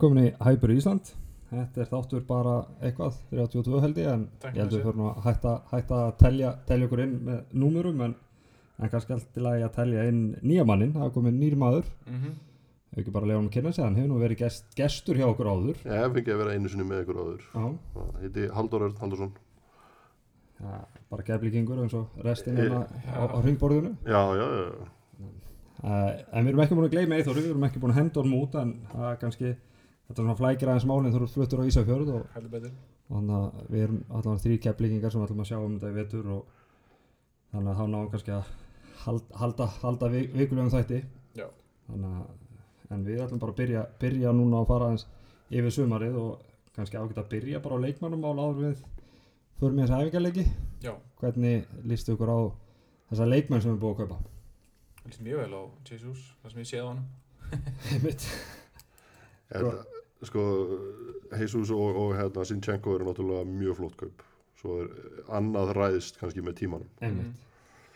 velkomin 0.00 0.30
í 0.30 0.32
Hæpur 0.40 0.70
Ísland. 0.72 1.10
Þetta 1.50 1.82
er 1.82 1.88
þáttur 1.90 2.22
bara 2.28 2.52
eitthvað, 2.86 3.16
32 3.34 3.80
held 3.82 3.96
ég, 3.98 4.06
en 4.08 4.22
Takk 4.40 4.54
ég 4.54 4.62
held 4.62 4.74
við 4.76 4.84
fyrir. 4.84 5.00
að 5.10 5.24
hætta, 5.26 5.54
hætta 5.72 5.96
að 6.06 6.12
telja, 6.22 6.52
telja 6.68 6.86
okkur 6.86 7.02
inn 7.04 7.16
með 7.26 7.40
númurum, 7.58 8.00
en, 8.06 8.14
en 8.80 8.88
kannski 8.92 9.12
alltaf 9.16 9.42
lagi 9.42 9.64
að 9.66 9.72
telja 9.74 10.04
inn 10.08 10.20
nýja 10.46 10.64
mannin, 10.68 10.92
það 10.94 11.08
er 11.08 11.12
komin 11.16 11.40
nýr 11.40 11.56
maður, 11.58 11.84
Mhm. 12.06 12.30
ef 12.92 12.98
ekki 13.02 13.12
bara 13.12 13.26
lega 13.26 13.38
hann 13.40 13.48
að 13.48 13.52
kynna 13.52 13.72
sig, 13.74 13.84
hann 13.84 13.96
hefur 13.96 14.08
nú 14.08 14.20
verið 14.22 14.38
gest, 14.38 14.64
gestur 14.76 15.14
hjá 15.16 15.26
okkur 15.26 15.46
áður. 15.50 15.76
Ég 15.84 15.98
hef 15.98 16.12
fengið 16.14 16.32
að 16.34 16.38
vera 16.44 16.54
einu 16.54 16.68
sinni 16.68 16.84
með 16.88 17.02
ykkur 17.04 17.18
áður. 17.20 17.42
Já, 17.54 17.78
Það 17.94 18.20
heiti 18.22 18.48
Halldór 18.54 18.82
Örn 18.86 18.96
Halldórsson. 19.00 19.32
ja, 20.60 20.84
bara 21.10 21.22
geflíkingur 21.22 21.82
eins 21.82 21.94
og 21.94 22.06
restin 22.24 22.56
hérna 22.56 22.86
á, 23.10 23.26
á 23.26 23.38
ringborðinu. 23.42 23.96
Já, 24.06 24.22
já, 24.38 24.46
já. 24.46 24.86
Uh, 25.82 26.12
en 26.32 26.44
við 26.44 26.48
erum 26.52 26.60
ekki 26.60 26.74
búin 26.76 26.88
að 26.88 26.92
gleyma 26.92 27.16
Eithóri, 27.16 27.40
við 27.42 27.50
erum 27.54 27.64
ekki 27.64 27.80
búin 27.80 27.90
að 27.94 28.00
henda 28.02 28.20
honum 28.20 28.40
út, 28.42 28.54
en 28.60 28.74
það 28.92 29.12
er 29.12 29.16
kannski, 29.16 29.56
þetta 30.10 30.18
er 30.18 30.24
svona 30.26 30.38
flækir 30.40 30.70
aðeins 30.72 30.86
málinn 30.90 31.12
þú 31.14 31.20
eru 31.20 31.28
fluttur 31.30 31.62
á 31.62 31.68
Ísafjörð 31.70 32.08
og 32.16 32.24
Heldur 32.34 32.50
betur. 32.56 32.72
þannig 33.10 33.36
að 33.36 33.70
við 33.70 33.84
erum 33.84 34.00
allavega 34.10 34.42
þrý 34.44 34.56
keflingingar 34.66 35.14
sem 35.14 35.22
ætlum 35.24 35.42
að 35.44 35.50
sjá 35.50 35.58
um 35.60 35.76
þetta 35.78 35.90
í 35.92 35.96
vetur 36.00 36.28
og 36.34 36.42
þannig 37.54 37.70
að 37.70 37.78
þá 37.80 37.84
náum 37.94 38.10
kannski 38.10 38.34
að 38.34 38.44
halda, 39.04 39.38
halda, 39.40 39.66
halda 39.84 40.10
vik, 40.12 40.32
vikulegum 40.34 40.72
þætti 40.74 41.00
Já. 41.38 41.46
þannig 41.88 42.10
að 42.20 42.24
en 42.90 43.04
við 43.06 43.22
ætlum 43.24 43.42
bara 43.42 43.54
að 43.54 43.60
byrja, 43.62 43.82
byrja 44.02 44.32
núna 44.34 44.60
að 44.64 44.70
fara 44.72 44.90
aðeins 44.90 45.06
yfir 45.50 45.72
sumarið 45.78 46.14
og 46.20 46.32
kannski 46.74 46.98
ágætt 46.98 47.22
að 47.22 47.30
byrja 47.36 47.62
bara 47.62 47.78
á 47.78 47.84
leikmannum 47.86 48.26
á 48.26 48.30
áður 48.34 48.60
við 48.64 48.82
fyrir 49.60 49.76
með 49.76 49.84
þessa 49.86 50.00
æfingarleiki 50.02 50.44
Já, 50.82 50.92
hvernig 51.22 51.70
lístu 51.86 52.14
ykkur 52.16 52.34
á 52.34 52.38
þessa 53.12 53.30
leikmenn 53.30 53.62
sem 53.62 53.74
við 53.74 53.82
búum 53.84 53.94
að 53.94 54.00
kaupa 54.02 54.18
það 54.18 55.08
líst 55.10 55.22
mjög 55.24 55.38
vel 55.42 55.54
á 55.54 55.62
Jesus, 55.88 56.20
það 56.42 56.50
sem 56.52 56.60
ég 56.60 56.68
séð 56.70 56.84
á 56.84 56.88
honum. 56.90 57.06
Sko, 60.20 60.42
Jesus 61.32 61.70
og, 61.72 61.96
og 61.96 62.16
hérna, 62.18 62.44
Sinchenko 62.44 62.94
eru 62.96 63.06
náttúrulega 63.08 63.46
mjög 63.48 63.78
flott 63.78 63.96
kaup. 64.00 64.24
Svo 64.60 64.82
er 64.82 64.90
annað 65.32 65.72
ræðist 65.78 66.18
kannski 66.20 66.44
með 66.44 66.58
tímanum. 66.60 66.90
Einmitt. 67.00 67.46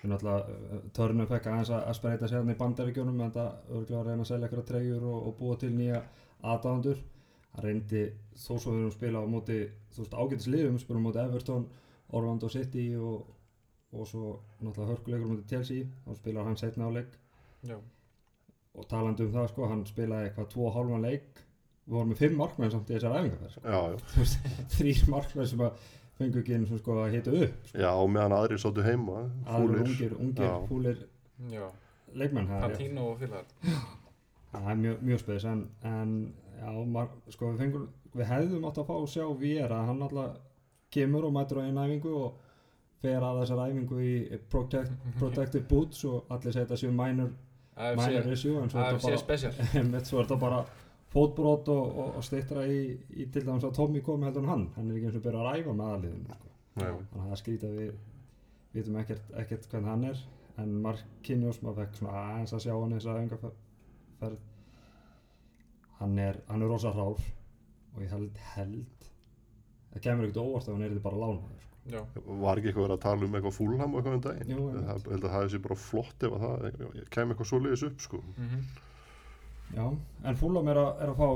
Við 0.01 0.13
náttúrulega, 0.13 0.79
törnum 0.97 1.29
fekk 1.29 1.49
aðeins 1.51 1.73
að 1.73 1.89
að 1.91 1.99
spreita 1.99 2.29
sér 2.31 2.41
hann 2.41 2.55
í 2.55 2.61
bandaríkjónum 2.61 3.21
en 3.25 3.35
það 3.35 3.51
örgulega 3.71 4.01
að 4.01 4.09
reyna 4.09 4.25
að 4.25 4.31
selja 4.31 4.49
eitthvað 4.49 4.71
treyjur 4.71 5.07
og, 5.11 5.19
og 5.29 5.37
búa 5.41 5.59
til 5.61 5.73
nýja 5.75 6.01
aðdáðandur. 6.41 7.03
Það 7.55 7.67
reyndi 7.69 8.03
þó 8.35 8.53
svo 8.59 8.73
við 8.73 8.81
erum 8.81 8.91
að 8.91 8.97
spila 8.97 9.23
á 9.23 9.27
móti, 9.31 9.59
þú 9.95 10.03
veist, 10.03 10.17
ágætis 10.19 10.49
liðum, 10.51 10.79
spilum 10.83 11.05
móti 11.07 11.23
Everton, 11.23 11.67
Orlando 12.15 12.51
City 12.51 12.87
og, 12.99 13.29
og 13.95 14.09
svo 14.11 14.31
náttúrulega 14.61 14.91
hörkuleikur 14.91 15.31
móti 15.31 15.47
Chelsea, 15.53 15.87
þá 16.07 16.19
spilar 16.19 16.49
hann 16.49 16.59
setna 16.59 16.89
á 16.89 16.97
leik 16.97 17.15
Já. 17.65 17.77
og 18.75 18.89
talandi 18.91 19.25
um 19.25 19.33
það, 19.37 19.51
sko, 19.53 19.69
hann 19.71 19.85
spilaði 19.89 20.31
eitthvað 20.31 20.51
tvo 20.57 20.73
hálfan 20.75 21.07
leik, 21.07 21.44
við 21.85 21.97
vorum 21.99 22.13
með 22.15 22.21
fimm 22.23 22.37
markmenn 22.41 22.73
samt 22.73 22.91
í 22.91 22.97
þessar 22.97 23.19
æfingarferð, 23.19 23.53
sko. 23.53 23.63
Já, 23.69 23.81
já. 23.93 24.29
þrýr 24.77 25.03
markmenn 25.13 25.49
sem 25.51 25.65
að 25.67 25.89
fengu 26.19 26.41
ekki 26.41 26.55
einu 26.57 26.79
sko 26.79 26.99
að 27.03 27.17
hita 27.19 27.35
upp, 27.41 27.59
sko. 27.69 27.81
Já, 27.83 27.91
og 27.93 28.09
meðan 28.15 28.37
aðrir 28.39 28.63
sáttu 28.63 28.85
heima, 28.87 29.25
fúlir. 29.49 29.83
ungir, 29.85 30.15
ungir, 30.21 30.47
Já. 30.47 30.55
fúlir 30.71 31.03
Já, 31.51 31.67
leikmenn 32.15 32.49
er. 32.55 32.63
Pantino 32.69 33.09
og 33.11 33.19
félagar. 33.19 33.45
það 34.55 34.71
er 34.71 34.81
mjög, 34.85 35.03
mjög 35.11 35.21
spes 35.25 35.45
en, 35.51 35.65
en 35.91 36.13
já, 36.61 36.71
mar, 36.95 37.09
sko 37.35 37.51
við 37.53 37.65
fengum 37.65 37.89
við 38.15 38.29
hefðum 38.31 38.69
átt 38.69 38.79
að 38.79 38.87
fá 38.87 38.95
að 39.01 39.09
sjá 39.17 39.25
Viera 39.41 39.81
hann 39.89 40.03
alltaf 40.07 40.37
kemur 40.95 41.27
og 41.27 41.35
mætur 41.35 41.59
á 41.59 41.67
einu 41.67 41.83
æfingu 41.83 42.13
og 42.21 42.37
fer 43.03 43.19
að 43.27 43.41
þessar 43.43 43.65
æfingu 43.67 43.99
í 44.07 44.13
protect, 44.53 44.95
Protective 45.19 45.67
Boots 45.69 46.05
og 46.07 46.31
allir 46.31 46.55
segja 46.55 46.69
þetta 46.69 46.79
séu 46.85 46.95
minor, 46.95 47.35
minor 47.99 48.31
issue 48.33 48.63
en 48.63 48.71
svo 48.71 48.81
er 50.23 50.29
þetta 50.29 50.39
bara 50.47 50.63
svo 51.15 51.27
fótbrot 51.27 51.69
og, 51.71 51.99
og, 51.99 52.17
og 52.19 52.25
stýttra 52.27 52.65
í, 52.67 52.81
í 53.15 53.27
til 53.31 53.45
dæmis 53.47 53.65
að 53.67 53.77
Tommy 53.79 54.03
komi 54.03 54.27
heldur 54.27 54.43
en 54.43 54.51
hann 54.51 54.65
hann 54.77 54.91
er 54.91 54.99
ekki 54.99 55.11
eins 55.11 55.19
og 55.19 55.27
byrja 55.27 55.43
að 55.43 55.49
ræfa 55.51 55.75
með 55.79 55.93
aðliðinu 55.93 56.39
sko. 56.39 56.51
Nei, 56.75 56.87
þannig 56.87 57.21
að 57.21 57.29
það 57.31 57.41
skrýta 57.41 57.71
við 57.75 57.93
vitum 58.75 58.97
ekkert, 58.99 59.29
ekkert 59.39 59.69
hvernig 59.71 59.93
hann 59.93 60.09
er 60.11 60.25
en 60.63 60.75
Marquinhos, 60.83 61.61
maður 61.63 61.85
fekk 61.85 62.01
svona 62.01 62.25
aðeins 62.25 62.55
að 62.55 62.65
sjá 62.65 62.75
hann 62.75 62.95
þess 62.97 63.11
að 63.11 63.21
engaferð 63.23 64.41
hann 66.01 66.19
er 66.19 66.41
hann 66.49 66.65
er 66.65 66.73
rosa 66.75 66.93
hrár 66.95 67.21
og 67.95 68.03
ég 68.03 68.11
held 68.11 68.41
held 68.55 69.07
það 69.93 70.05
kemur 70.07 70.27
ekkert 70.27 70.43
óvart 70.43 70.67
ef 70.67 70.75
hann 70.75 70.85
er 70.87 70.95
þetta 70.95 71.07
bara 71.07 71.23
lánaður 71.23 71.63
sko. 71.63 71.71
Já, 71.85 72.01
var 72.41 72.59
ekki 72.59 72.71
eitthvað 72.71 72.95
að 72.95 73.03
tala 73.05 73.27
um 73.27 73.35
eitthvað 73.37 73.57
fúlham 73.59 73.93
og 73.93 74.01
eitthvað 74.01 74.17
um 74.17 74.25
daginn? 74.25 74.51
Ég 74.51 74.59
held 74.89 75.11
að 75.13 75.27
það 75.27 75.35
hefði 75.37 75.53
sér 75.53 75.63
bara 75.67 75.79
flott 75.85 76.27
ef 76.27 76.37
að 76.39 76.45
það 76.47 76.59
kem 77.15 77.35
eitthvað 77.35 77.51
svoleiðis 77.51 77.87
upp, 77.91 78.05
sko. 78.07 78.21
mhm. 78.41 78.63
Já, 79.77 79.87
en 80.31 80.37
Fulham 80.41 80.69
er, 80.69 80.77
að- 80.85 81.03
er 81.07 81.09
að 81.15 81.21
fá 81.23 81.29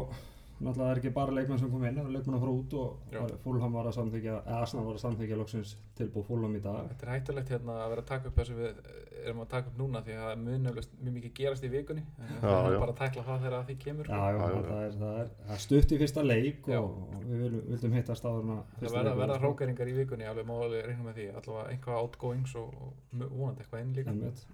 náttúrulega 0.58 0.86
það 0.88 0.90
er 0.90 0.98
ekki 0.98 1.10
bara 1.14 1.32
leikmenn 1.36 1.58
sem 1.60 1.70
kom 1.70 1.84
inn 1.86 1.94
það 2.00 2.06
er 2.08 2.14
leikmenn 2.16 2.34
að 2.36 2.40
fara 2.44 2.54
út 2.60 2.72
og 2.74 2.96
Fulham 3.44 3.72
var 3.78 3.86
að 3.86 3.94
samþykja 3.98 4.32
eða 4.42 4.56
Arsenal 4.62 4.86
var 4.88 4.96
að 4.96 5.04
samþykja 5.04 5.36
loksins 5.38 5.74
tilbúið 6.00 6.24
Fulham 6.26 6.56
í 6.58 6.62
dag 6.64 6.88
Þetta 6.88 7.06
er 7.06 7.12
hættulegt 7.14 7.52
hérna 7.54 7.76
að 7.84 7.92
vera 7.92 8.02
að 8.02 8.08
taka 8.08 8.28
upp 8.32 8.40
þessu 8.40 8.56
við 8.58 8.80
erum 9.28 9.40
að 9.44 9.48
taka 9.52 9.70
upp 9.70 9.78
núna 9.78 10.00
því 10.06 10.12
að 10.16 10.24
það 10.24 10.42
mun 10.42 10.62
nefnilegst 10.66 10.92
mjög 11.02 11.14
mikið 11.18 11.32
gerast 11.38 11.64
í 11.66 11.70
vikunni. 11.72 12.02
Já, 12.18 12.38
Það 12.42 12.66
er 12.68 12.78
bara 12.82 12.92
að 12.92 12.98
tækla 13.00 13.24
það 13.28 13.40
þegar 13.44 13.64
því 13.68 13.74
kemur. 13.84 14.06
Já, 14.08 14.18
sko. 14.18 14.38
já, 14.38 14.38
Já, 14.38 14.54
já, 14.54 14.62
það, 14.68 14.82
er, 14.86 14.92
það, 15.00 15.18
er, 15.22 15.30
það 15.48 15.54
er 15.56 15.62
stutt 15.64 15.92
í 15.94 15.98
fyrsta 16.02 16.22
leik 16.26 16.68
og, 16.78 16.86
og 17.18 17.24
við 17.28 17.56
vildum 17.72 17.96
hittast 17.98 18.28
áður 18.30 18.44
en 18.46 18.52
að 18.54 18.62
Það 18.62 18.78
fyrsta 18.84 19.02
verða, 19.18 19.38
hrókeringar 19.42 19.90
í 19.90 19.96
vikunni, 19.98 20.28
alveg 20.30 20.46
máli 20.48 20.82
reynum 20.86 21.10
með 21.10 21.18
því. 21.18 21.26
Allavega 21.42 21.74
einhvað 21.74 22.00
outgoings 22.04 22.54
og, 22.62 22.78
vonandi 23.18 23.66
eitthvað 23.66 23.82
inn 23.84 23.92
líka. 23.98 24.14
Einmitt. 24.14 24.46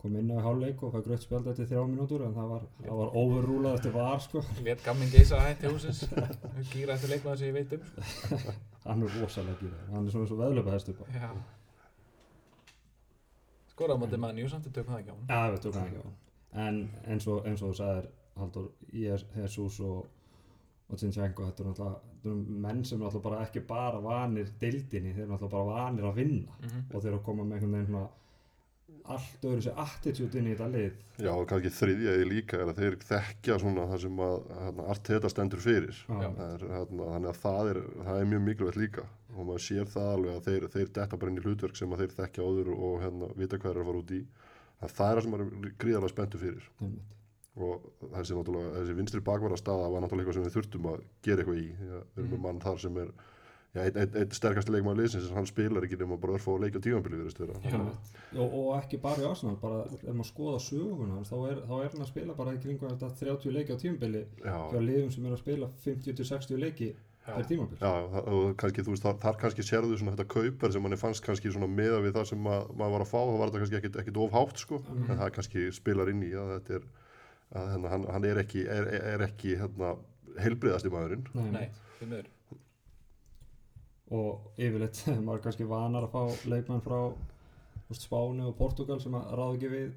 Kom 0.00 0.16
inn 0.16 0.30
á 0.32 0.36
í 0.40 0.44
hálfleik 0.44 0.82
og 0.82 0.92
fæði 0.94 1.04
grönt 1.08 1.22
spjald 1.26 1.46
eftir 1.52 1.66
þrjá 1.70 1.82
mínútur 1.90 2.22
en 2.26 2.34
það 2.34 2.48
var, 2.54 2.62
það 2.86 2.96
var 3.00 3.10
overrúlað 3.22 3.74
eftir 3.78 3.92
var 3.96 4.20
sko. 4.24 4.42
Lét 4.64 4.84
gamminn 4.84 5.10
geisa 5.12 5.40
hætti 5.44 5.70
húsins. 5.72 6.00
Gýra 6.72 6.94
eftir 6.96 7.10
leikmaður 7.14 7.38
sem 7.42 7.48
ég 7.50 7.56
veit 7.58 7.72
um. 7.76 7.82
sko. 8.14 8.54
hann 8.88 9.02
er 9.06 9.16
rosalega 9.20 9.58
gýrað 9.60 9.90
hann 9.94 10.06
er 10.06 10.14
svona 10.14 10.24
eins 10.24 10.34
og 10.36 10.40
veðlöpa. 10.40 11.10
Já. 11.16 11.30
Skoraði 13.74 13.96
á 13.96 14.02
móti 14.02 14.18
mann, 14.20 14.38
jú 14.40 14.48
samt 14.52 14.66
við 14.68 14.74
tökum 14.78 14.94
það 14.94 15.02
ekki 15.02 15.12
á 15.12 15.16
hann. 15.16 15.28
já, 15.30 15.50
við 15.54 15.60
tókum 15.64 15.80
það 15.80 15.90
ekki 15.90 16.00
á 16.00 16.04
hann 16.06 16.16
en 16.60 16.78
eins 17.14 17.26
og, 17.30 17.44
eins 17.46 17.60
og 17.62 17.70
þú 17.70 17.76
sagðir 17.80 18.08
Haldur, 18.40 18.70
Jesus 18.96 19.76
og 19.86 20.16
og 20.90 20.98
Zinchenko, 20.98 21.44
þetta 21.46 21.62
er 21.62 21.68
náttúrulega 21.68 22.24
eru 22.24 22.32
menn 22.64 22.80
sem 22.84 22.98
er 22.98 23.04
náttúrulega 23.04 23.26
bara 23.28 23.42
ekki 23.46 23.60
bara 23.68 24.00
vanir 24.02 24.48
deildinni, 24.58 25.12
þeir 25.14 25.22
eru 25.22 25.30
náttúrulega 25.36 25.52
bara 25.52 25.84
vanir 25.84 26.08
að 26.08 26.16
vinna 26.18 26.56
Mhm. 26.64 26.80
og 26.90 26.96
þeir 27.02 27.10
eru 27.12 27.18
að 27.20 27.24
koma 27.28 27.44
með 27.44 27.54
einhvern 27.60 27.76
veginn 27.76 28.08
allt 29.14 29.44
öðru 29.46 29.62
sér 29.64 29.78
attitude 29.80 30.38
inn 30.38 30.48
í 30.50 30.54
þetta 30.54 30.68
lið 30.74 30.98
Já, 31.20 31.30
og 31.34 31.46
kannski 31.50 31.70
þriðjaði 31.76 32.26
líka 32.28 32.58
er 32.58 32.70
að 32.70 32.80
þeir 32.80 32.96
þekkja 33.04 33.56
svona 33.60 33.86
það 33.90 34.02
sem 34.04 34.20
að 34.24 34.36
hérna, 34.56 34.84
allt 34.92 35.10
þetta 35.10 35.30
stendur 35.32 35.62
fyrir. 35.64 35.98
Er, 36.16 36.64
hérna, 36.64 37.08
þannig 37.14 37.30
að 37.30 37.40
það 37.42 37.70
er, 37.72 37.80
það 38.06 38.20
er 38.20 38.30
mjög 38.30 38.44
mikilvægt 38.46 38.80
líka 38.80 39.06
og 39.34 39.46
maður 39.46 39.64
sér 39.66 39.90
það 39.92 40.12
alveg 40.14 40.36
að 40.38 40.46
þeir, 40.48 40.68
þeir 40.74 40.92
detta 40.98 41.18
bara 41.20 41.32
inn 41.32 41.40
í 41.40 41.44
hlutverk 41.44 41.78
sem 41.78 41.92
að 41.94 42.04
þeir 42.04 42.14
þekkja 42.18 42.46
áður 42.46 42.70
og 42.76 42.94
hérna, 43.04 43.30
vita 43.40 43.60
hvað 43.60 43.72
er 43.72 43.80
að 43.82 43.90
fara 43.90 44.02
út 44.02 44.14
í. 44.16 44.20
Það, 44.80 44.94
það 44.96 45.10
er 45.10 45.18
það 45.18 45.24
sem 45.26 45.34
maður 45.34 45.50
er 45.50 45.74
gríðarlega 45.84 46.14
spenntu 46.14 46.40
fyrir 46.40 46.70
Einmitt. 46.80 47.12
og 47.60 47.90
þessi, 48.14 48.38
þessi 48.48 48.96
vinstri 49.00 49.22
bakvara 49.26 49.60
staða 49.60 49.90
var 49.92 50.04
náttúrulega 50.06 50.24
eitthvað 50.24 50.38
sem 50.40 50.48
við 50.48 50.56
þurftum 50.56 50.88
að 50.94 51.04
gera 51.26 51.44
eitthvað 51.44 51.60
í. 51.60 51.68
Að 51.90 52.02
Við 52.16 52.24
erum 52.24 52.32
með 52.34 52.42
mann 52.46 52.64
þar 52.64 52.80
sem 52.86 53.00
er 53.04 53.12
einn 53.74 53.98
ein, 54.02 54.14
ein 54.18 54.32
sterkasti 54.34 54.72
leikmaður 54.74 54.98
liðsins 55.04 55.28
en 55.30 55.36
hann 55.38 55.46
spilar 55.46 55.84
ekki 55.86 55.98
nema 56.00 56.16
bara 56.18 56.34
örfá 56.38 56.56
leik 56.58 56.74
á 56.74 56.80
tímanbili 56.82 57.20
og, 58.34 58.54
og 58.54 58.70
ekki 58.80 58.98
bara 59.02 59.22
í 59.22 59.28
Arsenal, 59.28 59.56
bara 59.62 59.84
ef 59.86 60.02
maður 60.10 60.30
skoða 60.32 60.62
söguna 60.64 61.18
hans, 61.20 61.30
þá 61.30 61.36
er, 61.52 61.60
þá 61.68 61.74
er 61.84 61.92
hann 61.92 62.02
að 62.06 62.10
spila 62.10 62.34
bara 62.40 62.54
í 62.56 62.58
kringum 62.64 62.90
þetta 62.90 63.12
30 63.20 63.54
leiki 63.54 63.76
á 63.76 63.82
tímabili 63.82 64.24
Já, 64.42 64.56
hjá 64.74 64.80
liðum 64.82 65.12
sem 65.14 65.28
er 65.30 65.36
að 65.36 65.42
spila 65.44 65.70
50-60 65.84 66.60
leiki 66.64 66.90
per 67.30 67.44
tímabil. 67.46 67.76
Já, 67.78 67.90
það- 68.10 68.28
og 68.32 68.46
kannski, 68.58 68.82
þú 68.82 68.94
veist, 68.94 69.04
þar, 69.04 69.18
þar 69.22 69.36
kannski 69.44 69.62
sérðu 69.68 69.98
svona 70.00 70.16
þetta 70.16 70.26
kaupar 70.34 70.72
sem 70.74 70.82
manni 70.82 70.98
fannst 70.98 71.22
kannski 71.22 71.52
svona 71.52 71.68
meða 71.70 72.00
við 72.02 72.16
það 72.16 72.26
sem 72.32 72.48
að, 72.50 72.72
maður 72.80 72.94
var 72.96 73.04
að 73.04 73.10
fá, 73.12 73.20
þá 73.20 73.36
var 73.38 73.50
þetta 73.52 73.60
kannski 73.62 73.78
ekkit, 73.78 73.98
ekkit 74.02 74.20
of 74.24 74.34
hátt, 74.34 74.58
sko, 74.64 74.80
en 74.96 75.20
það 75.20 75.30
kannski 75.36 75.66
spilar 75.76 76.10
inn 76.10 76.24
í 76.26 76.32
að 76.34 76.50
þetta 76.56 76.74
er, 76.80 76.88
að 77.60 77.70
hérna, 77.76 77.92
hann, 77.92 78.08
hann 78.16 78.26
er 78.32 78.40
ekki, 78.42 78.64
er, 78.66 78.88
er 79.12 79.24
ekki, 79.28 79.54
hérna, 79.60 79.92
heilbriðasti 80.40 80.90
maðurinn. 80.90 81.28
Nei, 81.52 81.68
því 82.00 82.10
miður. 82.14 82.32
Og 84.10 84.54
yfirleitt 84.58 85.02
maður 85.24 85.38
er 85.38 85.44
kannski 85.48 85.66
vanar 85.70 86.06
að 86.06 86.14
fá 86.14 86.48
leikmenn 86.50 86.84
frá 86.84 87.00
veist, 87.88 88.06
Spáni 88.06 88.46
og 88.46 88.56
Portugal 88.58 89.00
sem 89.02 89.14
að 89.18 89.34
ráða 89.38 89.58
ekki 89.58 89.70
við 89.74 89.90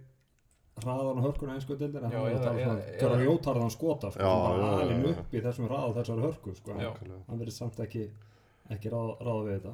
hraðan 0.84 1.20
og 1.22 1.26
hörkuna 1.28 1.56
einsku 1.58 1.76
dildir 1.78 2.06
en 2.06 2.14
Já, 2.14 2.20
hann 2.20 2.30
er 2.32 2.38
að 2.38 2.46
tala 2.46 2.78
svona 2.98 3.18
grjótarðan 3.22 3.74
skota 3.74 4.10
sko, 4.14 4.22
Já, 4.26 4.36
sem 4.44 4.62
bara 4.64 4.86
já. 4.90 5.10
upp 5.14 5.34
í 5.34 5.42
þessum 5.46 5.68
hrað 5.70 5.90
og 5.90 5.98
þessari 6.00 6.24
hörku 6.26 6.54
sko. 6.58 6.78
Já. 6.82 6.90
Hann 7.28 7.42
verður 7.42 7.56
samt 7.58 7.82
ekki 7.86 8.06
ekki 8.74 8.94
ráða, 8.94 9.18
ráða 9.22 9.44
við 9.48 9.54
þetta. 9.58 9.74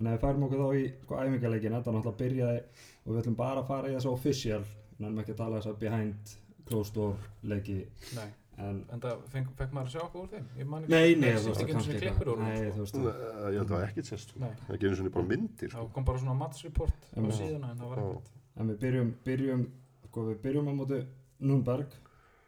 En 0.00 0.08
ef 0.08 0.14
við 0.16 0.22
færum 0.24 0.44
okkur 0.46 0.62
þá 0.64 0.80
í 0.80 0.84
sko, 1.04 1.16
æfingarleikin 1.20 1.76
þetta 1.76 1.94
náttúrulega 1.94 2.20
byrjaði 2.24 2.60
og 3.04 3.10
við 3.12 3.20
ætlum 3.22 3.38
bara 3.38 3.62
að 3.62 3.70
fara 3.70 3.90
í 3.90 3.94
þessu 3.94 4.12
official. 4.14 4.62
Nefnum 4.98 5.22
ekki 5.22 5.34
að 5.36 5.40
tala 5.44 5.60
þess 5.60 5.70
að 5.70 5.80
behind 5.84 6.34
closed 6.70 6.96
door 6.96 7.18
leiki. 7.52 7.78
Nei, 8.16 8.28
en 8.60 8.78
en 8.92 9.00
það 9.00 9.20
fekk, 9.32 9.48
fekk 9.58 9.72
maður 9.76 9.86
að 9.88 9.94
sjá 9.94 10.00
okkur 10.04 10.20
úr 10.24 10.28
þeim? 10.34 10.46
Ég 10.58 10.66
man 10.66 10.82
ekki- 10.84 10.90
nei, 10.94 11.14
nei, 11.14 11.30
það 11.30 11.40
það 11.40 11.60
einu 11.60 11.72
kannski 11.72 11.94
úr 12.30 12.38
nei, 12.38 12.56
honum, 12.56 12.72
þú 12.76 12.80
veist 12.84 12.94
Nei, 12.94 13.04
Ég 13.04 13.58
held 13.58 13.60
að 13.60 13.70
það 13.70 13.76
var 13.78 13.86
ekkit 13.88 14.06
sérst, 14.10 14.28
sko. 14.30 14.38
Það 14.40 14.70
er 14.70 14.76
ekki 14.76 14.86
einu 14.90 14.96
svona 15.00 15.10
bara 15.16 15.26
myndir, 15.30 15.68
sko. 15.70 15.70
sko. 15.70 15.78
Það 15.86 15.92
kom 15.94 16.04
bara 16.04 16.18
svona 16.18 16.34
matsreport 16.40 17.00
á 17.16 17.20
síðuna 17.40 17.70
en 17.70 17.78
það 17.78 17.88
var 17.94 17.98
ekkert. 18.04 18.30
en 18.60 18.68
við 18.68 18.78
byrjum, 18.84 19.14
byrjum 19.24 19.66
sko, 20.10 20.20
við 20.30 20.36
byrjum 20.44 20.68
á 20.68 20.72
móti 20.80 21.06
Núnberg 21.40 21.86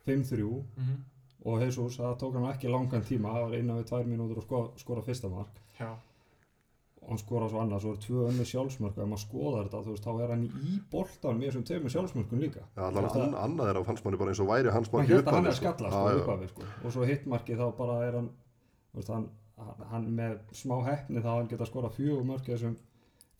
5-3 0.06 0.64
Mhm. 0.76 0.96
og 1.44 1.60
Jesus, 1.62 1.96
það 1.98 2.18
tók 2.18 2.32
hann 2.34 2.52
ekki 2.54 2.68
langan 2.70 3.02
tíma 3.02 3.28
það 3.34 3.48
var 3.48 3.54
innan 3.58 3.78
við 3.82 3.86
tvær 3.88 4.04
mínútur 4.06 4.36
að 4.38 4.42
sko, 4.44 4.72
skora 4.76 5.02
fyrsta 5.02 5.28
mark 5.30 5.48
Já, 5.80 5.96
hann 7.08 7.18
skora 7.18 7.48
svo 7.50 7.60
annað, 7.62 7.82
svo 7.82 7.92
eru 7.92 8.00
tvö 8.02 8.24
önnur 8.28 8.48
sjálfsmörk 8.48 8.96
og 8.96 9.02
ef 9.02 9.08
maður 9.10 9.22
skoðar 9.22 9.66
þetta, 9.66 9.80
þú 9.86 9.94
veist, 9.94 10.06
þá 10.06 10.22
er 10.22 10.32
hann 10.32 10.44
í 10.46 10.74
boltan 10.92 11.38
með 11.38 11.48
þessum 11.48 11.64
tveimur 11.68 11.94
sjálfsmörkum 11.94 12.42
líka 12.42 12.62
Já, 12.62 12.82
allan 12.86 13.08
an, 13.10 13.34
annað 13.42 13.70
er 13.72 13.80
af 13.80 13.88
hans 13.90 14.04
manni 14.04 14.20
bara 14.20 14.32
eins 14.32 14.42
og 14.42 14.50
væri 14.50 14.74
hans 14.74 14.90
hann 14.92 15.08
að 15.08 15.30
hann 15.32 15.48
er 15.48 15.52
að 15.52 15.58
skalla 15.58 15.90
sko, 15.90 16.02
já. 16.06 16.20
upphafi, 16.20 16.50
sko. 16.52 16.68
og 16.82 16.94
svo 16.94 17.08
hittmarki 17.08 17.58
þá 17.58 17.64
bara 17.78 17.96
er 18.06 18.18
hann 18.20 18.28
veist, 18.94 19.10
hann, 19.10 19.26
hann, 19.58 19.82
hann 19.90 20.06
með 20.20 20.36
smá 20.62 20.76
heppni 20.86 21.24
þá 21.24 21.30
hann 21.32 21.50
geta 21.50 21.68
skora 21.68 21.90
fjögur 21.96 22.28
mörk 22.28 22.46
í 22.46 22.54
þessum 22.54 22.78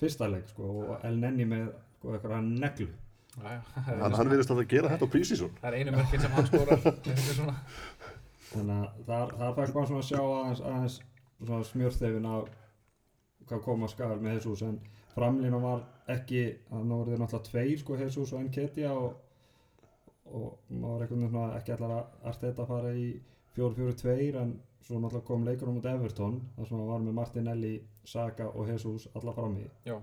fyrsta 0.03 0.29
leik 0.32 0.50
sko, 0.50 0.73
og 0.82 1.06
El 1.06 1.20
Nenni 1.23 1.47
með 1.53 1.70
sko, 2.00 2.17
eitthvað 2.17 2.50
neglu 2.50 2.88
já. 2.88 3.61
Hann, 3.87 4.19
hann 4.19 4.32
virðist 4.32 4.50
alltaf 4.50 4.67
að 4.67 4.73
gera 4.75 4.91
þetta 4.93 5.06
á 5.06 5.12
prísísson 5.14 5.55
Það 5.61 5.70
er 5.70 5.79
einu 5.79 5.94
mörkin 5.94 6.25
sem 6.26 6.35
hann 6.35 6.50
skorar 6.50 6.82
þetta 6.88 7.14
er 7.14 7.23
svona 7.31 7.55
þannig 8.50 8.75
að 8.75 9.06
þar, 9.06 9.37
þar 9.38 9.55
fæk 9.61 9.76
maður 9.76 9.88
svona 9.93 10.03
að 10.03 10.11
sjá 10.11 10.20
aðeins, 10.23 10.99
aðeins 11.47 11.70
smjörþefin 11.70 12.29
af 12.29 12.50
hvað 13.48 13.62
koma 13.64 13.88
skal 13.88 14.16
með 14.20 14.34
Jesus 14.38 14.62
en 14.62 14.80
framlína 15.14 15.58
var 15.62 15.82
ekki 16.08 16.42
þannig 16.70 16.96
voru 16.96 17.10
þeir 17.12 17.20
náttúrulega 17.22 17.48
tveir 17.50 17.78
sko 17.82 17.96
Jesus 18.00 18.32
og 18.32 18.40
Enketia 18.40 18.92
og, 18.94 19.14
og 20.32 20.58
maður 20.70 20.92
var 20.92 21.02
einhvern 21.04 21.20
veginn 21.20 21.30
svona 21.34 21.56
ekki 21.58 21.74
allar 21.76 21.94
að 21.98 22.28
Arteta 22.32 22.66
fara 22.66 22.92
í 22.96 23.08
4-4-2 23.56 24.40
en 24.42 24.54
svo 24.82 24.98
náttúrulega 24.98 25.26
kom 25.28 25.44
leikunum 25.46 25.76
út 25.82 25.86
Everton 25.92 26.38
þar 26.56 26.68
sem 26.70 26.78
hann 26.80 26.88
var 26.88 27.02
með 27.04 27.16
Martinelli, 27.18 27.74
Saka 28.04 28.48
og 28.50 28.68
Jesus 28.72 29.08
alla 29.14 29.34
fram 29.36 29.58
í 29.60 29.66
Já, 29.86 29.98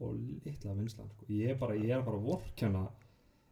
og 0.00 0.18
litla 0.44 0.74
vinslan 0.76 1.08
sko. 1.14 1.26
ég 1.28 1.50
er 1.54 1.58
bara, 1.58 1.74
ég 1.78 1.90
er 1.96 2.02
bara 2.06 2.18
að 2.20 2.28
vorkjana 2.28 2.84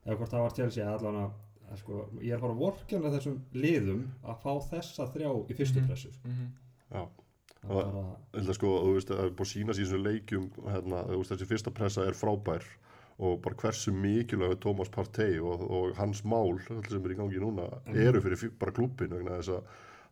eða 0.04 0.16
hvort 0.18 0.30
það 0.34 0.44
var 0.44 0.54
til 0.58 0.70
sig 0.74 0.84
allan 0.86 1.18
að 1.24 1.78
sko, 1.80 2.02
ég 2.20 2.34
er 2.36 2.40
bara 2.42 2.52
að 2.52 2.60
vorkjana 2.66 3.10
þessum 3.16 3.40
liðum 3.56 4.04
að 4.28 4.40
fá 4.44 4.52
þessa 4.74 5.06
þrjá 5.14 5.30
í 5.50 5.54
fyrstu 5.58 5.80
Mhm. 5.80 5.88
pressu 5.88 6.12
sko. 6.12 6.28
mhm. 6.28 6.52
Já, 6.92 7.06
það 7.68 8.48
er 8.50 8.56
sko, 8.56 8.70
þú 8.82 8.94
veist, 8.96 9.10
það 9.12 9.24
er 9.26 9.34
búið 9.38 9.46
að 9.46 9.52
sína 9.52 9.74
sér 9.76 9.82
í 9.82 9.86
þessum 9.86 10.06
leikjum, 10.06 10.46
hérna, 10.66 11.02
þú 11.10 11.18
veist, 11.20 11.32
þessi 11.34 11.48
fyrsta 11.52 11.70
pressa 11.76 12.06
er 12.08 12.18
frábær 12.18 12.66
og 13.22 13.36
bara 13.44 13.58
hversu 13.60 13.92
mikilvæg 13.94 14.54
er 14.56 14.60
Thomas 14.64 14.88
Partey 14.90 15.38
og, 15.38 15.62
og 15.70 15.92
hans 15.98 16.24
mál, 16.26 16.56
öll 16.58 16.88
sem 16.90 17.04
er 17.06 17.14
í 17.14 17.18
gangi 17.20 17.38
núna, 17.42 17.68
Mhm. 17.86 17.96
eru 18.08 18.20
fyrir 18.24 18.50
bara 18.58 18.72
klúbbin 18.72 19.12
vegna 19.14 19.38
þess 19.38 19.48
að 19.58 19.62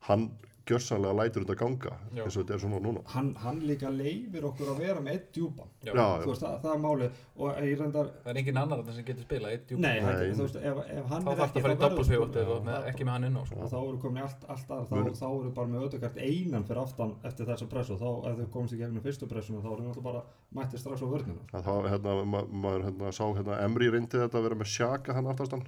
hann 0.09 0.31
gjörsanlega 0.69 1.15
lætur 1.21 1.45
þetta 1.45 1.57
ganga 1.61 1.93
Já. 2.15 2.23
eins 2.25 2.37
og 2.37 2.43
þetta 2.45 2.55
er 2.55 2.61
svona 2.65 2.81
núna. 2.85 3.01
hann, 3.15 3.35
hann 3.43 3.61
líka 3.67 3.89
leifir 3.91 4.45
okkur 4.51 4.69
að 4.75 4.79
vera 4.85 5.01
með 5.01 5.13
eitt 5.17 5.29
djúpan 5.37 5.69
Já. 5.85 5.93
Veist, 6.27 6.43
það, 6.43 6.57
það 6.63 6.75
er 6.75 6.83
málið 6.85 7.11
og 7.41 7.61
ég 7.65 7.79
reyndar 7.81 8.11
Það 8.21 8.31
er 8.35 8.41
engin 8.43 8.61
annar 8.61 8.79
þarna 8.83 8.95
sem 8.99 9.05
getur 9.09 9.25
spilað 9.25 9.55
eitt 9.57 9.67
djúpa. 9.71 9.81
nei, 9.81 10.01
Nei. 10.01 10.33
Veist, 10.41 10.57
ef, 10.61 10.81
ef 10.91 11.07
hann 11.11 11.25
Þá 11.25 11.31
er 11.31 11.39
þarf 11.41 11.51
ekki 11.51 11.61
það 11.61 11.61
að 11.61 11.63
fara 11.63 11.75
í 11.75 11.81
þá 11.81 11.85
verður 11.85 12.05
sko- 12.11 12.89
ekki 12.91 13.05
með 13.09 13.13
hann 13.17 13.25
inn 13.31 13.37
á 13.41 13.43
sko. 13.49 13.69
þá 13.71 13.79
eru 13.81 13.99
komin 14.05 14.21
í 14.21 14.25
allt, 14.27 14.45
allt 14.49 14.71
aðra 14.71 14.87
þá, 14.91 15.19
þá 15.21 15.27
eru 15.41 15.51
bara 15.61 15.69
með 15.75 15.87
ödugart 15.89 16.17
einan 16.21 16.65
fyrir 16.69 16.83
aftan 16.85 17.15
eftir 17.25 17.47
þessa 17.51 17.69
pressu 17.71 17.97
og 17.97 18.01
þá 18.01 18.11
ef 18.31 18.37
þau 18.41 18.51
komast 18.55 18.75
í 18.75 18.81
gegnum 18.81 19.03
fyrstu 19.05 19.29
pressuna 19.31 19.61
þá 19.65 19.71
eru 19.73 19.83
náttúrulega 19.89 20.05
bara 20.11 20.23
mætti 20.61 20.79
strax 20.79 21.01
á 21.03 21.07
vörnina 21.11 21.43
Það 21.51 21.71
var, 21.71 21.89
hérna, 21.95 22.15
ma 22.25 22.43
maður 22.51 22.85
hérna, 22.89 23.13
sá 23.13 23.25
hérna, 23.35 23.59
Emri 23.65 23.91
reyndi 23.91 24.19
þetta 24.19 24.39
að 24.39 24.43
vera 24.49 24.55
með 24.61 24.71
Sjaka 24.71 25.15
hann 25.15 25.27
aftastan. 25.31 25.63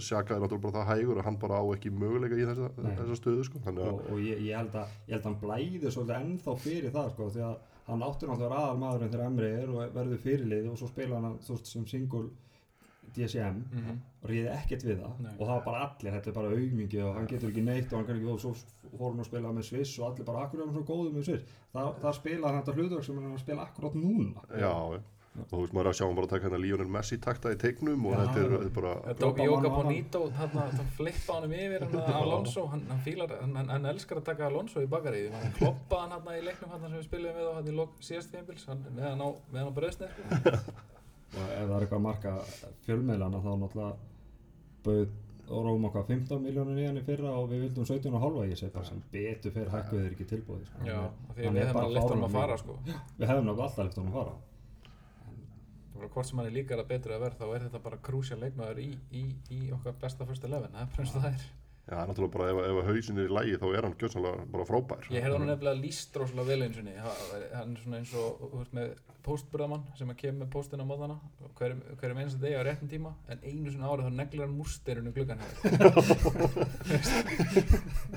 Sjaka 0.00 0.34
er 0.36 0.40
náttúrulega 0.42 0.62
bara 0.64 0.84
það 0.84 0.88
hægur 0.90 1.18
og 1.20 1.24
hann 1.28 1.36
bara 1.40 1.58
á 1.60 1.64
ekki 1.74 1.90
möguleika 1.94 2.38
í 2.38 2.46
þessa 2.48 3.16
stöðu, 3.18 3.44
sko. 3.48 3.60
Þannig 3.64 3.84
að, 3.88 3.93
og, 3.94 4.04
og 4.12 4.20
ég, 4.20 4.42
ég, 4.48 4.56
held 4.58 4.74
að, 4.82 4.94
ég 5.08 5.14
held 5.16 5.24
að 5.24 5.30
hann 5.30 5.40
blæði 5.44 5.90
svolítið 5.94 6.16
ennþá 6.20 6.56
fyrir 6.66 6.94
það 6.98 7.10
sko, 7.14 7.30
því 7.34 7.44
að 7.48 7.56
hann 7.88 8.02
áttur 8.06 8.30
náttúrulega 8.32 8.62
aðal 8.64 8.78
maðurinn 8.84 9.12
þegar 9.12 9.26
Emri 9.30 9.50
er 9.62 9.72
og 9.74 9.94
verður 9.98 10.22
fyrirlið 10.24 10.70
og 10.72 10.78
svo 10.80 10.88
spila 10.88 11.20
hann 11.20 11.38
þú 11.44 11.56
veist, 11.58 11.70
sem 11.74 11.86
single 11.86 12.26
DCM 13.14 13.58
Mhm. 13.70 13.98
og 14.24 14.30
ríði 14.30 14.48
ekkert 14.50 14.82
við 14.88 14.96
það 15.02 15.18
Nei. 15.22 15.32
og 15.38 15.42
það 15.46 15.52
var 15.54 15.64
bara 15.66 15.82
allir, 15.86 16.12
þetta 16.16 16.30
er 16.30 16.34
bara 16.38 16.48
auðmingi 16.54 17.02
og 17.04 17.14
hann 17.14 17.26
getur 17.30 17.50
ekki 17.52 17.62
neitt 17.62 17.92
og 17.92 17.98
hann 17.98 18.06
kann 18.08 18.16
ekki 18.18 18.32
og 18.32 18.40
svo 18.40 18.54
fór 18.98 19.10
hann 19.12 19.20
að 19.22 19.28
spila 19.28 19.52
með 19.54 19.66
Sviss 19.68 19.98
og 20.00 20.06
allir 20.08 20.24
bara 20.26 20.46
akkur 20.46 20.60
er 20.60 20.64
hann 20.66 20.74
svo 20.74 20.82
góður 20.88 21.12
með 21.14 21.28
Sviss 21.28 21.44
það, 21.74 21.90
það 22.02 22.16
spila 22.18 22.48
hann 22.50 22.62
þetta 22.62 22.74
hlutverk 22.78 23.04
sem 23.06 23.20
hann 23.20 23.28
er 23.30 23.36
að 23.36 23.44
spila 23.44 23.66
akkurát 23.68 23.94
núna 24.00 24.42
já, 24.64 24.72
og 25.34 25.46
þú 25.50 25.60
veist, 25.64 25.72
maður 25.74 25.88
er 25.88 25.90
að 25.90 25.96
sjá 25.98 26.04
hann 26.06 26.16
bara 26.18 26.28
að 26.28 26.32
taka 26.34 26.46
hérna 26.46 26.58
Lionel 26.62 26.90
Messi 26.94 27.16
takta 27.22 27.50
í 27.50 27.56
teiknum 27.58 28.04
og 28.06 28.14
þetta 28.20 28.42
er, 28.44 28.52
er 28.60 28.68
bara, 28.76 28.92
tók 29.18 29.40
Jóka 29.42 29.66
á 29.66 29.72
hann. 29.74 29.88
Bonito, 29.88 30.20
þarna, 30.36 30.66
þá 30.70 30.84
flippa 30.98 31.38
hann 31.40 31.54
yfir 31.58 31.84
hann 31.86 31.96
að 32.04 32.18
Alonso, 32.20 32.66
hann, 32.70 32.84
hann 32.92 33.02
fílar, 33.06 33.34
hann, 33.40 33.56
hann, 33.58 33.72
hann 33.74 33.88
elskar 33.90 34.20
að 34.20 34.28
taka 34.30 34.46
Alonso 34.46 34.84
í 34.84 34.88
bakaríði, 34.94 35.32
hann 35.34 35.56
kloppa 35.58 36.04
hann 36.04 36.14
hann 36.14 36.30
í 36.38 36.44
leiknum 36.46 36.70
hann 36.76 36.86
sem 36.86 36.94
við 37.00 37.04
spilum 37.08 37.38
við 37.40 37.50
á 37.50 37.52
hann 37.58 37.72
í 37.72 37.76
lok 37.80 37.98
síðast 38.06 38.30
tímpils, 38.34 38.68
hann 38.70 38.86
með 38.94 39.08
hann 39.10 39.26
á, 39.26 39.28
með 39.50 39.60
hann 39.64 39.74
á 39.74 39.78
bröðsnið, 39.80 40.14
sko. 40.14 40.78
og 41.34 41.44
ef 41.50 41.66
það 41.66 41.74
er 41.74 41.82
eitthvað 41.82 41.98
að 41.98 42.06
marka 42.06 42.36
fjölmeilana 42.86 43.42
þá 43.42 43.52
náttúrulega 43.64 43.92
bauð 44.86 45.20
og 45.44 45.66
Róma 45.66 45.90
hvað 45.92 46.06
15 46.14 46.40
miljónir 46.40 46.78
í 46.80 46.86
hann 46.88 46.96
í 46.96 47.04
fyrra 47.04 47.34
og 47.36 47.50
við 47.50 47.66
vildum 47.66 47.84
17 47.84 48.14
og 48.16 48.22
halva 48.22 48.46
ég 48.48 48.56
segi 48.56 48.72
bara 48.72 48.86
sem 48.88 49.02
betur 49.12 49.52
fyrir 49.52 49.74
hækkuð 49.74 50.00
þeir 50.00 50.14
ekki 50.14 50.26
tilbúið 50.30 50.62
sko. 50.70 50.86
Já, 50.88 50.96
Hann 51.02 51.34
því 51.36 51.44
hann 51.44 51.58
við 51.58 51.60
er 51.60 51.68
hefum 51.68 51.76
bara 51.76 51.90
að 51.90 51.96
lefta 51.98 52.14
hann 52.14 52.24
að 52.24 52.36
fara, 52.38 52.56
sko. 52.62 52.76
við 52.86 52.94
náttúrulega 53.28 53.66
alltaf 53.66 53.82
lefta 53.84 54.00
hann 54.00 54.08
að 54.08 54.16
fara 54.20 54.36
Það 56.04 56.10
var 56.10 56.16
hvort 56.18 56.28
sem 56.28 56.40
hann 56.40 56.48
er 56.50 56.56
líkar 56.58 56.80
að 56.82 56.88
betur 56.90 57.12
að 57.14 57.22
verð, 57.24 57.36
þá 57.40 57.46
er 57.48 57.62
þetta 57.64 57.78
bara 57.84 57.98
krúsja 58.04 58.36
leikmaður 58.36 58.80
í, 58.82 58.90
í, 59.16 59.22
í 59.56 59.60
okkar 59.72 59.94
besta 60.02 60.26
fyrsta 60.28 60.50
lefin, 60.52 60.74
það 60.74 60.82
er 60.84 60.90
fremst 60.98 61.16
það 61.16 61.28
er. 61.30 61.46
já, 61.84 61.94
náttúrulega 61.96 62.34
bara 62.34 62.50
ef, 62.50 62.60
ef 62.68 62.90
hausin 62.90 63.20
er 63.22 63.30
í 63.30 63.34
lægi 63.38 63.56
þá 63.62 63.66
er 63.70 63.88
hann 63.88 63.96
gjörsanlega 64.02 64.44
bara 64.52 64.66
frábær. 64.68 65.08
Ég 65.14 65.24
heyrði 65.24 65.38
hann 65.38 65.50
nefnilega 65.54 65.80
líst 65.80 66.20
rosalega 66.20 66.50
vel 66.50 66.66
eins 66.66 66.82
og 66.82 66.86
niður, 66.90 67.48
hann 67.54 67.72
er 67.72 67.82
svona 67.86 68.02
eins 68.02 68.12
og, 68.20 68.44
þú 68.44 68.60
veist, 68.60 68.76
með 68.76 68.92
póstburðamann 69.24 69.86
sem 69.96 70.12
að 70.12 70.18
kemur 70.20 70.48
póstin 70.52 70.84
á 70.84 70.86
móðana 70.88 71.16
hverjum, 71.56 71.80
hverjum 72.00 72.18
einasta 72.20 72.40
degi 72.42 72.58
á 72.60 72.66
réttum 72.66 72.90
tíma 72.92 73.14
en 73.32 73.40
einu 73.40 73.72
svona 73.72 73.88
árið 73.88 74.04
þá 74.10 74.12
neglir 74.18 74.44
hann 74.44 74.58
músterinu 74.58 75.12
gluggan 75.16 75.40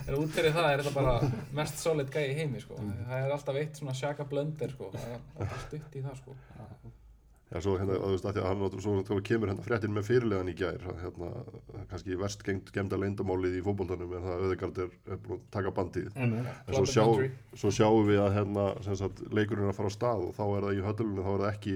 en 0.03 0.19
út 0.19 0.35
fyrir 0.35 0.51
það 0.57 0.69
er 0.73 0.83
þetta 0.83 0.95
bara 0.97 1.15
mest 1.61 1.79
solid 1.79 2.11
gæi 2.11 2.35
heimi 2.41 2.59
sko. 2.63 2.75
það 2.81 3.19
er 3.21 3.35
alltaf 3.37 3.55
eitt 3.61 3.79
svona 3.79 3.95
sjaka 3.95 4.27
blöndir 4.27 4.75
sko. 4.75 4.91
það 4.95 5.11
er 5.13 5.19
alltaf 5.37 5.59
stutt 5.69 5.91
í 5.95 6.03
það 6.03 6.15
sko. 6.19 6.35
Já, 7.47 7.61
svo 7.63 7.77
hérna, 7.79 7.95
þú 7.95 8.09
veist, 8.11 8.25
að 8.27 8.35
því 8.35 8.41
að 8.41 8.47
hann 8.49 8.57
náttúrulega, 8.59 8.83
svo 8.83 9.03
þá 9.07 9.27
kemur 9.29 9.49
hérna 9.51 9.63
fréttin 9.63 9.93
með 9.95 10.07
fyrirlegan 10.09 10.49
í 10.51 10.55
gær, 10.59 10.81
hérna, 10.99 11.29
kannski 11.87 12.17
verst 12.19 12.41
gengd, 12.43 12.71
gemda 12.75 12.99
leyndamálið 12.99 13.55
í 13.55 13.61
fótboltanum 13.63 14.15
en 14.17 14.25
það 14.25 14.41
auðvitað 14.41 14.81
er, 14.83 14.89
er 15.07 15.21
búin 15.23 15.37
að 15.39 15.45
taka 15.55 15.71
bandið. 15.77 16.09
Emme. 16.25 16.41
En 16.67 16.75
svo, 16.75 16.83
sjá, 16.91 17.05
svo 17.61 17.71
sjáum 17.77 18.09
við 18.09 18.19
að 18.25 18.35
hérna, 18.35 18.65
sem 18.83 18.99
sagt, 18.99 19.23
leikurinn 19.31 19.69
er 19.69 19.71
að 19.71 19.79
fara 19.79 19.93
á 19.93 19.95
stað 19.95 20.25
og 20.25 20.35
þá 20.35 20.43
er 20.47 20.67
það 20.67 20.75
í 20.75 20.83
höllunum, 20.89 21.23
þá 21.23 21.31
er 21.31 21.45
það 21.45 21.53
ekki 21.53 21.75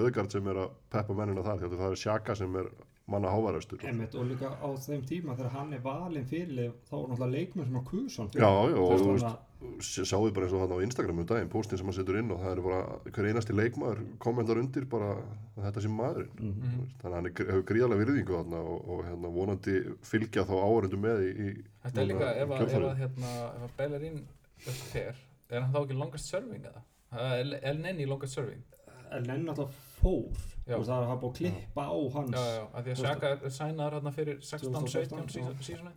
auðgard 0.00 0.38
sem 0.38 0.48
er 0.54 0.62
að 0.64 0.72
peppa 0.96 1.18
mennina 1.20 1.44
þar, 1.50 1.66
að 1.68 1.76
það 1.82 1.98
er 1.98 2.02
sjaka 2.06 2.38
sem 2.40 2.56
er 2.62 2.72
manna 3.10 3.34
hávaræstur. 3.34 3.84
Og 3.84 4.26
líka 4.30 4.54
á 4.56 4.68
þeim 4.80 5.04
tíma 5.04 5.36
þegar 5.36 5.54
hann 5.58 5.76
er 5.76 5.84
valinn 5.84 6.26
fyrirlið 6.30 6.74
þá 6.88 6.96
er 6.96 7.06
náttúrulega 7.10 7.32
leikmenn 7.36 7.68
sem 7.68 7.80
að 7.80 7.88
kusa 7.90 8.24
hann 8.24 9.38
Við 9.60 10.32
bara 10.34 10.46
eins 10.46 10.54
og 10.56 10.62
þarna 10.62 10.76
á 10.80 10.84
Instagram 10.86 11.18
um 11.20 11.26
daginn, 11.28 11.48
postin 11.52 11.78
sem 11.80 11.86
hann 11.90 11.96
setur 11.96 12.16
inn 12.20 12.30
og 12.32 12.38
það 12.40 12.52
er 12.54 12.60
bara 12.64 12.78
hver 13.12 13.26
einasti 13.28 13.56
leikmaður 13.56 13.98
kommentar 14.24 14.60
undir 14.60 14.86
bara 14.88 15.10
að 15.20 15.64
þetta 15.66 15.82
sé 15.84 15.90
maðurinn. 15.92 16.30
Þú 16.40 16.80
veist, 16.80 16.94
Þannig 17.02 17.10
að 17.10 17.16
hann 17.18 17.28
er 17.30 17.50
hefur 17.50 17.66
gríðarlega 17.70 18.00
virðingu 18.04 18.36
þarna 18.38 18.60
og, 18.72 18.88
og 18.94 19.02
hérna, 19.08 19.32
vonandi 19.36 19.74
fylgja 20.10 20.46
þá 20.48 20.54
áhörundu 20.64 21.00
með 21.04 21.24
í, 21.26 21.30
í 21.30 21.50
þetta 21.84 22.00
er 22.04 22.08
líka 22.08 22.30
ef 22.44 22.54
að, 22.56 22.74
að, 22.80 22.94
hérna, 23.02 23.34
ef 23.58 23.66
að 23.68 23.74
Bellerín 23.82 24.20
fer 24.64 25.20
er 25.50 25.60
hann 25.64 25.74
þá 25.74 25.80
ekki 25.84 25.98
longest 26.00 26.32
serving 26.32 26.64
eða? 26.70 26.82
El- 27.26 27.58
El 27.60 27.80
Nenni 27.84 28.06
longest 28.08 28.36
serving? 28.38 28.64
En 29.10 29.26
enn 29.26 29.44
náttúrulega 29.48 29.74
fór. 30.00 30.46
Já. 30.70 30.76
og 30.78 30.84
það 30.86 31.00
er 31.02 31.08
að 31.10 31.20
búið 31.20 31.30
að 31.30 31.38
klippa 31.40 31.84
á 31.90 31.96
hans. 32.14 32.30
Já, 32.30 32.42
já, 32.54 32.64
af 32.70 32.84
því 32.84 32.92
að 32.92 32.98
Sjaka 33.00 33.30
er 33.34 33.54
sænaður 33.56 33.94
hérna 33.96 34.12
fyrir 34.14 34.36
16-17 34.38 34.74
2016, 34.76 35.62
sísoni 35.66 35.94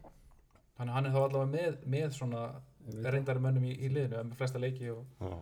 þannig 0.73 0.89
að 0.89 0.95
hann 0.97 1.05
er 1.05 1.13
þá 1.13 1.19
allavega 1.21 1.51
með, 1.53 1.75
með 1.93 2.15
svona 2.15 2.39
reyndari 3.13 3.39
mönnum 3.43 3.65
í, 3.69 3.73
í 3.79 3.89
liðinu 3.93 4.23
með 4.29 4.37
flesta 4.41 4.59
leiki 4.59 4.89
og 4.93 5.03
Já. 5.23 5.33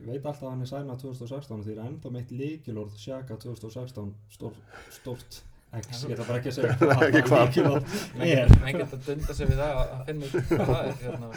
ég 0.00 0.06
veit 0.12 0.26
alltaf 0.26 0.42
að 0.44 0.50
hann 0.54 0.62
er 0.66 0.70
sænað 0.70 1.02
2016 1.02 1.62
því 1.66 1.74
það 1.76 1.82
er 1.84 1.90
ennþá 1.90 2.10
meitt 2.16 2.32
líkilorð 2.36 2.96
Sjaka 3.00 3.36
2016 3.44 4.14
stór, 4.36 4.56
stórt 4.92 5.42
X, 5.76 6.04
ég 6.06 6.12
ætla 6.14 6.24
bara 6.28 6.38
ekki 6.40 6.50
að 6.52 6.56
segja 6.56 6.76
hvað 6.78 7.46
Ekki 7.46 7.62
menn 8.18 8.28
er 8.30 8.78
geta 8.78 8.96
að 8.96 9.06
dunda 9.08 9.34
sig 9.36 9.48
við 9.50 9.58
það 9.60 9.80
að- 9.80 9.94
að 9.96 10.04
finna 10.10 10.26
út 10.26 10.36
hvað 10.50 10.66
það 10.72 10.86
er 10.86 10.98
hérna. 11.02 11.30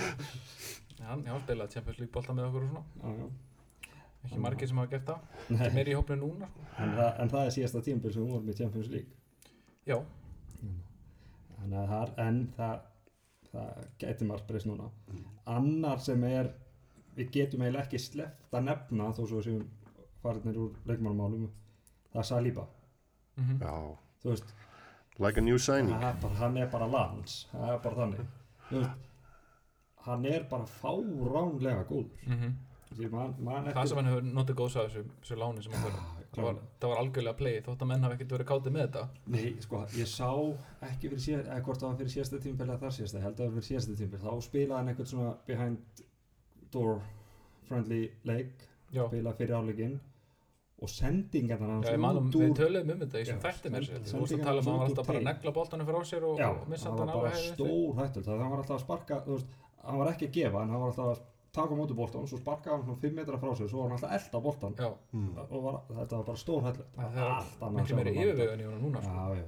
hann 1.09 1.23
já, 1.25 1.33
spilaði 1.43 1.73
Champions 1.73 1.99
League 2.03 2.13
bolta 2.13 2.35
með 2.37 2.49
okkur 2.49 2.65
og 2.65 2.69
svona 2.69 2.83
Já, 2.99 3.09
já. 3.23 3.29
ekki 4.27 4.39
margir 4.43 4.69
sem 4.69 4.77
hafa 4.83 4.91
gert 4.93 5.09
það 5.09 5.63
sem 5.63 5.77
er 5.81 5.89
í 5.89 5.95
hópinu 5.97 6.21
núna 6.27 6.47
sko. 6.51 6.67
en, 6.83 6.93
það, 6.99 7.11
en 7.23 7.29
það 7.33 7.45
er 7.49 7.55
síðasta 7.57 7.81
tímbil 7.87 8.13
sem 8.13 8.23
hún 8.25 8.33
voru 8.35 8.47
með 8.51 8.59
Champions 8.61 8.89
League 8.91 9.11
já, 9.89 9.97
Þannig 11.59 11.79
að 11.81 11.89
það, 11.91 12.11
en 12.23 12.37
það, 12.55 12.75
það 13.53 13.83
gæti 13.99 14.25
margt 14.29 14.47
breyst 14.47 14.67
núna. 14.69 14.89
Annar 15.49 15.99
sem 15.99 16.23
er, 16.23 16.51
við 17.17 17.31
getum 17.31 17.61
eiginlega 17.65 17.85
ekki 17.87 17.99
sleppt 17.99 18.53
að 18.53 18.63
nefna 18.69 19.09
þó 19.17 19.23
svo 19.27 19.41
sem 19.45 19.63
farinir 20.23 20.57
úr 20.59 20.73
leikmannumálum, 20.85 21.49
það 22.13 22.19
er 22.23 22.29
Saliba. 22.31 22.67
mm 23.37 23.59
Já, 23.61 23.97
Þú 24.23 24.29
veist, 24.33 24.53
like 25.19 25.37
a 25.39 25.41
new 25.41 25.57
signing. 25.57 25.95
er 25.95 26.15
bara, 26.21 26.33
hann 26.35 26.57
er 26.57 26.67
bara 26.67 26.87
lands, 26.87 27.47
það 27.53 27.73
er 27.73 27.77
bara 27.79 27.95
þannig. 27.95 28.25
Veist, 28.71 28.89
hann 30.05 30.25
er 30.25 30.43
bara 30.49 30.65
fáránlega 30.65 31.85
góður. 31.87 32.25
Mhm. 32.27 32.55
Ég 32.99 33.11
man, 33.11 33.35
man 33.39 33.65
það 33.65 33.87
sem 33.87 33.97
hann 33.97 34.05
hefur 34.09 34.23
notið 34.33 34.55
góðs 34.55 34.75
af 34.75 34.87
þessu, 34.89 35.03
þessu 35.21 35.35
láni 35.37 35.63
sem 35.63 35.71
hann 35.73 35.83
fyrir 35.83 35.99
það 36.35 36.43
var, 36.45 36.57
það 36.81 36.91
var 36.93 36.99
algjörlega 37.03 37.37
play 37.39 37.61
þótt 37.65 37.83
að 37.85 37.89
menn 37.91 38.03
hafi 38.05 38.15
ekkert 38.17 38.33
verið 38.35 38.47
káttið 38.51 38.75
með 38.75 38.83
þetta. 38.85 39.03
Nei, 39.35 39.47
sko, 39.65 39.79
ég 39.97 40.09
sá 40.11 40.29
ekki 40.89 41.09
fyrir 41.09 41.23
síðast, 41.25 41.47
eða 41.49 41.63
hvort 41.65 41.79
það 41.81 41.89
var 41.89 41.97
fyrir 42.01 42.13
síðasta 42.15 42.41
tímbil 42.43 42.67
eða 42.69 42.81
þar 42.83 42.93
síðasta, 42.99 43.23
held 43.23 43.33
að 43.33 43.39
það 43.39 43.47
var 43.49 43.55
fyrir 43.57 43.69
síðasta 43.69 43.97
tímbil, 44.03 44.19
þá 44.25 44.31
spilaði 44.49 44.77
hann 44.79 44.91
eitthvað 44.93 45.09
svona 45.13 45.31
behind 45.49 46.03
door 46.75 47.01
friendly 47.69 48.01
já, 48.93 49.03
spilaði 49.09 49.37
fyrir 49.41 49.55
áleikinn 49.59 49.97
og 50.79 50.87
sendingarnar 50.93 51.73
hans 51.73 51.89
já 51.89 51.95
ég 51.97 51.99
manum, 51.99 52.29
við 52.31 52.53
töluðum 52.55 52.93
um 52.93 53.01
þetta 53.03 53.19
í 53.19 53.25
sem 53.27 53.39
þætti 53.43 53.71
mér 53.73 53.87
send- 53.89 54.05
þú 54.07 54.21
veist 54.21 54.35
að 54.37 54.45
tala 54.45 54.61
um 54.61 54.67
að 54.67 54.69
hann 54.69 54.79
var 54.79 54.87
alltaf 54.93 55.09
bara 55.09 55.19
að 55.19 55.25
negla 55.27 55.51
boltanum 55.57 55.89
frá 55.89 55.97
sér 56.07 56.23
og, 56.29 56.39
missa 56.71 56.87
hann 56.87 57.01
hann 57.01 57.09
alveg 57.17 57.33
alltaf 61.49 61.65
að 61.65 61.69
að 61.69 61.69
alltaf 61.69 61.69
að 61.69 61.69
taka 61.69 61.73
á 61.73 61.79
móti 61.79 61.95
boltan, 61.97 62.27
svo 62.27 62.37
sparkaði 62.39 62.73
hann 62.75 62.83
svona 62.85 63.01
5 63.01 63.15
metra 63.15 63.37
frá 63.41 63.51
sér, 63.57 63.69
svo 63.69 63.77
var 63.81 63.89
hann 63.89 63.97
alltaf 63.97 64.11
að 64.11 64.17
elda 64.19 64.39
boltan 64.41 64.73
já, 64.75 64.89
Mm. 65.13 65.37
og 65.49 65.63
var, 65.63 65.79
þetta 65.89 66.17
var 66.17 66.23
bara 66.23 66.37
stór 66.37 66.61
hættul, 66.63 66.85
það 66.95 67.17
er 67.17 67.31
allt 67.39 67.59
annað 67.61 67.79
miklu 67.81 67.95
meiri 67.95 68.13
yfirvegun 68.15 68.59
í 68.59 68.65
honum 68.69 68.81
núna 68.85 69.01
sko. 69.01 69.09
Já, 69.09 69.35
já, 69.35 69.43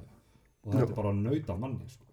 og 0.65 0.73
þetta 0.73 0.89
er 0.89 0.95
bara 0.95 1.09
að 1.09 1.21
nauta 1.21 1.57
manni, 1.57 1.89
sko. 1.89 2.05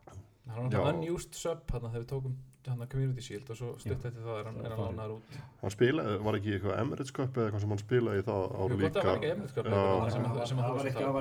hann 0.49 0.57
var 0.57 0.71
náttúrulega 0.71 0.95
unused 0.99 1.35
sub 1.35 1.71
hann 1.71 1.81
þegar 1.83 2.01
við 2.05 2.07
tókum 2.13 2.37
hann 2.69 2.87
community 2.89 3.23
shield 3.23 3.49
og 3.51 3.57
svo 3.57 3.69
stutt 3.81 4.05
eftir 4.05 4.21
það 4.21 4.39
er 4.41 4.45
hann, 4.45 4.57
lánaður 4.61 5.13
út. 5.17 5.37
Hann 5.63 5.71
spilaði, 5.73 6.19
var 6.25 6.35
ekki 6.37 6.51
eitthvað 6.53 6.79
Emirates 6.83 7.11
Cup 7.17 7.33
eða 7.39 7.47
eitthvað 7.49 7.61
sem 7.61 7.69
hann 7.73 7.79
spilaði 7.81 8.19
í 8.19 8.25
það 8.29 8.41
ára 8.45 8.69
Jú, 8.69 8.77
líka 8.77 8.89
að 8.89 8.93
það 8.93 9.09
var 9.09 9.17
ekki 9.17 9.31
Emirates 9.33 9.55
Cup 9.55 9.65
Það 9.65 9.73
var- 9.73 10.09
ekki, 10.89 11.05
að- 11.05 11.17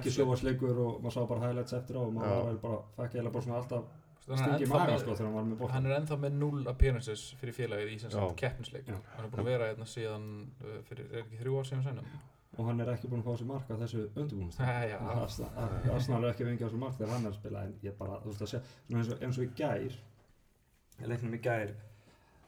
að 0.00 0.14
sjóasleikur 0.16 0.78
og 0.86 1.02
maður 1.02 1.12
sá 1.12 1.28
bara 1.28 1.40
highlights 1.40 1.72
eftir 1.72 1.96
á 1.96 2.00
og 2.00 2.12
maður 2.14 2.60
var 2.64 3.08
eiginlega 3.10 3.32
bara, 3.32 3.42
svona 3.44 3.58
alltaf 3.60 3.84
stingi 4.38 4.66
maga 4.70 4.98
sko 4.98 5.14
þegar 5.14 5.26
hann 5.26 5.34
var 5.36 5.44
með 5.50 5.58
bótt 5.60 5.70
hann 5.74 5.86
er 5.86 5.94
ennþá 5.98 6.16
með 6.24 6.32
0 6.40 6.66
appearances 6.72 7.22
fyrir 7.40 7.54
félagið 7.56 7.92
í 7.94 7.98
sem 8.02 8.10
sagt 8.14 8.36
keppnisleik. 8.36 8.86
Hann 8.90 9.24
er 9.24 9.30
búin 9.32 9.40
að 9.42 9.48
vera 9.50 9.70
hérna 9.72 9.86
síðan 9.90 10.26
uh, 10.64 10.76
fyrir, 10.88 11.08
er 11.12 11.24
ekki 11.24 11.40
þrjú 11.40 11.58
ár 11.58 11.66
síðan 11.70 11.82
sennum 11.88 12.06
og 12.58 12.66
hann 12.66 12.80
er 12.82 12.88
ekki 12.92 13.08
búinn 13.08 13.22
að 13.22 13.28
fá 13.30 13.38
sér 13.40 13.46
mark 13.50 13.68
á 13.70 13.76
þessu 13.80 14.00
já. 14.90 14.96
Arsenal 15.94 16.24
er 16.24 16.32
ekki 16.32 16.44
fengið 16.48 16.66
á 16.66 16.70
sér 16.72 16.80
mark 16.82 16.96
þegar 16.98 17.12
hann 17.14 17.26
er 17.26 17.30
að 17.30 17.38
spila 17.38 17.62
en 17.66 17.74
ég 17.86 17.94
bara, 17.98 18.18
þú 18.24 18.32
veist 18.32 18.42
að 18.42 18.50
svona 18.54 19.00
eins 19.00 19.12
og, 19.14 19.22
eins 19.22 19.38
og 19.38 19.44
í 19.46 19.50
gær 19.60 19.94
leiknum 21.10 21.36
í 21.38 21.40
gær 21.46 21.70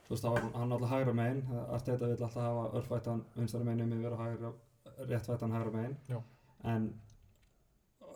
þú 0.03 0.11
veist, 0.13 0.23
það 0.25 0.35
var 0.35 0.43
hann 0.59 0.75
alltaf 0.75 0.91
hægra 0.91 1.13
megin 1.17 1.41
allt 1.63 1.87
þetta 1.87 2.09
vill 2.11 2.17
alltaf 2.27 2.35
hafa 2.43 2.65
örfættan 2.81 3.23
vinstari 3.37 3.63
megin 3.69 3.85
um 3.87 3.93
yfir 3.97 4.17
og 4.17 4.21
hægra, 4.25 4.51
réttfættan 5.09 5.55
hægra 5.55 5.71
megin. 5.77 5.97
En 6.63 6.91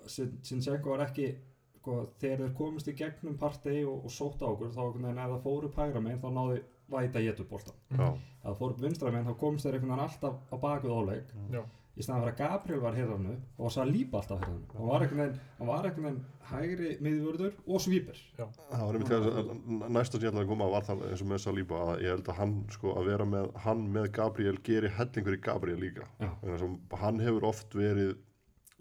Sin- 0.07 0.37
Sinchenko 0.43 0.89
var 0.93 1.01
ekki 1.07 1.31
sko, 1.79 1.97
þegar 2.21 2.43
þeir 2.43 2.53
komist 2.59 2.91
í 2.91 2.95
gegnum 2.99 3.37
partey 3.41 3.83
og, 3.87 4.05
og 4.05 4.11
sótt 4.17 4.43
á 4.43 4.47
okkur 4.51 4.73
þá 4.75 4.81
einhvern 4.85 5.07
veginn 5.07 5.23
ef 5.23 5.31
það 5.35 5.41
fór 5.47 5.69
upp 5.69 5.81
hægra 5.83 6.03
megin 6.07 6.21
þá 6.23 6.29
náði 6.37 6.61
væta 6.93 7.23
getur 7.25 7.49
boltan 7.49 7.81
Já, 7.97 8.07
ef 8.13 8.45
það 8.47 8.61
fór 8.61 8.71
upp 8.75 8.85
vinstra 8.85 9.11
megin 9.15 9.27
þá 9.31 9.37
komist 9.41 9.67
þeir 9.67 9.79
alltaf 10.07 10.39
á 10.51 10.55
bakvið 10.63 10.93
óleik 11.01 11.33
Já. 11.51 11.61
í 11.97 12.05
staðan 12.05 12.21
fyrir 12.23 12.33
að 12.33 12.39
Gabriel 12.39 12.81
var 12.85 12.95
hirðarnu 12.95 13.35
og 13.57 13.71
var 14.13 14.21
alltaf 14.21 14.41
hirðarnu 14.43 14.77
hann 14.77 14.87
var 14.91 15.03
einhvern 15.05 15.21
veginn, 15.23 15.39
hann 15.57 15.67
var 15.71 15.87
einhvern 15.89 16.07
veginn 16.07 16.25
hægri 16.47 16.91
miðvörður 17.03 17.55
og 17.67 17.81
svýpir 17.83 18.19
það 18.37 18.83
var 18.85 18.97
einmitt 18.99 19.11
þegar 19.11 19.39
að- 19.41 19.89
næsta 19.97 20.15
sem 20.19 20.23
ég 20.27 20.29
ætlaði 20.31 20.45
að 20.45 20.51
koma 20.53 20.69
var 20.71 20.85
það 20.87 21.01
eins 21.09 21.23
og 21.25 21.31
með 21.33 21.41
Saliba 21.43 21.81
að 21.87 22.03
ég 22.05 22.13
held 22.13 22.29
að 22.31 22.39
hann 22.39 22.53
sko 22.77 22.93
að 23.01 23.09
vera 23.11 23.27
með 23.33 23.49
hann 23.65 23.81
með 23.97 24.07
Gabriel 24.19 24.55
geri 24.69 24.93
hellingur 24.99 25.35
í 25.35 25.41
Gabriel 25.49 25.81
líka. 25.81 26.07
Þess 26.21 26.63
að 26.69 27.01
hann 27.03 27.19
hefur 27.25 27.49
oft 27.49 27.75
verið 27.75 28.13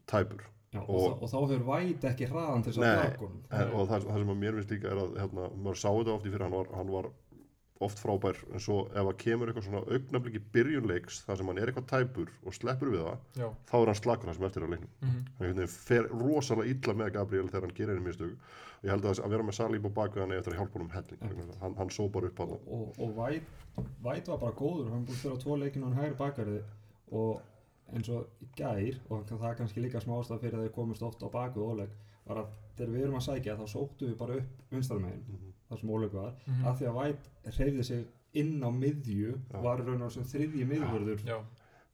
tæpur 0.07 0.45
Já, 0.77 0.83
og, 0.87 0.97
Og- 0.97 1.11
og, 1.11 1.23
og 1.23 1.31
þá 1.33 1.39
hefur 1.43 1.69
væt 1.73 2.09
ekki 2.13 2.31
hraðan 2.33 2.65
til 2.67 2.73
þess 2.73 2.83
að 2.87 3.29
en, 3.61 3.71
og 3.77 3.87
það, 3.91 4.09
það 4.11 4.19
sem 4.25 4.35
að 4.35 4.43
mér 4.45 4.59
finnst 4.61 4.75
líka 4.77 4.91
er 4.95 5.05
að 5.05 5.15
hérna, 5.23 5.47
maður 5.57 5.81
sá 5.85 5.89
þetta 5.97 6.17
oft 6.19 6.27
í 6.27 6.33
fyrir 6.35 6.47
hann 6.47 6.57
var, 6.61 6.75
hann 6.77 6.93
var 6.97 7.09
oft 7.85 7.99
frábær 8.01 8.39
en 8.57 8.63
svo 8.65 8.77
ef 8.89 9.05
að 9.11 9.17
kemur 9.21 9.51
eitthvað 9.51 9.67
svona 9.67 9.83
augnabliki 9.93 10.41
byrjunleiks 10.55 11.19
þar 11.27 11.37
sem 11.37 11.51
hann 11.51 11.59
er 11.61 11.69
eitthvað 11.69 11.89
tæpur 11.91 12.31
og 12.49 12.55
sleppur 12.57 12.89
við 12.95 13.03
það 13.05 13.43
Já. 13.43 13.49
þá 13.69 13.75
er 13.83 13.91
hann 13.91 13.99
slakur 14.01 14.31
það 14.31 14.39
sem 14.39 14.47
eftir 14.49 14.65
á 14.65 14.69
leiknum. 14.73 14.93
Mhm. 15.03 15.11
hann 15.11 15.45
einhvern 15.45 15.59
veginn 15.61 15.75
fer 15.75 16.07
rosalega 16.23 16.71
illa 16.73 16.95
með 17.03 17.11
Gabriel 17.19 17.51
þegar 17.53 17.67
hann 17.67 17.75
gerir 17.77 17.93
henni 17.99 18.07
mistök. 18.09 18.33
Og 18.81 18.87
ég 18.89 18.91
held 18.95 19.05
að, 19.11 19.21
að 19.27 19.35
vera 19.35 19.45
með 19.51 19.59
Salíb 19.59 19.91
bakvið 19.99 20.23
hann 20.25 20.33
eigi 20.33 20.41
eftir 20.41 20.55
að 20.57 20.59
hjálpa 20.63 20.79
honum 20.79 20.95
helling. 20.97 21.21
Þess 21.21 21.53
að 21.53 21.61
hann, 21.67 21.77
hann 21.83 21.93
sópar 21.99 22.25
upp 22.31 22.41
á 22.41 22.45
það 22.47 22.73
og, 22.79 22.89
og 22.97 23.13
væt, 23.21 23.53
væt 24.09 24.29
var 24.33 24.41
bara 24.47 24.57
góður. 24.57 24.89
Hann 24.97 25.05
búið 25.05 25.21
fyrir 25.21 25.37
á 25.37 25.43
tvo 25.45 25.57
leikinu 25.61 25.85
og 25.85 25.93
hann 25.93 26.01
hægri 26.01 26.19
bakverði 26.25 26.63
og 27.13 27.43
eins 27.95 28.09
og 28.09 28.27
í 28.43 28.47
gær 28.57 28.99
og 29.11 29.27
það 29.29 29.45
er 29.51 29.55
kannski 29.61 29.81
líka 29.85 30.01
smástaf 30.03 30.41
fyrir 30.41 30.59
að 30.59 30.67
þeir 30.67 30.75
komist 30.75 31.03
oft 31.03 31.23
á 31.23 31.29
bakvið 31.31 31.69
óleik 31.71 31.91
var 32.27 32.37
að 32.43 32.47
þegar 32.77 32.93
við 32.97 33.03
erum 33.07 33.19
að 33.21 33.27
sækja 33.29 33.57
þá 33.57 33.67
sóttu 33.71 34.09
við 34.11 34.17
bara 34.19 34.37
upp 34.41 34.63
vinstarmegin 34.73 35.23
Mhm. 35.29 35.53
þar 35.71 35.79
sem 35.81 35.91
óleik 35.91 36.13
var 36.13 36.33
Mhm. 36.47 36.65
af 36.67 36.79
því 36.81 36.87
að 36.87 36.97
væt 37.01 37.29
hreyfði 37.57 37.85
sig 37.85 38.05
inn 38.35 38.61
á 38.63 38.71
miðju 38.71 39.39
Já. 39.53 39.61
var 39.63 39.79
raun 39.79 40.03
og 40.03 40.13
sem 40.13 40.25
þriðji 40.25 40.67
miðvörður 40.67 41.25
Já. 41.27 41.39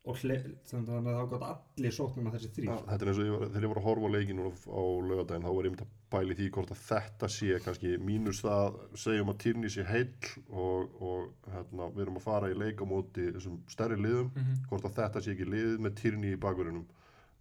og 0.04 0.16
þannig 0.16 0.90
að 0.90 1.04
það 1.04 1.30
gátt 1.30 1.46
allir 1.76 1.92
sóknum 1.92 2.26
að 2.26 2.34
þessi 2.38 2.50
þrýr 2.56 2.64
Já, 2.72 2.76
þetta 2.88 3.02
er 3.02 3.08
eins 3.08 3.18
og 3.18 3.24
ég 3.26 3.38
var, 3.38 3.48
þegar 3.48 3.62
ég 3.62 3.68
var 3.74 3.80
að 3.82 3.86
horfa 3.88 4.06
á 4.08 4.14
leikinu 4.16 4.42
á 4.50 4.82
laugardaginn 5.08 5.44
þá 5.44 5.54
var 5.54 5.64
ég 5.64 5.70
myndi 5.72 5.84
að 5.84 6.01
pæli 6.12 6.34
því 6.38 6.46
hvort 6.54 6.70
að 6.74 6.80
þetta 6.88 7.28
sé 7.32 7.58
kannski 7.64 7.92
mínus 7.98 8.42
það 8.44 8.78
segjum 9.02 9.32
að 9.32 9.38
Tyrni 9.42 9.70
sé 9.72 9.84
heill 9.88 10.12
og, 10.50 10.94
og 11.02 11.52
hérna, 11.54 11.88
við 11.96 12.04
erum 12.06 12.18
að 12.20 12.26
fara 12.28 12.50
í 12.52 12.56
leik 12.58 12.80
á 12.82 12.86
móti 12.88 13.28
þessum 13.34 13.58
stærri 13.72 13.96
liðum 14.00 14.30
Mhm. 14.36 14.56
hvort 14.70 14.84
að 14.88 14.96
þetta 15.00 15.22
sé 15.24 15.32
ekki 15.36 15.48
liðið 15.48 15.78
með 15.86 15.94
Tyrni 16.02 16.32
í 16.36 16.40
bakverðinum 16.46 16.86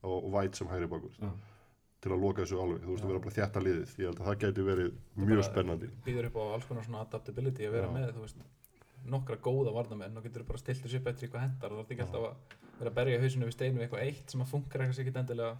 og, 0.03 0.17
og 0.25 0.29
Væt 0.35 0.55
sem 0.61 0.67
hægri 0.71 0.87
bakverð 0.91 1.19
Já. 1.21 1.31
til 2.01 2.11
að 2.15 2.21
loka 2.23 2.41
þessu 2.41 2.61
alveg, 2.63 2.79
þú 2.81 2.89
veist 2.95 3.03
Já. 3.03 3.05
að 3.05 3.11
vera 3.11 3.23
bara 3.25 3.35
þjætta 3.37 3.61
liðið 3.67 3.91
ég 4.01 4.07
held 4.09 4.19
að 4.21 4.27
það 4.31 4.39
gæti 4.45 4.65
verið 4.71 4.87
er 4.91 5.27
mjög 5.31 5.43
spennandi 5.51 5.89
býður 6.07 6.29
upp 6.31 6.39
á 6.41 6.43
alls 6.55 6.65
konar 6.71 6.83
svona 6.87 7.03
adaptability 7.05 7.67
að 7.67 7.75
vera 7.77 7.87
Já. 7.87 7.93
með 7.99 8.15
þú 8.15 8.23
veist, 8.25 8.41
nokkra 9.11 9.37
góða 9.41 9.73
varnamenn 9.73 10.17
og 10.17 10.23
getur 10.23 10.43
bara 10.47 10.57
stilt 10.61 10.81
þessu 10.85 10.97
eftir 11.01 11.27
eitthvað 11.27 11.41
hendar 11.45 11.71
og 11.73 11.77
þú 11.77 11.83
ert 11.85 11.91
ekki 11.95 12.03
alltaf 12.05 12.25
að 12.25 12.57
vera 12.79 12.89
að 12.91 12.97
berja 13.01 13.21
hausinu 13.21 13.45
við 13.49 13.53
steinu 13.55 13.77
við 13.79 13.85
eitthvað 13.87 14.03
eitt 14.07 14.29
sem 14.33 14.41
að 14.41 14.51
funkar 14.51 14.81
eitthvað 14.81 14.99
ekki 15.05 15.19
endilega 15.21 15.57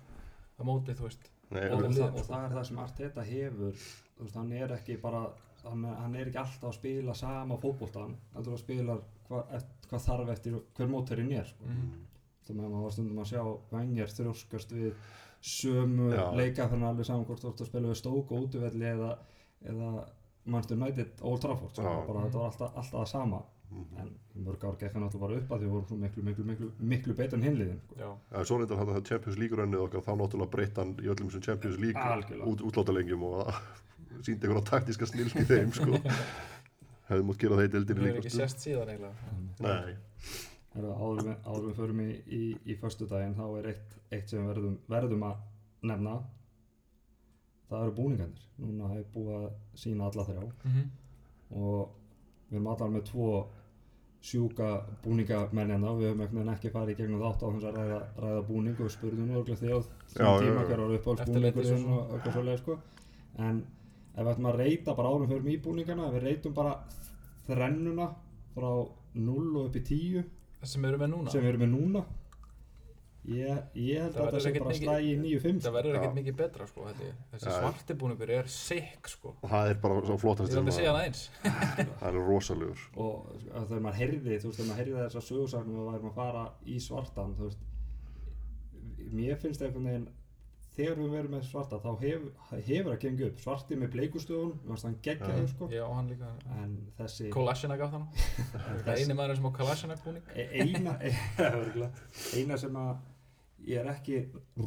á 0.57 0.61
móti 0.65 0.93
þú 0.97 1.05
veist 1.07 1.29
Nei, 1.51 1.65
og, 1.70 1.81
það, 1.91 2.13
og 2.15 2.25
það 2.29 2.43
er 2.46 2.53
það 2.55 2.67
sem 2.70 2.77
Arteta 2.86 3.24
hefur 3.27 3.74
þú 3.81 4.24
veist, 4.25 4.36
hann 4.39 4.51
er 4.55 4.75
ekki 4.77 4.96
bara 5.01 5.24
hann, 5.63 5.86
er- 5.86 5.98
hann 6.01 6.15
er 6.15 6.29
ekki 6.31 6.39
alltaf 6.41 6.70
að 6.72 6.77
spila 6.79 7.13
sama 7.17 7.58
fótboltan 7.62 8.15
hann 8.34 8.46
er 8.46 8.53
að 8.55 8.62
spila 8.63 8.96
hvað, 9.27 9.65
hvað 9.89 10.05
þarf 10.08 10.29
eftir 10.36 10.55
hver 10.77 10.88
móturinn 10.93 11.31
er 11.38 11.46
sko. 11.51 11.65
Mhm. 11.65 11.91
þannig 12.48 12.65
að 12.65 12.72
maður 12.72 12.84
var 12.88 12.91
stundum 12.96 13.20
að 13.24 13.29
sjá 13.31 13.43
venjar 13.72 14.08
þrjóskast 14.17 14.72
við 14.74 14.93
sömu 15.41 16.08
Já. 16.13 16.24
leika 16.38 16.67
fyrir 16.70 16.84
alveg 16.88 17.05
saman 17.05 17.25
hvort 17.25 17.41
þú 17.43 17.50
ert 17.51 17.62
að 17.62 17.70
spila 17.72 17.88
við 17.91 18.00
stók 18.01 18.31
og 18.31 18.43
útvelli 18.48 18.88
eða, 18.91 19.12
eða 19.65 19.91
Manchester 20.46 20.77
United 20.77 21.22
Old 21.22 21.41
Trafford 21.41 21.72
sko. 21.75 21.84
Bara, 22.08 22.24
þetta 22.25 22.39
var 22.41 22.48
alltaf, 22.50 22.72
alltaf 22.75 22.91
það 23.00 23.08
sama 23.12 23.41
Mhm. 23.71 23.97
en 24.01 24.07
í 24.35 24.41
mörg 24.45 24.63
ár 24.67 24.75
gekk 24.79 24.93
hann 24.93 25.03
alltaf 25.07 25.21
bara 25.21 25.35
upp 25.39 25.51
að 25.51 25.59
því 25.61 25.65
við 25.65 25.71
vorum 25.71 25.87
svo 25.87 25.97
miklu, 25.97 26.23
miklu, 26.23 26.43
miklu, 26.45 26.71
miklu 26.79 27.13
betur 27.15 27.37
en 27.39 27.43
hinliðin 27.47 27.77
sko. 27.85 27.95
já, 27.99 28.09
Ja, 28.31 28.43
svo 28.43 28.57
reyndar 28.59 28.77
hann 28.81 28.89
að 28.95 29.05
Champions 29.07 29.37
League 29.39 29.57
rönnið 29.57 29.83
okkar 29.85 30.01
þá 30.03 30.11
náttúrulega 30.19 30.51
breytt 30.51 30.77
hann 30.77 30.91
í 30.99 31.07
öllum 31.07 31.29
þessum 31.29 31.41
Champions 31.45 31.77
League 31.79 32.01
út, 32.51 32.61
útláttalengjum 32.67 33.23
og 33.23 33.53
síndi 34.21 34.43
einhverja 34.47 34.65
taktíska 34.71 35.05
snill 35.07 35.27
í 35.31 35.45
þeim 35.47 35.71
sko. 35.71 35.91
hefði 37.11 37.23
mútt 37.27 37.39
gera 37.39 37.55
það 37.55 37.63
í 37.63 37.67
það 37.67 37.73
deildinni 37.77 38.01
er 38.01 38.07
líka 38.11 38.19
ekki 38.21 38.29
stund. 38.29 38.43
sérst 38.43 38.59
síðan 38.65 38.91
eiginlega 38.91 39.95
áður, 40.75 41.23
við, 41.27 41.37
áður 41.45 41.65
við 41.67 41.75
förum 41.79 41.99
í, 42.03 42.09
í, 42.31 42.41
í 42.71 42.75
föstu 42.79 43.07
daginn 43.11 43.33
þá 43.35 43.45
er 43.59 43.65
eitt, 43.73 43.95
eitt 44.15 44.29
sem 44.31 44.39
við 44.43 44.51
verðum, 44.53 44.77
verðum 44.87 45.23
að 45.27 45.41
nefna 45.83 46.13
það 47.71 47.81
eru 47.87 47.95
búningarnir 47.97 48.45
núna 48.61 48.91
hefur 48.93 49.09
búið 49.15 49.33
að 49.39 49.49
sína 49.83 50.07
alla 50.11 50.25
þrjá 50.27 50.45
Mhm. 50.63 50.85
og 51.51 51.89
við 52.51 52.55
erum 52.59 52.67
allar 52.67 52.89
með 52.95 53.03
tvo 53.11 53.27
sjúka 54.21 54.67
búningamennina 55.03 55.91
við 55.97 56.11
höfum 56.11 56.49
ekki 56.53 56.69
farið 56.73 56.93
í 56.93 56.97
gegnum 56.99 57.21
þátt 57.23 57.41
á 57.41 57.47
þess 57.53 57.67
að 57.69 57.77
ræða, 57.79 57.99
ræða 58.21 58.41
búning 58.47 58.81
og 58.85 58.91
spurðum 58.93 59.31
á 59.33 59.37
Já, 59.41 59.43
þessum 59.49 59.69
já, 59.71 60.31
tíma 60.43 60.65
hver 60.67 60.81
var 60.83 60.99
svona. 61.71 61.95
og 62.01 62.13
eitthvað 62.15 62.35
svoleið 62.35 62.59
sko. 62.61 62.77
En 63.39 63.63
ef 64.13 64.21
við 64.21 64.31
ætlum 64.33 64.49
að 64.51 64.59
reyta 64.61 64.95
bara 64.99 65.09
árum 65.15 65.27
fyrir 65.31 65.49
í 65.55 65.57
búningana 65.65 66.07
ef 66.09 66.13
við 66.17 66.25
reytum 66.27 66.53
bara 66.53 66.75
þrennuna 67.47 68.07
frá 68.53 68.69
0 69.15 69.55
og 69.57 69.65
upp 69.65 69.75
í 69.75 69.83
10 69.89 70.23
sem 70.63 70.81
við 70.83 70.89
erum 70.91 71.01
með 71.01 71.13
núna? 71.15 71.31
sem 71.33 71.41
við 71.41 71.49
erum 71.53 71.63
með 71.65 71.71
núna 71.73 72.03
ég, 73.31 73.57
ég 73.77 74.01
held 74.01 74.13
Það 74.15 74.21
að 74.21 74.27
þetta 74.27 74.31
verður 74.31 74.43
sé 74.45 74.51
bara 74.59 74.71
mikið- 74.71 74.83
slægi 74.85 75.15
9-5 75.21 75.59
það 75.65 75.75
verður 75.77 75.97
ekkert 76.00 76.15
mikið 76.19 76.38
betra 76.41 76.67
sko 76.71 76.85
þetta, 76.89 77.09
þessi 77.33 77.50
Já. 77.50 77.57
svarti 77.59 77.97
búningur 78.03 78.33
er 78.38 78.51
sick 78.55 79.11
sko. 79.13 79.33
Það 79.43 79.71
er 79.73 79.81
bara 79.85 80.00
svo 80.05 80.17
flottast 80.21 80.51
það 80.53 80.71
það 82.00 82.07
er 82.11 82.21
rosalegur. 82.29 82.85
Og 82.95 83.27
að 83.51 83.67
þegar 83.71 83.83
maður 83.88 84.00
heyrði 84.01 84.39
þú 84.41 84.47
veist 84.51 84.61
þegar 84.61 84.71
maður 84.71 84.81
heyrði 84.83 85.03
þessar 85.05 85.27
sögursagnum 85.31 85.83
og 85.85 85.91
værum 85.93 86.09
að 86.11 86.17
fara 86.21 86.47
í 86.65 86.79
svartan 86.88 87.35
þú 87.38 87.50
veist 87.51 87.69
mér 89.11 89.38
finnst 89.41 89.61
einhvern 89.65 89.88
veginn 89.89 90.09
þegar 90.71 91.00
við 91.01 91.09
verum 91.11 91.33
með 91.35 91.41
svarta 91.50 91.77
þá 91.83 91.89
hef, 92.00 92.21
hefur 92.65 92.93
að 92.93 93.00
gengi 93.03 93.25
upp. 93.27 93.39
Svarti 93.43 93.75
með 93.75 93.89
bleikustöðun 93.95 94.53
mér 94.61 94.69
finnst 94.71 94.85
hann 94.88 94.95
geggjaður 95.03 95.50
sko. 95.51 95.67
Já, 95.73 95.83
hann 95.91 96.07
líka. 96.13 96.29
En 96.61 96.77
þessi 96.97 97.27
Kolasina 97.33 97.75
gaf 97.81 97.91
það 97.91 98.05
nú. 98.05 98.27
Það 98.85 98.91
er 98.93 99.01
eini 99.01 99.17
maður 99.19 99.35
sem 99.41 99.50
á 99.51 99.53
Kolasina 99.59 99.97
búning 100.05 100.31
e- 100.31 100.47
eina 100.63 100.93
eina 102.39 102.57
sem 102.63 102.79
að 102.79 102.93
ég 103.67 103.77
er 103.81 103.89
ekki 103.93 104.19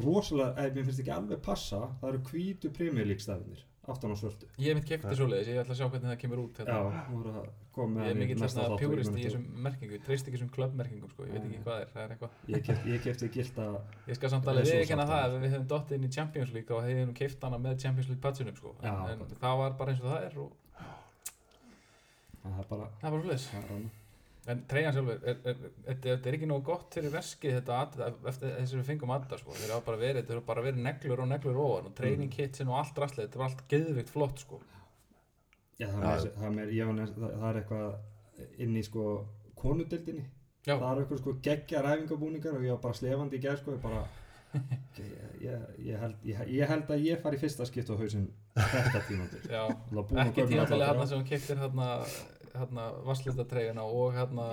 rosalega, 0.03 0.55
eða 0.55 0.73
mér 0.75 0.85
finnst 0.89 0.99
ekki 1.03 1.11
alveg 1.15 1.41
passa 1.45 1.79
það 2.01 2.09
eru 2.13 2.19
hvítu 2.31 2.69
premjörlíkstæðinir 2.77 3.63
aftan 3.85 4.13
á 4.13 4.17
svörtu 4.17 4.47
Ég 4.57 4.71
hef 4.71 4.75
mitt 4.79 4.87
kefti 4.89 5.13
svoleiðis, 5.19 5.47
ég 5.51 5.59
ætla 5.61 5.75
að 5.75 5.77
sjá 5.77 5.87
hvernig 5.91 6.09
það 6.09 6.19
kemur 6.23 6.39
út 6.41 6.57
Já, 6.57 6.65
hérna. 6.65 7.01
þú 7.05 7.17
voru 7.19 7.33
að 7.41 7.49
koma 7.75 7.91
með 7.93 8.01
Ég 8.01 8.05
er 8.05 8.09
hann 8.09 8.15
í 8.15 8.23
mikill 8.25 8.39
næsta 8.41 8.57
þarna 8.61 8.65
þátt 8.65 8.73
og 8.73 8.81
ég 8.81 8.89
pjúrist 8.89 9.11
mun 9.11 9.19
í 9.19 9.25
þessum 9.25 9.43
merkingu, 9.65 9.99
treyst 10.07 10.25
ekki 10.25 10.37
þessum 10.39 10.49
klubbmerkingum 10.55 11.11
sko, 11.11 11.25
ég 11.27 11.35
veit 11.35 11.45
ekki 11.45 11.59
hvað 11.65 11.81
er, 11.83 11.91
það 11.93 12.01
er 12.05 12.13
eitthvað. 12.15 12.31
Ég 12.47 12.71
Ég 12.95 13.03
kefti 13.05 13.29
gilt 13.35 13.59
að 13.61 13.75
Ég 14.09 14.15
skal 14.17 14.29
samt 14.33 14.43
Það 14.47 14.51
alveg 14.55 14.65
svo 14.65 14.79
sárt 14.89 15.05
það 15.05 15.13
að- 15.19 15.35
ef 15.35 15.41
við 15.45 15.53
hefum 15.53 15.67
dottið 15.75 15.95
inn 15.99 16.07
í 16.09 16.11
Champions 16.17 16.53
League 16.55 16.71
og 16.75 16.83
hefum 16.89 17.13
keift 17.21 17.43
hana 17.45 17.57
með 17.61 17.77
Champions 17.85 18.09
League 18.09 18.23
patsinum 18.25 18.55
sko. 18.57 18.73
En, 18.81 18.89
Já, 18.89 18.95
en 19.11 19.19
bara- 19.19 19.39
það 19.45 19.57
var 19.61 19.71
bara 19.83 19.91
eins 19.91 20.01
og 20.01 20.09
það 20.09 20.25
er 20.25 20.39
og 20.39 20.51
það 22.41 22.59
er 22.59 22.67
bara 22.69 22.89
það 23.01 23.21
það 23.45 23.61
er 23.61 23.75
annað. 23.75 23.93
En 24.45 24.59
treyjan 24.69 24.93
sjálfur, 24.93 25.23
er, 25.25 25.37
er, 25.49 25.61
er, 25.89 25.99
þetta 26.03 26.29
er 26.29 26.35
ekki 26.37 26.47
nógu 26.49 26.67
gott 26.67 26.93
fyrir 26.93 27.13
veskið 27.15 27.55
þetta 27.55 27.77
eftir 28.29 28.51
þess 28.59 28.75
að 28.75 28.77
við 28.77 28.89
fengum 28.91 29.13
aðda 29.15 29.39
sko. 29.41 29.55
Þeir 29.57 29.73
hafa 29.73 29.85
bara 29.87 30.01
verið, 30.03 30.27
þeir 30.27 30.37
hafa 30.37 30.49
bara 30.51 30.65
verið 30.67 30.83
neglur 30.85 31.23
og 31.23 31.29
neglur 31.31 31.61
ofan 31.63 31.89
og 31.89 31.95
training 31.97 32.33
kitsin 32.33 32.69
og 32.69 32.77
allt 32.83 33.01
rastlið, 33.01 33.25
þetta 33.25 33.41
var 33.41 33.47
allt 33.49 33.63
geðvikt 33.73 34.13
flott 34.13 34.43
sko. 34.45 34.59
Já, 35.79 35.89
það, 35.89 36.05
Já. 36.05 36.11
er, 36.13 36.35
það, 36.37 36.59
er, 36.61 36.93
næst, 36.99 37.17
það, 37.17 37.33
það 37.39 37.49
er 37.49 37.59
eitthvað 37.63 38.59
inn 38.63 38.77
í 38.77 38.83
sko 38.85 39.07
konudildinni 39.59 40.23
Já, 40.65 40.75
það 40.79 40.85
er 40.91 41.01
eitthvað 41.01 41.19
sko 41.21 41.33
geggja 41.45 41.81
ræfingabúningar 41.85 42.55
og 42.57 42.63
ég 42.65 42.73
var 42.73 42.85
bara 42.85 42.97
slefandi 42.97 43.37
í 43.37 43.43
gær 43.43 43.59
sko 43.59 43.75
ég 43.75 43.83
bara 43.83 44.05
ég, 44.55 45.11
ég, 45.43 45.67
ég, 45.89 45.99
held, 45.99 46.23
ég, 46.25 46.41
ég 46.55 46.71
held 46.71 46.95
að 46.95 47.05
ég 47.05 47.21
fari 47.21 47.37
í 47.37 47.41
fyrsta 47.43 47.67
skipt 47.67 47.91
á 47.91 47.95
hausinn 47.99 48.29
þetta 48.55 49.03
tímandir 49.09 49.45
ekki 50.25 50.47
tímabilið 50.47 50.87
hérna 50.87 51.07
sem 51.09 51.19
hún 51.19 51.27
keiftir 51.27 51.59
hérna, 51.59 51.89
hérna 52.59 52.85
vasslutatreyjuna 53.07 53.83
og 53.85 54.13
hérna 54.15 54.45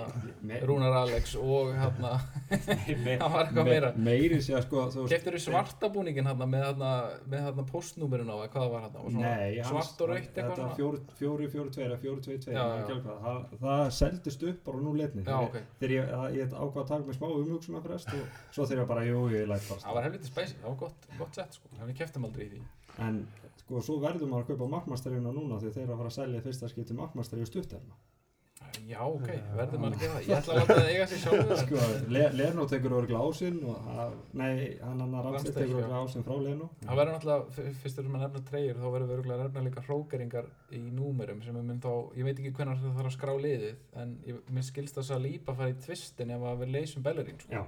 Rúnar 0.67 0.95
Alex 1.03 1.35
og 1.39 1.71
hérna 1.77 2.13
það 2.49 3.23
var 3.33 3.47
eitthvað 3.47 3.69
meira. 3.69 3.91
meiri 3.97 4.39
sé 4.43 4.55
að 4.57 4.65
sko 4.67 4.83
Keiftir 5.11 5.37
þú 5.37 5.41
svarta 5.45 5.89
búningin 5.93 6.27
hérna 6.29 6.47
með 6.49 6.65
hérna, 6.67 6.91
með 7.31 7.45
hérna 7.47 7.65
postnúmerun 7.71 8.31
á 8.31 8.35
eða 8.37 8.49
hvað 8.53 8.65
það 8.65 8.73
var 8.73 8.85
hérna? 8.87 9.33
Svart 9.71 10.03
og 10.05 10.13
Þetta 10.13 10.19
eitthvað 10.19 10.49
var 10.49 10.59
svona? 10.59 10.75
fjóri, 10.79 11.01
fjóri, 11.21 11.49
fjóri, 11.53 11.73
tveir, 11.77 11.95
fjóri, 12.03 12.21
tveir, 12.27 12.39
tveir 12.43 12.57
Já, 12.57 12.63
maður 12.63 12.75
já. 12.75 12.83
ekki 12.83 12.93
alveg 12.93 13.07
hvað. 13.07 13.23
það, 13.23 13.57
það 13.63 13.83
seldist 13.99 14.45
upp 14.51 14.61
bara 14.69 14.83
nú 14.87 14.93
letni 14.99 15.25
þegar 15.25 15.95
ég, 15.97 16.13
að, 16.19 16.37
ég 16.39 16.53
ákvað 16.53 16.83
að 16.83 16.91
taka 16.93 17.07
mig 17.09 17.17
smá 17.19 17.27
umhugsunar 17.33 17.83
frest 17.87 18.13
og 18.13 18.39
svo 18.53 18.67
þegar 18.69 18.83
ég 18.83 18.91
bara, 18.93 19.07
jú, 19.09 19.25
ég 19.33 19.49
læt 19.49 19.67
bara 19.69 19.83
Það 19.87 19.97
var 19.99 20.07
helviti 20.09 20.31
spæsi, 20.31 20.59
það 20.61 20.69
var 20.73 20.79
gott, 20.85 21.09
gott 21.19 21.39
sett 21.41 21.59
sko. 21.59 21.73
En 21.79 22.82
En 23.01 23.23
sko, 23.63 23.81
svo 23.81 23.99
verður 24.03 24.27
maður 24.29 24.43
að 24.43 24.49
kaupa 24.53 24.71
markmasterjuna 24.77 25.31
núna 25.33 25.59
því 25.61 25.71
þeir 25.73 25.83
eru 25.87 25.93
að 25.95 26.01
fara 26.03 26.11
að 26.13 26.17
selja 26.19 26.39
í 26.41 26.43
fyrsta 26.49 26.69
skipti 26.69 26.93
markmasterju 26.97 27.45
stutterna. 27.49 27.95
Já, 28.87 28.99
ok, 29.05 29.27
verður 29.55 29.79
maður 29.79 29.95
að 29.95 30.01
gera 30.01 30.13
það. 30.13 30.27
Ég 30.27 30.37
ætla 30.37 30.53
að 30.53 30.59
láta 30.59 30.75
það 30.77 30.87
eiga 30.91 31.05
sig 31.07 31.19
sjálfur. 31.21 31.57
Sko, 31.63 31.81
Le 32.15 32.21
Leno 32.33 32.63
tekur 32.71 32.95
örgla 32.97 33.19
ásinn 33.27 33.59
og, 33.69 33.89
að- 34.03 34.15
nei, 34.39 34.55
hann 34.81 35.03
annar 35.05 35.27
Ramstedt, 35.27 35.55
tekur 35.57 35.77
já. 35.77 35.83
örgla 35.83 35.99
ásinn 36.03 36.25
frá 36.25 36.33
Leno. 36.41 36.69
Það 36.83 36.99
verður 36.99 37.13
náttúrulega, 37.17 37.67
fyrst 37.83 38.01
erum 38.01 38.15
við 38.15 38.19
að 38.19 38.23
nefna 38.25 38.41
treyjur, 38.49 38.79
þá 38.81 38.87
verður 38.95 39.07
við 39.11 39.15
örgulega 39.17 39.37
að 39.37 39.45
nefna 39.47 39.63
líka 39.67 39.85
hrókeringar 39.87 40.49
í 40.73 40.81
númerum 40.97 41.43
sem 41.45 41.59
við 41.59 41.67
mynd 41.69 41.85
þá, 41.85 41.93
ég 42.19 42.27
veit 42.29 42.41
ekki 42.43 42.53
hvernig 42.59 42.81
það 42.83 42.97
þarf 42.99 43.11
að 43.11 43.15
skrá 43.17 43.33
liðið, 43.45 43.77
en 44.03 44.15
ég, 44.31 44.41
mér 44.57 44.67
skilst 44.71 44.99
þess 44.99 45.15
að 45.17 45.25
lípa 45.27 45.57
fara 45.59 45.73
í 45.75 45.79
tvistin 45.85 46.33
ef 46.37 46.47
að 46.53 46.63
við 46.65 46.73
leysum 46.79 47.05
Bellerín, 47.07 47.39
sko. 47.45 47.53
Já. 47.53 47.63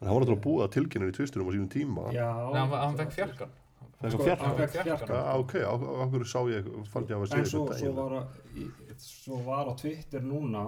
En 0.00 0.08
hann 0.08 0.16
var 0.16 0.24
náttúrulega 0.24 0.44
búið 0.48 0.66
að 0.66 0.74
tilkynna 0.78 1.08
í 1.12 1.16
tvistunum 1.20 1.48
á 1.48 1.52
sínum 1.54 1.70
tíma. 1.72 2.06
Já. 2.16 2.28
Nei, 2.50 2.60
hann, 2.64 2.78
hann 2.80 3.00
fekk 3.04 3.16
fjarkan. 3.20 3.50
Sko, 4.00 4.22
fjarkan? 4.24 4.46
hann 4.46 4.56
fekk 4.56 4.70
Fjarkan. 4.70 4.96
fjarkan. 4.96 5.16
Já, 5.16 5.32
ok, 5.40 5.52
á, 5.60 5.72
hverju 6.08 6.24
sá 6.30 6.40
ég, 6.48 6.68
fann 6.88 7.04
ég 7.04 7.16
að 7.18 7.20
En 7.20 7.26
segja 7.28 7.48
svo, 7.50 7.64
þetta 7.68 7.80
svo, 7.80 7.90
var 7.98 8.12
að, 8.16 8.38
í, 8.56 8.68
svo 8.96 9.40
var 9.44 9.68
á 9.68 9.72
Twitter 9.76 10.22
núna 10.24 10.62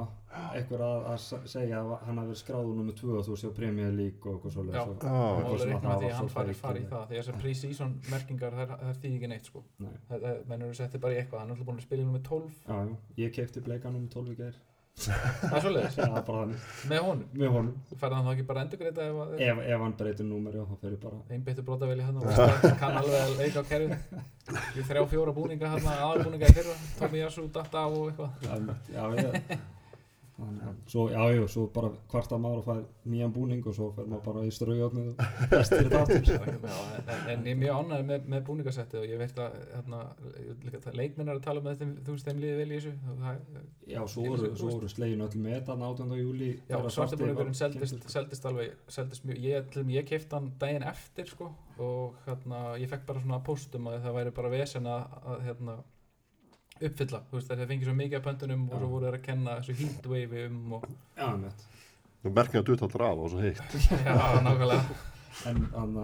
einhver 0.53 0.83
að, 0.85 1.07
að 1.13 1.47
segja 1.49 1.79
að 1.81 1.95
hann 2.05 2.19
hafi 2.21 2.29
verið 2.29 2.41
skráður 2.43 2.77
nummið 2.77 2.99
2000 3.01 3.49
á 3.49 3.57
Premier 3.57 3.91
League 3.93 4.21
og 4.29 4.37
eitthvað 4.37 4.53
svolítið. 4.57 4.77
Já. 4.77 4.85
Svo, 4.85 4.97
Já, 5.01 5.17
Og 5.17 5.39
Eitthvað 5.39 5.49
alveg 5.49 5.63
sem 5.63 5.69
að 5.69 5.73
reikna 5.73 5.89
það 5.93 6.03
því 6.03 6.11
að 6.11 6.17
hann 6.19 6.29
svo 6.29 6.35
fari, 6.37 6.53
fake, 6.53 6.61
fari 6.67 6.81
í 6.85 6.91
það, 6.93 7.07
því 7.09 7.17
þessar 7.23 7.41
pre-season 7.43 7.95
merkingar, 8.13 8.53
þær, 8.61 8.75
þær 8.83 9.01
þýð 9.03 9.17
ekki 9.17 9.31
neitt, 9.33 9.49
sko. 9.49 9.65
nei. 9.79 9.95
Það- 10.11 10.23
það- 10.27 10.45
Menn 10.53 10.63
eru 10.69 10.77
settið 10.83 11.01
bara 11.01 11.13
í 11.13 11.17
eitthvað, 11.23 11.39
hann 11.41 11.49
er 11.49 11.55
alltaf 11.57 11.67
búin 11.73 11.81
að 11.81 11.87
spila 11.89 12.03
í 12.03 12.05
nummer 12.05 12.21
12. 12.21 12.53
Já. 12.69 12.97
Ég 13.17 13.33
kefti 13.33 13.61
bleika 13.65 13.89
nummið 13.89 14.11
12 14.13 14.29
í 14.33 14.37
gær. 14.43 14.55
Það 15.03 15.55
er 15.57 15.63
Það 15.97 16.17
er 16.19 16.25
bara 16.27 16.41
þannig. 16.43 16.65
með 16.91 17.01
honum. 17.07 17.23
Með 17.41 17.53
honum. 17.57 17.77
Færði 17.99 18.17
hann 18.19 18.27
þá 18.27 18.33
ekki 18.35 18.45
bara 18.51 18.65
endurgreita 18.67 19.07
ef 19.09 19.21
að 19.25 19.33
Ef, 19.47 19.61
ef 19.75 19.81
hann 19.83 19.95
breytir 19.99 20.29
númeri 20.29 20.61
og 20.63 20.69
þá 20.69 20.77
ég 20.85 21.01
bara 21.03 21.21
einbyttu 21.37 21.65
brotavel 21.67 21.97
í 21.99 22.07
hann 22.07 22.21
og 22.21 22.79
kann 22.83 22.99
alveg 23.01 23.35
leika 23.41 23.65
á 23.65 23.71
kerfið. 23.73 24.23
Í 24.79 24.85
þrjá 24.91 25.05
fjóra 25.11 25.35
búninga 25.37 25.73
hann, 25.73 25.89
aðalbúninga 25.97 26.51
í 26.53 26.57
fyrra, 26.59 26.77
Tommy 27.01 27.23
Yasu, 27.25 27.49
Data 27.57 27.87
og 27.89 28.13
eitthvað. 28.13 28.31
Já, 28.47 28.53
já, 28.93 29.05
ég, 29.17 29.59
að 30.43 30.77
svo, 30.93 31.03
já, 31.13 31.23
já, 31.37 31.43
svo 31.53 31.65
bara 31.75 31.89
kvarta 32.11 32.39
maður 32.43 32.61
og 32.63 32.67
fær 32.67 32.81
nýjan 33.13 33.33
búning 33.35 33.67
og 33.71 33.75
svo 33.77 33.89
fer 33.97 34.07
maður 34.11 34.25
bara 34.27 34.43
í 34.49 34.53
straujáttnið 34.55 35.09
og 35.13 35.23
þetta 35.71 36.01
aftur. 36.03 36.31
Já, 36.33 36.77
en, 36.99 37.13
en 37.33 37.47
ég 37.47 37.53
er 37.55 37.61
mjög 37.63 37.79
ánægð 37.83 38.05
með, 38.11 38.27
með 38.35 38.45
búningasettið 38.49 39.01
og 39.03 39.07
ég 39.13 39.23
veit 39.23 39.41
að 39.45 39.57
hérna, 39.75 40.01
líka, 40.67 40.81
það- 40.87 40.99
leikmenn 41.03 41.33
er 41.33 41.39
að 41.41 41.45
tala 41.47 41.65
með 41.67 41.81
þeim, 41.83 41.95
þú 42.07 42.17
veist, 42.17 42.29
þeim 42.31 42.43
liði 42.43 42.59
vel 42.63 42.69
í 42.73 42.81
þessu. 42.81 42.95
Það, 43.23 43.41
Já, 43.93 44.01
svo 44.15 44.27
voru, 44.29 44.53
svo 44.57 44.71
voru 44.77 44.89
slegin 44.93 45.25
öll 45.27 45.39
með 45.47 45.59
þann 45.71 45.87
18. 45.89 46.17
júli. 46.23 46.51
já, 46.71 46.77
svartabúningurinn 46.97 47.59
seldist, 47.59 48.09
seldist 48.13 48.47
alveg, 48.51 48.77
seldist 48.89 49.25
mjög, 49.29 49.41
ég, 49.47 49.71
til 49.73 49.83
og 49.83 49.89
með 49.91 49.99
ég 50.01 50.09
kefti 50.13 50.37
hann 50.39 50.53
daginn 50.63 50.87
eftir, 50.89 51.27
sko, 51.33 51.51
og 51.83 52.15
hérna, 52.27 52.63
ég 52.81 52.91
fekk 52.93 53.07
bara 53.09 53.21
svona 53.25 53.41
póstum 53.47 53.89
að 53.91 54.01
það 54.07 54.17
væri 54.21 54.35
bara 54.37 54.53
vesen 54.53 54.87
að 54.93 55.43
hérna, 55.47 55.79
uppfylla, 56.81 57.23
þú 57.31 57.39
veist, 57.39 57.53
þeir 57.53 57.71
fengið 57.71 57.89
svo 57.89 57.95
mikið 58.01 58.19
af 58.19 58.27
pöntunum 58.27 58.67
og 58.69 58.77
svo 58.83 58.91
voru 58.93 59.09
þeir 59.09 59.19
að 59.19 59.25
kenna 59.29 59.57
þessu 59.61 59.79
heatwave 59.81 60.45
um 60.49 60.77
og, 60.79 60.87
Já, 61.19 61.27
með. 61.43 61.65
Nú 62.23 62.35
merkja 62.37 62.63
að 62.63 62.69
dutt 62.71 62.85
allra 62.87 63.09
af 63.13 63.25
og 63.25 63.33
svo 63.33 63.43
heitt. 63.43 63.79
já, 64.07 64.15
nákvæmlega. 64.47 65.01
En, 65.51 65.65
en, 65.83 65.97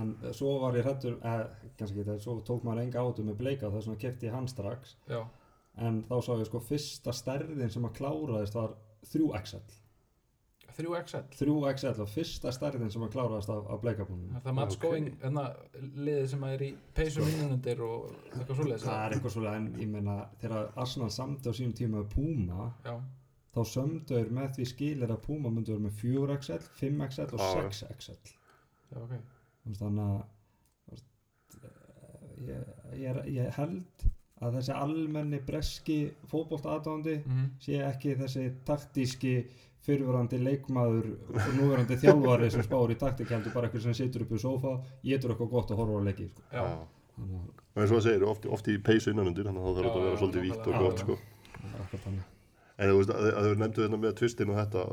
en 0.00 0.12
svo 0.36 0.58
var 0.62 0.76
ég 0.76 0.84
hrættur, 0.86 1.16
eh, 1.24 1.70
kannski 1.78 2.00
ekki 2.02 2.10
það, 2.10 2.20
svo 2.26 2.36
tók 2.46 2.66
maður 2.66 2.84
enga 2.84 3.04
átu 3.06 3.24
með 3.24 3.40
bleika 3.40 3.70
þess 3.72 3.88
vegna 3.88 4.02
kefti 4.04 4.28
ég 4.28 4.36
hann 4.36 4.50
strax. 4.50 4.96
Já, 5.10 5.22
En 5.82 6.02
þá 6.06 6.14
sá 6.22 6.34
ég 6.38 6.46
sko 6.46 6.60
fyrsta 6.62 7.12
stærðin 7.14 7.72
sem 7.72 7.86
að 7.88 7.96
kláraðist 7.96 8.54
var 8.54 8.76
3XL. 9.10 9.62
3XL. 10.76 11.24
3XL 11.38 12.00
og 12.04 12.08
fyrsta 12.10 12.52
stærðin 12.54 12.90
sem 12.92 13.02
að 13.06 13.12
kláraðist 13.14 13.50
af, 13.54 13.66
af 13.74 13.80
bleikabúnum. 13.84 14.32
Það 14.40 14.50
er 14.52 14.56
Mats. 14.58 14.78
Going, 14.82 15.10
hérna, 15.22 15.44
liðið 15.96 16.26
sem 16.32 16.46
er 16.48 16.64
í 16.66 16.70
peysum 16.96 17.28
innunundir 17.30 17.82
og 17.86 18.08
eitthvað 18.34 18.58
svoleiðis. 18.60 18.86
Það 18.88 19.02
er 19.06 19.16
eitthvað 19.18 19.34
svolítið, 19.36 19.58
en 19.60 19.68
ég 19.84 19.92
meina, 19.94 20.16
þegar 20.42 20.72
Arsenal 20.84 21.10
samdi 21.14 21.50
á 21.50 21.52
sínum 21.54 21.76
tíma 21.78 22.02
Puma, 22.14 22.68
Já, 22.86 22.94
þá 23.54 23.60
sömduður 23.74 24.32
með 24.40 24.48
því 24.58 24.68
skilir 24.72 25.14
að 25.14 25.22
Puma 25.28 25.52
myndi 25.54 25.74
vera 25.74 25.84
með 25.86 26.00
4XL, 26.02 26.68
5XL 26.80 27.36
og 27.38 27.44
Já, 27.44 27.50
já. 27.54 27.70
6XL. 27.84 28.34
já, 28.90 28.98
ok. 29.04 29.14
Þú 29.64 29.70
veist, 29.70 29.84
Þannig 29.84 30.08
að 30.08 30.98
eh, 31.64 32.50
ég, 32.50 32.74
ég, 33.04 33.20
ég 33.38 33.54
held 33.58 34.08
að 34.44 34.58
þessi 34.58 34.74
almenni 34.76 35.38
breski 35.46 35.98
fótbolt 36.28 36.66
aðdáðandi 36.68 37.14
Mm 37.24 37.44
sé 37.64 37.78
ekki 37.86 38.16
þessi 38.18 38.42
taktíski 38.68 39.34
fyrirverandi 39.84 40.40
leikmaður 40.42 41.10
og 41.34 41.50
núverandi 41.58 41.98
þjálfari 42.00 42.50
sem 42.52 42.64
spáur 42.66 42.94
í 42.94 42.98
taktík 43.00 43.32
heldur 43.34 43.54
bara 43.54 43.68
eitthvað 43.68 43.88
sem 43.88 43.98
situr 43.98 44.24
upp 44.24 44.34
í 44.34 44.40
sofa 44.40 44.74
getur 45.04 45.34
eitthvað 45.34 45.52
gott 45.52 45.74
að 45.74 45.82
horfa 45.82 46.00
á 46.00 46.06
leiki 46.08 46.28
sko. 46.30 46.46
Já, 46.52 46.64
þannig 47.18 47.40
að 47.42 47.62
Og 47.74 47.82
eins 47.82 47.90
og 47.90 47.98
það 47.98 48.04
segir, 48.06 48.24
oft, 48.30 48.44
oft 48.54 48.68
í 48.70 48.76
peysu 48.86 49.10
innanundir, 49.10 49.48
þannig 49.48 49.64
að 49.64 49.66
það 49.66 49.78
þarf 49.80 49.94
að 49.98 50.04
vera 50.06 50.18
svolítið 50.20 50.44
vítt 50.46 50.68
og 50.70 50.76
gott, 50.78 51.00
sko. 51.02 51.16
En 52.74 52.90
þú 52.90 53.00
veist, 53.00 53.10
að, 53.10 53.24
að 53.30 53.48
þau 53.48 53.56
nefndu 53.62 53.82
þetta 53.82 53.98
með 54.04 54.14
tvistin 54.20 54.52
og 54.52 54.60
þetta, 54.60 54.84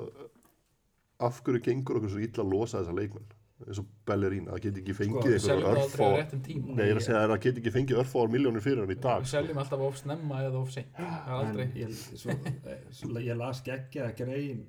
af 1.27 1.43
hverju 1.45 1.61
gengur 1.67 1.99
okkur 1.99 2.13
svo 2.15 2.23
illa 2.25 2.41
að 2.41 2.55
losa 2.55 2.81
þessa 2.81 2.97
leikmenn? 2.97 3.29
eins 3.67 3.77
og 3.81 3.87
Bellerín, 4.09 4.47
að 4.49 4.55
það 4.55 4.63
geti 4.65 4.81
ekki 4.81 4.93
fengið 4.97 5.21
Sko, 5.21 5.31
sko, 5.31 5.45
seljum 5.45 5.65
það 5.65 5.81
aldrei 5.81 5.85
á 5.85 6.09
örfá 6.09 6.09
réttum 6.17 6.43
tíma 6.45 6.75
Nei, 6.75 6.83
ég 6.83 6.93
er 6.93 6.99
að 6.99 7.05
segja 7.05 7.19
að 7.21 7.31
það 7.31 7.41
geti 7.45 7.61
ekki 7.61 7.73
fengið 7.75 7.99
örfáar 8.01 8.31
miljónir 8.33 8.65
fyrir 8.65 8.81
hann 8.81 8.93
í 8.93 8.97
dag 8.97 9.21
við 9.21 9.27
sko. 9.27 9.33
seljum 9.35 9.61
alltaf 9.61 9.83
of 9.87 9.99
snemma 9.99 10.39
eða 10.47 10.61
of 10.61 10.71
seint 10.73 11.01
er 11.01 11.61
ég, 11.77 13.25
ég 13.27 13.37
las 13.41 13.61
geggja 13.65 14.07
grein 14.17 14.63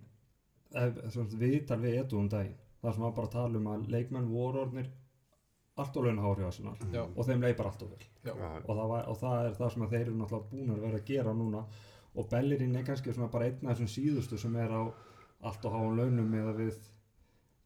viðtal 1.39 1.81
við 1.83 2.01
Edu 2.03 2.19
um 2.21 2.29
daginn 2.33 2.59
þar 2.83 2.97
sem 2.97 3.07
var 3.07 3.15
bara 3.17 3.33
tala 3.33 3.59
um 3.61 3.71
að 3.71 3.89
leikmenn 3.93 4.31
voru 4.33 4.65
orðnir 4.65 4.91
allt 5.81 5.97
og 5.97 6.07
launhári 6.07 6.45
á 6.45 6.49
Arsenal 6.51 6.75
Já. 6.93 7.03
og 7.07 7.27
þeim 7.27 7.45
leipar 7.47 7.69
allt 7.71 7.85
og 7.87 7.93
vel. 7.95 8.07
Og 8.33 8.77
það, 8.77 8.87
var, 8.91 9.07
og 9.09 9.19
það 9.21 9.47
er 9.47 9.55
það 9.59 9.71
sem 9.75 9.85
að 9.87 9.95
þeir 9.95 10.03
eru 10.03 10.17
náttúrulega 10.19 10.51
búin 10.51 10.73
að 10.75 10.83
vera 10.87 11.01
að 11.01 11.07
gera 11.09 11.35
núna. 11.37 11.63
Og 12.13 12.27
Bellerín 12.29 12.77
er 12.77 12.85
kannski 12.85 13.15
svona 13.15 13.31
bara 13.33 13.49
einn 13.49 13.63
af 13.71 13.79
þessum 13.79 13.93
síðustu 13.95 14.41
sem 14.41 14.57
er 14.61 14.75
á 14.75 14.83
allt 15.49 15.65
og 15.65 15.77
háum 15.77 15.97
launum 15.97 16.35
eða 16.43 16.53
við 16.59 16.91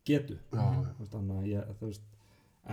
getu. 0.06 0.38
Þannig 0.52 1.40
að 1.40 1.48
ég, 1.50 1.72
þú 1.80 1.90
veist 1.90 2.06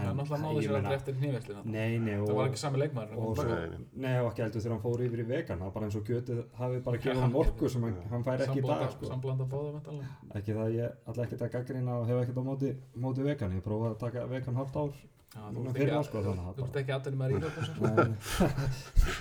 er 0.01 0.15
náttúrulega 0.17 0.41
náðu 0.43 0.62
ég 0.62 0.65
sér 0.65 0.77
aldrei 0.79 0.95
eftir 0.97 1.17
hnífestlina 1.19 1.62
Nei, 1.69 1.97
nei 2.01 2.15
og, 2.17 2.25
það 2.27 2.38
var 2.39 2.49
ekki 2.49 2.62
sami 2.62 2.88
svo, 2.89 3.58
Nei, 4.03 4.13
og 4.23 4.29
ekki 4.32 4.43
heldur 4.43 4.63
þegar 4.63 4.73
hann 4.73 4.84
fór 4.84 5.03
yfir 5.06 5.21
í 5.21 5.25
vegan 5.29 5.62
það 5.62 5.67
er 5.69 5.73
bara 5.75 5.89
eins 5.89 5.97
og 5.99 6.06
kjötið 6.08 6.39
hafi 6.60 6.79
bara 6.88 7.01
gefið 7.03 7.21
hann 7.23 7.38
orku 7.43 7.69
sem 7.69 7.86
hann, 7.86 7.97
hann 8.13 8.25
fær 8.25 8.45
ekki 8.47 8.63
í 8.63 8.65
dag 8.67 8.86
sko. 8.95 9.10
samblanda 9.12 9.47
báða 9.53 9.73
vantanlega 9.77 10.39
ekki 10.39 10.58
það 10.58 10.77
ég 10.77 10.95
alltaf 11.06 11.25
ekkert 11.27 11.45
að 11.45 11.53
gaggrina 11.58 11.97
og 11.99 12.08
hef 12.10 12.21
ekkert 12.23 12.41
á 12.41 12.45
móti, 12.49 12.71
móti 13.06 13.27
vegan 13.27 13.58
ég 13.58 13.65
prófaði 13.65 13.93
að 13.93 13.99
taka 14.08 14.25
vegan 14.34 14.58
halvt 14.62 14.79
ár 14.82 14.95
á, 15.34 16.01
sko, 16.08 16.23
að 16.23 16.32
þú 16.58 16.67
ert 16.67 16.82
ekki 16.82 16.95
aðeins 16.97 17.19
með 17.21 17.38
íþjóðbúsum 17.38 17.77
Nei, 17.84 19.13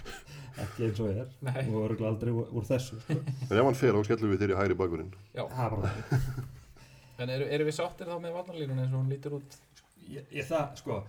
ekki 0.62 0.88
eins 0.88 0.98
og 1.00 1.08
ég 1.08 1.20
er. 1.22 1.28
Nei, 1.40 1.60
og 1.72 1.78
örgulega 1.86 2.10
aldrei 2.12 2.32
úr, 2.32 2.66
þessu 2.68 2.98
sko. 3.00 3.20
En 3.48 3.56
ef 3.56 3.64
hann 3.64 3.78
fer, 3.78 3.96
þá 3.96 4.08
skellum 4.10 4.34
við 4.34 4.42
þér 4.44 4.52
í 4.52 4.58
hægri 4.58 4.76
bakverðin 4.82 5.14
já. 5.32 5.46
Það 5.48 5.62
er 5.64 5.76
bara 5.76 5.92
það 5.94 6.50
en 7.22 7.30
eru, 7.30 7.66
við 7.68 7.76
sáttir 7.76 8.08
þá 8.10 8.16
með 8.20 8.34
varnarlínun 8.36 8.82
eins 8.82 8.92
og 8.92 9.02
hún 9.02 9.12
lítur 9.12 9.36
út 9.38 9.56
ég, 10.08 10.26
ég 10.32 10.44
það, 10.48 10.76
sko 10.76 11.02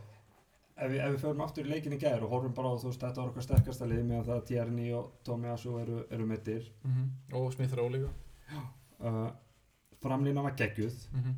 ef 0.77 0.89
við, 0.91 0.99
ef 1.05 1.11
við 1.13 1.19
förum 1.21 1.41
aftur 1.45 1.65
í 1.65 1.69
leikin 1.69 1.93
í 1.93 1.99
gær 2.01 2.23
og 2.23 2.29
horfum 2.33 2.53
bara 2.57 2.69
á 2.73 2.75
þú 2.81 2.89
veist, 2.89 2.99
þetta 3.01 3.21
var 3.21 3.29
okkar 3.29 3.43
sterkasta 3.43 3.85
lið 3.85 4.03
meðan 4.05 4.25
það 4.25 4.37
að 4.41 4.45
Tierney 4.47 4.91
og 4.93 5.11
Tomiyasu 5.23 5.77
eru, 5.81 6.03
eru 6.11 6.25
mittir 6.25 6.71
Mhm. 6.83 7.09
og 7.33 7.53
Smith 7.53 7.73
Rowe 7.77 7.89
líka 7.89 8.09
uh, 8.99 9.31
framlína 10.01 10.41
var 10.43 10.55
geggjuð 10.57 10.93
Mhm. 11.13 11.35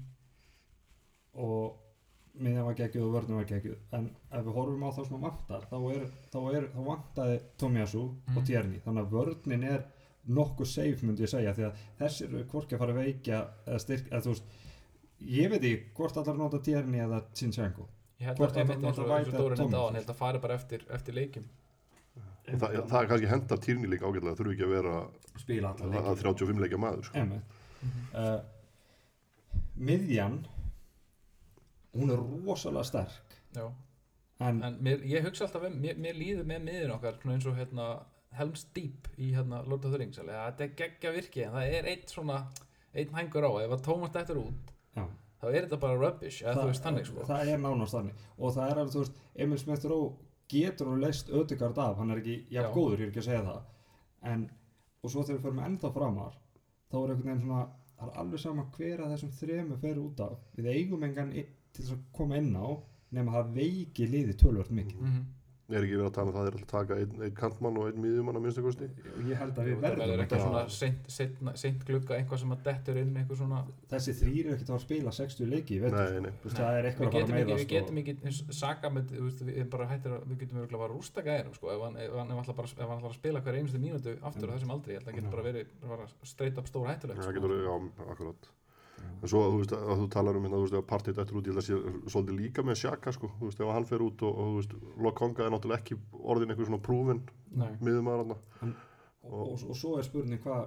og 1.33 1.81
miðjan 2.35 2.65
var 2.67 2.75
geggjuð 2.75 3.05
og 3.07 3.13
vörnum 3.15 3.37
var 3.39 3.45
geggjuð 3.49 3.77
en 3.95 4.07
ef 4.31 4.43
við 4.45 4.53
horfum 4.57 4.83
á 4.83 4.89
það 4.95 5.07
sem 5.09 5.21
vantar 5.21 5.67
þá, 5.71 5.75
er, 5.95 6.05
þá, 6.33 6.39
er, 6.57 6.65
þá 6.73 6.79
vantaði 6.89 7.37
Tomiyasu 7.57 8.01
Mhm. 8.27 8.37
og 8.37 8.45
Tierney 8.45 8.79
þannig 8.85 9.05
að 9.05 9.11
vörnin 9.11 9.63
er 9.69 9.85
nokkuð 10.27 10.67
safe 10.67 11.05
myndi 11.05 11.23
ég 11.23 11.29
segja 11.29 11.53
því 11.53 11.63
að 11.69 11.75
þessir 11.99 12.27
eru 12.33 12.43
hvorki 12.45 12.75
að 12.75 12.79
fara 12.79 12.93
að 12.93 13.03
veikja 13.03 13.47
eða 13.67 13.79
styrk 13.79 14.07
eða 14.11 14.21
þú 14.25 14.33
veist 14.33 14.43
ég 15.25 15.51
veit 15.51 15.61
ekki 15.63 15.91
hvort 15.97 16.17
allar 16.21 16.37
nota 16.39 16.59
Tierney 16.63 17.01
eða 17.03 17.21
held 18.19 18.37
Hvort 18.39 18.57
og 18.57 19.09
væti 19.09 19.31
Dóri 19.35 19.55
nefndi 19.55 19.71
Thomas. 19.71 19.75
á 19.75 19.85
hann 19.85 19.99
held 19.99 20.09
að 20.09 20.19
fara 20.19 20.39
bara 20.39 20.57
eftir, 20.59 20.85
eftir 20.89 21.17
leikjum 21.17 21.45
Og 22.45 22.59
það, 22.61 22.75
það 22.89 22.99
er 22.99 23.07
kannski 23.09 23.29
hendar 23.31 23.61
týrni 23.63 23.87
líka 23.89 24.05
ágætlega, 24.05 24.37
þurfi 24.37 24.51
ekki 24.53 24.65
að 24.67 24.73
vera 24.75 24.97
spila 25.41 25.71
allar 25.73 25.87
að 25.87 25.95
leikir 25.95 26.19
35 26.29 26.59
leikja 26.61 26.77
maður 26.77 27.07
sko. 27.07 27.17
Einmitt. 27.17 27.55
Mhm. 27.81 28.03
uh, 28.13 28.41
miðjan 29.75 30.35
hún 31.95 32.13
er 32.13 32.21
rosalega 32.21 32.85
sterk 32.87 33.35
Já. 33.55 33.65
en, 34.45 34.61
en 34.63 34.77
mér, 34.83 35.01
ég 35.09 35.25
hugsa 35.25 35.47
alltaf 35.47 35.65
um, 35.67 35.79
mér, 35.81 35.97
mér 35.97 36.19
líður 36.19 36.47
með 36.51 36.63
miðin 36.69 36.93
okkar 36.95 37.19
eins 37.33 37.47
og 37.49 37.57
hérna 37.59 37.89
Helms 38.35 38.65
Deep 38.75 39.09
í 39.17 39.31
hérna 39.35 39.63
Lord 39.65 39.87
of 39.87 39.95
the 39.95 39.99
Rings 40.01 40.19
alveg, 40.19 40.35
að 40.35 40.47
þetta 40.51 40.65
er 40.67 40.77
geggja 40.81 41.13
virki 41.15 41.43
en 41.45 41.55
það 41.55 41.75
er 41.79 41.91
eitt 41.91 42.13
svona 42.13 42.39
einn 42.95 43.13
hængur 43.15 43.47
á 43.47 43.51
ef 43.65 43.75
að 43.77 43.85
Tómas 43.87 44.13
dættur 44.15 44.41
út 44.43 44.74
já, 44.95 45.05
þá 45.41 45.45
er 45.51 45.65
þetta 45.67 45.79
bara 45.79 45.99
rubbish 45.99 46.41
eða 46.43 46.55
þú 46.61 46.65
veist 46.71 46.83
þannig 46.85 47.05
sko. 47.09 47.25
það 47.29 47.47
er 47.53 47.57
nánast 47.63 47.93
þannig. 47.97 48.13
Og 48.37 48.53
það 48.55 48.71
er 48.71 48.77
alveg, 48.81 48.93
þú 48.95 49.03
veist, 49.03 49.19
Emil 49.35 49.57
Smith 49.59 49.85
Rowe 49.85 50.11
getur 50.49 50.87
hún 50.91 51.01
leist 51.01 51.29
ödegard 51.29 51.77
af, 51.77 51.97
hann 51.97 52.11
er 52.11 52.17
ekki 52.21 52.37
Já. 52.51 52.63
góður, 52.73 52.99
ég 52.99 53.07
er 53.07 53.11
ekki 53.11 53.23
að 53.23 53.29
segja 53.29 53.43
það. 53.47 53.61
En, 54.23 54.49
og 55.03 55.11
svo 55.11 55.23
þegar 55.23 55.39
við 55.39 55.45
förum 55.47 55.63
ennþá 55.65 55.93
framar 55.93 56.33
þá 56.91 56.95
er 57.03 57.09
einhvern 57.13 57.25
veginn 57.29 57.41
svona 57.45 57.67
það 57.99 58.09
er 58.11 58.19
alveg 58.21 58.39
sama 58.39 58.63
hver 58.75 58.99
að 59.05 59.11
þessum 59.15 59.31
þremu 59.39 59.77
fer 59.81 59.99
út 60.01 60.19
af. 60.25 60.37
Við 60.57 60.65
eigum 60.73 61.03
engan 61.03 61.31
i- 61.33 61.45
til 61.73 61.83
þess 61.85 61.93
að 61.95 62.03
koma 62.13 62.37
inn 62.37 62.55
á 62.55 62.67
nema 63.11 63.31
það 63.31 63.53
veiki 63.55 64.07
liði 64.09 64.33
tölvört 64.35 64.71
mikið. 64.71 65.01
Mhm. 65.01 65.25
Er 65.65 65.81
ekki 65.81 65.95
verið 65.97 66.05
að 66.05 66.15
tala 66.15 66.29
um 66.29 66.35
það 66.35 66.45
er 66.45 66.55
alltaf 66.55 66.65
að 66.65 66.73
taka 66.75 66.93
einn, 67.01 67.13
einn 67.25 67.35
kantmann 67.39 67.77
og 67.81 67.85
einn 67.89 67.99
miðjumann 68.03 68.37
að 68.37 68.43
minnstu 68.45 68.61
kosti? 68.65 68.85
Og 69.15 69.21
ég 69.25 69.35
held 69.41 69.55
að 69.57 69.65
við 69.65 69.73
það 69.75 69.81
verðum 69.85 70.01
verður 70.01 70.15
að 70.15 70.21
eitthvað 70.25 70.41
svona 70.43 70.61
það. 70.61 70.69
seint, 71.63 71.81
glugga 71.89 72.13
eitthvað 72.19 72.39
sem 72.43 72.51
að 72.53 72.59
dettur 72.67 72.95
inn 73.01 73.13
eitthvað 73.17 73.39
svona 73.39 73.59
þessi 73.95 74.11
þrýr 74.19 74.45
er 74.45 74.53
ekkert 74.55 74.71
að 74.75 74.83
spila 74.85 75.09
60 75.19 75.49
leiki 75.55 75.71
í 75.73 75.79
vetur. 75.81 75.97
nei, 75.97 76.19
nei, 76.25 76.33
Þú 76.43 76.45
veist, 76.45 76.59
það 76.59 76.73
er 76.75 76.83
eitthvað 76.91 77.05
við 77.05 77.09
að 77.09 77.13
fara 77.15 77.25
getum 77.25 77.35
að 77.35 77.39
ekki, 77.39 77.41
meira 77.41 77.49
við 77.55 77.69
getum 77.73 77.97
ekki 78.03 78.13
saka 78.61 78.85
með, 78.93 79.03
þú 79.15 79.25
veist, 79.25 79.41
við, 79.49 79.55
bara 79.73 79.89
hættir 79.89 80.11
að, 80.13 80.21
við 80.29 80.37
getum 80.43 80.57
bara 80.65 80.85
að 80.85 80.93
rústa 80.93 81.19
gæðinum 81.25 81.55
sko, 81.57 81.65
ef 81.73 81.79
hann, 81.85 81.97
ætlar 82.35 82.57
bara, 82.61 82.69
ef 82.69 82.85
hann 82.85 82.99
ætlar 82.99 83.13
að 83.13 83.17
spila 83.17 83.41
hver 83.41 83.57
einustu 83.57 83.79
mínútu 83.81 84.11
aftur 84.21 84.47
á 84.49 84.55
þessum 84.55 84.75
aldri, 84.75 84.93
ég 84.93 85.01
held 85.01 85.09
að 88.13 88.45
það 88.95 89.11
það 89.15 89.25
en 89.25 89.31
svo, 89.31 89.41
þú 89.51 89.59
veist, 89.61 89.73
að 89.75 89.99
þú 90.01 90.07
talar 90.15 90.37
um 90.39 90.43
hérna, 90.45 90.57
þú 90.59 90.65
veist, 90.65 90.77
ef 90.79 90.87
partið 90.91 91.19
eftir 91.23 91.37
út, 91.39 91.47
ég 91.49 91.55
held 91.55 91.61
að 91.61 91.67
sé 91.67 92.11
svolítið 92.13 92.39
líka 92.39 92.63
með 92.67 92.79
Sjaka, 92.81 93.13
sko, 93.15 93.29
þú 93.39 93.49
veist, 93.49 93.61
ef 93.65 93.71
hann 93.75 93.87
fer 93.89 94.03
út 94.05 94.23
og, 94.27 94.39
og 94.39 94.49
þú 94.51 94.55
veist, 94.59 94.75
Lokonga 95.07 95.45
er 95.47 95.53
náttúrulega 95.55 95.81
ekki 95.81 95.97
orðin 96.33 96.53
einhver 96.55 96.69
svona 96.69 96.81
prúfin 96.85 97.21
Nei. 97.55 97.71
miðjumaður 97.81 98.23
hann 98.25 98.35
og, 98.35 99.35
og, 99.41 99.65
og 99.69 99.75
svo 99.79 99.95
er 99.99 100.05
spurning 100.07 100.41
hva, 100.45 100.59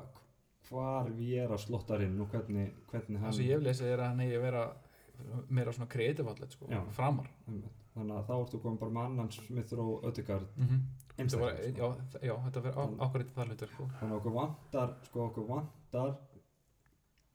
hvar 0.68 1.10
við 1.14 1.42
er 1.44 1.54
að 1.54 1.62
slottar 1.64 2.02
inn 2.04 2.18
og 2.20 2.28
hvernig, 2.34 2.70
hvernig 2.90 3.18
það 3.20 3.24
hann 3.28 3.36
sem 3.38 3.46
ég 3.48 3.56
hef 3.58 3.66
lesið 3.68 3.92
er 3.94 4.02
að 4.04 4.08
hann 4.12 4.24
eigi 4.26 4.38
að 4.40 4.46
vera 4.48 4.64
meira 5.50 5.72
svona 5.74 5.88
kreatív 5.90 6.28
allir 6.30 6.50
sko, 6.52 6.66
Já. 6.70 6.80
framar 6.94 7.28
þannig 7.98 8.14
að 8.14 8.26
þá 8.28 8.34
ertu 8.38 8.58
komin 8.62 8.78
bara 8.78 8.94
með 8.94 9.06
annan 9.08 9.30
Smith 9.34 9.72
og 9.78 10.04
Ödegard 10.08 10.48
mm 10.60 10.80
einstaklega 11.18 11.70
já, 11.74 11.86
sko. 12.12 12.18
já, 12.22 12.34
þetta 12.44 12.60
verður 12.62 12.76
á- 12.78 12.98
ákvarðið 13.08 13.30
það 13.34 13.48
hlutur 13.50 13.70
sko. 13.72 13.86
þannig 13.98 14.12
að 14.12 14.18
okkur 14.20 14.34
vantar 14.36 14.92
sko 15.08 15.22
okkur 15.24 15.46
vantar 15.48 16.12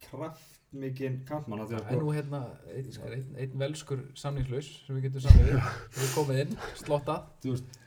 kraftmikinn 0.08 1.22
að 1.28 1.76
en 1.78 1.86
sko 1.86 2.00
nú 2.02 2.14
hérna 2.16 2.42
einn 2.74 2.92
ein, 3.08 3.26
ein 3.46 3.58
velskur 3.64 4.04
samningslaus 4.20 4.70
sem 4.86 4.98
við 4.98 5.10
getum 5.10 5.26
samið 5.28 5.52
við. 5.52 5.72
Komið 6.16 6.42
inn, 6.46 6.58
veist 7.54 7.80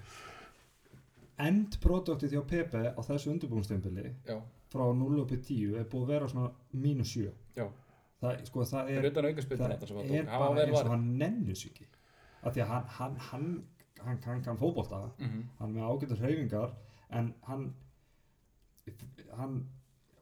endproduktið 1.46 2.36
hjá 2.36 2.42
Pepe 2.48 2.82
á 2.96 3.00
þessu 3.04 3.32
undirbúinstempili 3.34 4.12
frá 4.72 4.84
0 5.00 5.18
upp 5.22 5.34
í 5.36 5.40
10 5.40 5.80
er 5.80 5.88
búið 5.90 6.06
að 6.06 6.12
vera 6.14 6.28
svona 6.32 6.52
mínus 6.72 7.12
7 7.12 7.26
já, 7.58 7.66
það, 8.22 8.40
sko, 8.48 8.64
það 8.64 8.92
er, 8.94 9.08
það 9.12 9.30
hann 9.60 10.14
er 10.16 10.30
hann 10.32 10.56
bara 10.56 10.64
eins 10.64 10.80
og 10.80 10.92
hann 10.94 11.06
nennir 11.20 11.58
sig 11.58 11.72
ekki. 11.74 11.88
Af 12.42 12.54
því 12.54 12.64
að 12.64 12.70
hann 12.72 12.86
hann, 12.96 13.16
hann, 13.28 13.48
hann, 14.02 14.20
hann 14.24 14.44
kann 14.44 14.60
fótbolta. 14.60 15.02
Mhm. 15.18 15.42
hann 15.58 15.70
er 15.70 15.74
með 15.76 15.90
ágættur 15.90 16.22
hreyfingar 16.24 16.76
en 17.10 17.34
hann 17.48 17.66
hann 19.36 19.60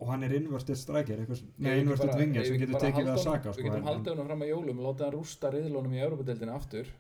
og 0.05 0.11
hann 0.13 0.25
er 0.27 0.35
inverted 0.37 0.77
striker 0.77 1.17
einhvers, 1.23 1.41
nei, 1.57 1.71
Ef 1.71 1.77
við 1.79 1.83
inverted 1.87 2.11
bara- 2.11 2.19
winger 2.21 2.41
ef 2.43 2.47
sem 2.51 2.59
getur 2.61 2.81
tekið 2.83 2.99
við 3.01 3.09
halda 3.09 3.15
að 3.15 3.25
saka 3.25 3.49
Við 3.49 3.55
sko, 3.57 3.63
getum 3.71 3.87
haldið 3.89 4.13
honum 4.13 4.27
fram 4.29 4.43
að 4.45 4.51
jólum 4.53 4.81
og 4.83 4.87
látið 4.91 5.05
hann 5.07 5.15
rústa 5.17 5.53
riðlunum 5.55 5.95
í 5.97 6.03
Európa-deildinni 6.05 6.55
aftur. 6.55 6.91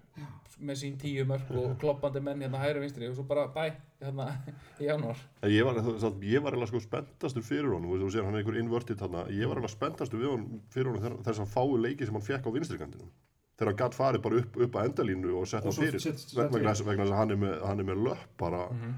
Með 0.64 0.77
sín 0.79 0.97
tíu 0.97 1.25
mörg 1.27 1.49
og 1.59 1.73
kloppandi 1.83 2.21
menn 2.23 2.40
hérna 2.40 2.61
hægri 2.62 2.81
vinstri 2.85 3.09
og 3.11 3.17
svo 3.19 3.25
bara 3.27 3.49
bæ 3.51 3.75
hérna 4.01 4.29
í 4.81 4.87
janúar. 4.87 5.19
En 5.43 5.51
ég 5.51 5.64
var, 5.67 5.81
samt, 6.01 6.23
ég 6.23 6.40
var 6.40 6.55
eiginlega 6.55 6.71
sko 6.71 6.81
spenntastur 6.81 7.43
fyrir 7.43 7.69
honum, 7.75 7.90
þú 7.90 7.99
veist, 7.99 8.05
þú 8.07 8.12
sér 8.14 8.25
hann 8.29 8.35
er 8.38 8.45
einhver 8.45 8.61
invertið 8.62 9.01
þarna, 9.03 9.25
ég 9.35 9.51
var 9.51 9.59
eiginlega 9.59 9.75
spenntastur 9.75 10.23
við 10.23 10.31
honum 10.31 10.62
fyrir 10.71 10.93
honum 10.95 11.23
þess 11.27 11.43
að 11.43 11.51
fáu 11.57 11.75
leiki 11.83 12.07
sem 12.07 12.14
hann 12.14 12.23
fekk 12.31 12.47
á 12.47 12.51
vinstrikandinum. 12.55 13.11
Þegar 13.59 13.71
hann 13.71 13.81
gætt 13.83 13.95
farið 13.99 14.23
bara 14.23 14.38
upp, 14.43 14.57
upp 14.67 14.79
að 14.79 14.87
endalínu 14.88 15.35
og 15.38 15.45
sett 15.47 15.67
Og 15.67 15.75
hann 15.75 15.85
fyrir, 15.85 16.01
set- 16.03 16.19
set 16.23 16.38
vegna 16.55 16.71
þess 16.73 16.87
vegna 16.87 17.05
þess 17.05 17.12
að 17.14 17.19
hann 17.21 17.31
er 17.31 17.37
með, 17.43 17.53
hann 17.67 17.81
er 17.81 17.85
með 17.90 18.01
löpp 18.09 18.33
bara. 18.38 18.62
Mhm. 18.71 18.95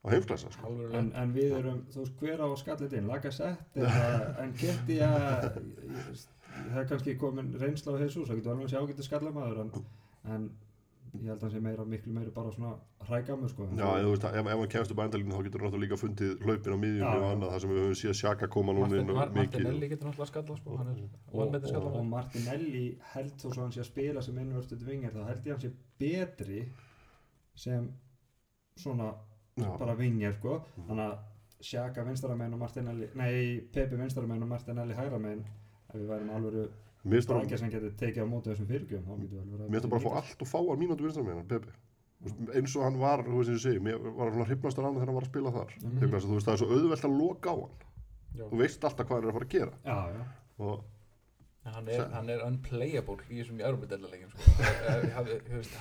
Á 0.00 0.06
heimsklassa, 0.14 0.50
sko. 0.54 0.72
En, 0.96 1.12
en 1.20 1.34
við 1.36 1.58
erum, 1.58 1.82
þú 1.92 2.04
veist, 2.04 2.16
hver 2.22 2.40
á 2.40 2.48
skallit 2.56 2.96
inn 2.96 3.10
Lagasett 3.10 3.76
en 3.76 4.54
geti 4.62 4.96
að 5.04 5.50
það 5.50 6.80
er 6.82 6.88
kannski 6.88 7.18
komin 7.20 7.52
reynsla 7.60 7.96
á 7.96 8.02
Jesus, 8.02 8.28
það 8.30 8.40
getur 8.40 8.54
alveg 8.54 8.70
að 8.70 8.74
sjá 8.74 8.90
getur 8.90 9.08
skallamaður 9.10 9.62
en, 9.66 9.72
en 10.32 10.50
ég 11.18 11.26
held 11.26 11.36
að 11.36 11.44
hann 11.44 11.52
sé 11.52 11.60
meira, 11.62 11.84
miklu 11.90 12.12
meira 12.14 12.32
bara 12.34 12.52
svona 12.54 12.72
hrægamur 13.08 13.50
sko. 13.50 13.66
Já, 13.76 13.86
þú 14.00 14.10
veist, 14.14 14.26
ef, 14.30 14.40
ef 14.40 14.60
hann 14.62 14.72
kemst 14.74 14.92
upp 14.94 15.00
að 15.02 15.08
endalínu 15.08 15.36
þá 15.36 15.46
getur 15.46 15.64
náttúrulega 15.64 15.84
líka 15.84 15.98
fundið 16.00 16.44
hlaupin 16.46 16.76
á 16.76 16.78
miðjunni 16.80 17.06
Já, 17.06 17.14
og 17.20 17.28
annað, 17.30 17.54
það 17.54 17.62
sem 17.64 17.72
við 17.72 17.80
höfum 17.82 17.96
séð 18.00 18.18
Sjaka 18.20 18.50
koma 18.56 18.74
núna 18.76 18.86
Martin, 18.86 19.00
inn 19.02 19.16
Mar 19.18 19.32
og 19.32 19.38
mikið. 19.40 19.70
Elli 19.72 19.88
getur 19.90 20.10
náttúrulega 20.10 20.30
skallað 20.32 20.60
sko, 20.60 20.76
hann 20.80 20.92
er 20.92 21.00
og, 21.02 21.56
og, 21.82 21.88
og 21.90 22.06
Martinelli 22.12 22.84
held 23.14 23.34
þó 23.42 23.48
svo 23.48 23.64
hann 23.64 23.74
sé 23.74 23.82
að 23.82 23.90
spila 23.90 24.22
sem 24.24 24.38
innvörstuð 24.44 24.86
vingar 24.86 25.16
þá 25.16 25.24
held 25.32 25.50
ég 25.50 25.56
hann 25.56 25.64
sé 25.64 25.72
betri 26.00 26.62
sem 27.58 27.90
svona 28.78 29.10
Já. 29.66 29.72
bara 29.80 29.96
vingar 29.98 30.36
sko 30.38 30.60
þannig 30.76 31.04
að 31.06 31.18
Sjaka 31.60 32.04
vinstramenn 32.06 32.54
og 32.56 32.62
Martinelli 32.62 33.10
nei, 33.20 33.60
Pepe 33.72 33.98
vinstramenn 34.00 34.42
og 34.46 34.48
Martinelli 34.48 34.96
hægramenn 34.96 35.42
ef 35.44 35.98
við 35.98 36.06
værum 36.08 36.30
alveg 36.38 37.24
strækja 37.24 37.58
sem 37.60 37.72
getur 37.72 37.92
tekið 38.00 38.24
á 38.24 38.28
móti 38.28 38.52
þessum 38.52 38.68
verið 38.70 39.68
Mér 39.68 39.84
það 39.84 39.92
bara 39.92 40.00
að 40.00 40.06
fá 40.06 40.18
allt 40.20 40.44
og 40.44 40.50
fáar 40.50 40.80
mínútu 40.80 41.04
vinstra 41.04 41.24
með 41.24 41.40
hann, 41.40 41.48
Pepe. 41.48 41.72
Þú 42.20 42.28
veist, 42.28 42.40
eins 42.58 42.74
og 42.76 42.84
hann 42.84 42.98
var, 43.00 43.22
þú 43.24 43.36
veist 43.38 43.48
sem 43.48 43.56
ég 43.56 43.62
segi, 43.64 44.12
var 44.18 44.32
svona 44.34 44.48
hrifnastur 44.48 44.84
annað 44.84 44.98
þegar 45.00 45.10
hann 45.10 45.16
var 45.16 45.26
að 45.26 45.30
spila 45.30 45.52
þar. 45.54 45.70
Mm. 45.80 45.94
Þú 46.00 46.10
veist, 46.12 46.48
það 46.48 46.52
er 46.52 46.60
svo 46.60 46.68
auðvelt 46.74 47.06
að 47.08 47.14
loka 47.16 47.54
á 47.54 47.56
hann. 47.60 47.78
Já. 48.36 48.44
Þú 48.50 48.58
veist 48.60 48.84
alltaf 48.84 49.08
hvað 49.08 49.16
hann 49.16 49.24
er 49.24 49.30
að 49.30 49.38
fara 49.38 49.48
að 49.48 49.54
gera. 49.54 49.78
já, 49.86 49.98
já, 50.16 50.24
Og 50.60 50.82
hann 51.64 51.88
er, 51.92 52.06
hann 52.14 52.30
er 52.32 52.42
unplayable 52.46 53.18
í 53.28 53.40
þessum 53.40 53.58
Európa-deildalegjum 53.60 54.30
sko. 54.32 54.54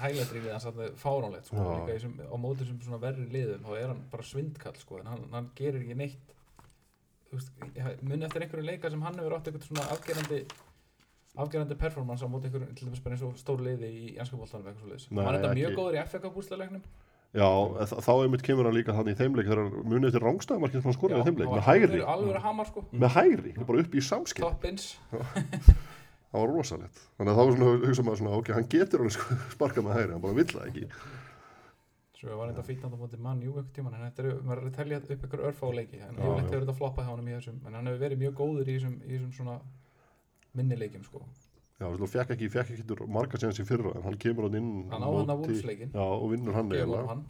hæglætrýnið 0.02 0.52
hans 0.52 0.68
alveg 0.68 0.98
fáránlegt 1.00 1.48
sko. 1.48 1.68
Þessum, 1.88 2.18
á 2.20 2.36
móti 2.36 2.66
þessum 2.66 2.82
svona 2.84 3.00
verri 3.04 3.28
liðum 3.32 3.64
þá 3.64 3.72
er 3.78 3.94
hann 3.94 4.02
bara 4.12 4.28
svindkall 4.28 4.76
sko. 4.82 5.00
hann, 5.08 5.24
hann 5.32 5.52
gerir 5.56 5.80
ekki 5.86 5.96
neitt 6.02 6.34
veist, 7.32 7.54
muni 8.02 8.28
eftir 8.28 8.44
einhverju 8.46 8.66
leika 8.66 8.92
sem 8.92 9.06
hann 9.06 9.20
hefur 9.22 9.38
átt 9.38 9.48
eitthvað 9.48 9.68
svona 9.70 9.86
afgerandi 9.96 10.42
afgerandi 11.40 11.78
performance 11.80 12.26
á 12.26 12.30
móti 12.32 12.50
einhverju 12.50 13.36
stór 13.40 13.64
liði 13.64 13.90
í 13.90 14.16
ennskapoltanum 14.18 14.74
hann 14.74 15.30
er 15.30 15.40
þetta 15.40 15.56
mjög 15.62 15.78
góður 15.80 16.00
í 16.00 16.04
FK 16.04 16.34
bústalegnum 16.36 16.84
já, 17.36 17.50
þá 17.94 18.12
einmitt 18.16 18.44
kemur 18.46 18.70
hann 18.70 18.78
líka 18.78 18.96
þannig 18.98 19.16
í 19.16 19.20
þeimleik 19.20 19.50
þegar 19.50 19.64
hann 19.66 19.88
munið 19.92 20.10
eftir 20.10 20.26
rángstæðumarkið 20.26 20.82
sem 20.82 20.90
hann 20.90 20.98
skoraði 20.98 21.22
í 21.22 21.30
þeimleik 21.30 21.54
með 21.54 21.66
hægri. 21.68 22.02
alveg 22.16 22.42
hamar 22.48 22.70
sko 22.72 22.86
Með 22.92 23.22
er 23.26 23.66
bara 23.70 23.86
upp 23.86 23.96
í 23.96 24.04
samskip. 24.04 24.46
toppins 24.46 24.92
Það 26.30 26.44
var 26.44 26.52
rosalegt. 26.54 27.00
Þannig 27.18 27.32
að 27.32 27.40
þá 27.40 27.56
svona, 27.56 27.70
hugsa 27.88 28.04
maður 28.06 28.20
svona, 28.22 28.36
ok, 28.38 28.52
hann 28.54 28.68
getur 28.70 29.02
hann 29.02 29.14
sko 29.16 29.38
sparkað 29.56 29.86
með 29.88 29.96
hægri, 29.98 30.14
hann 30.14 30.24
bara 30.26 30.38
vill 30.38 30.46
það 30.52 30.68
ekki. 30.68 30.84
Svo 32.20 32.36
var 32.36 32.52
þetta 32.52 32.66
fýtnand 32.68 32.94
á 32.94 33.00
móti 33.00 33.18
mann, 33.24 33.42
jú, 33.42 33.54
eitthvað 33.56 33.76
tíman, 33.78 33.96
en 33.96 34.06
þetta 34.10 34.26
er, 34.26 34.38
maður 34.46 34.62
er 34.62 34.70
að 34.70 34.76
telja 34.78 35.00
upp 35.00 35.26
ykkur 35.26 35.44
örfá 35.50 35.66
leiki, 35.74 36.02
en 36.04 36.18
yfirleitt 36.20 36.44
já. 36.44 36.52
hefur 36.52 36.66
þetta 36.66 36.76
floppað 36.78 37.08
hjá 37.08 37.14
honum 37.14 37.30
í 37.30 37.36
þessum, 37.38 37.62
en 37.64 37.78
hann 37.80 37.90
hefur 37.90 38.02
verið 38.04 38.22
mjög 38.26 38.34
góður 38.42 38.68
í 38.70 38.76
þessum, 38.76 38.98
í 39.00 39.12
þessum 39.14 39.32
svona 39.40 39.56
minni 40.60 40.80
leikjum, 40.82 41.06
sko. 41.08 41.24
Já, 41.80 41.88
þú 41.96 42.08
fekk 42.12 42.34
ekki, 42.36 42.48
fekk 42.52 42.72
ekki 42.76 43.08
marga 43.08 43.40
séðans 43.40 43.62
í 43.62 43.64
fyrra, 43.64 43.94
en 43.96 44.04
hann 44.04 44.18
kemur 44.20 44.50
hann 44.50 44.58
inn 44.60 44.72
Hann 44.92 45.06
á 45.06 45.10
hann 45.16 45.30
Wolfsleikin, 45.40 45.94
Já, 45.96 46.04
og 46.04 46.26
vinnur 46.34 46.58
hann 46.58 46.74
hann, 46.76 47.22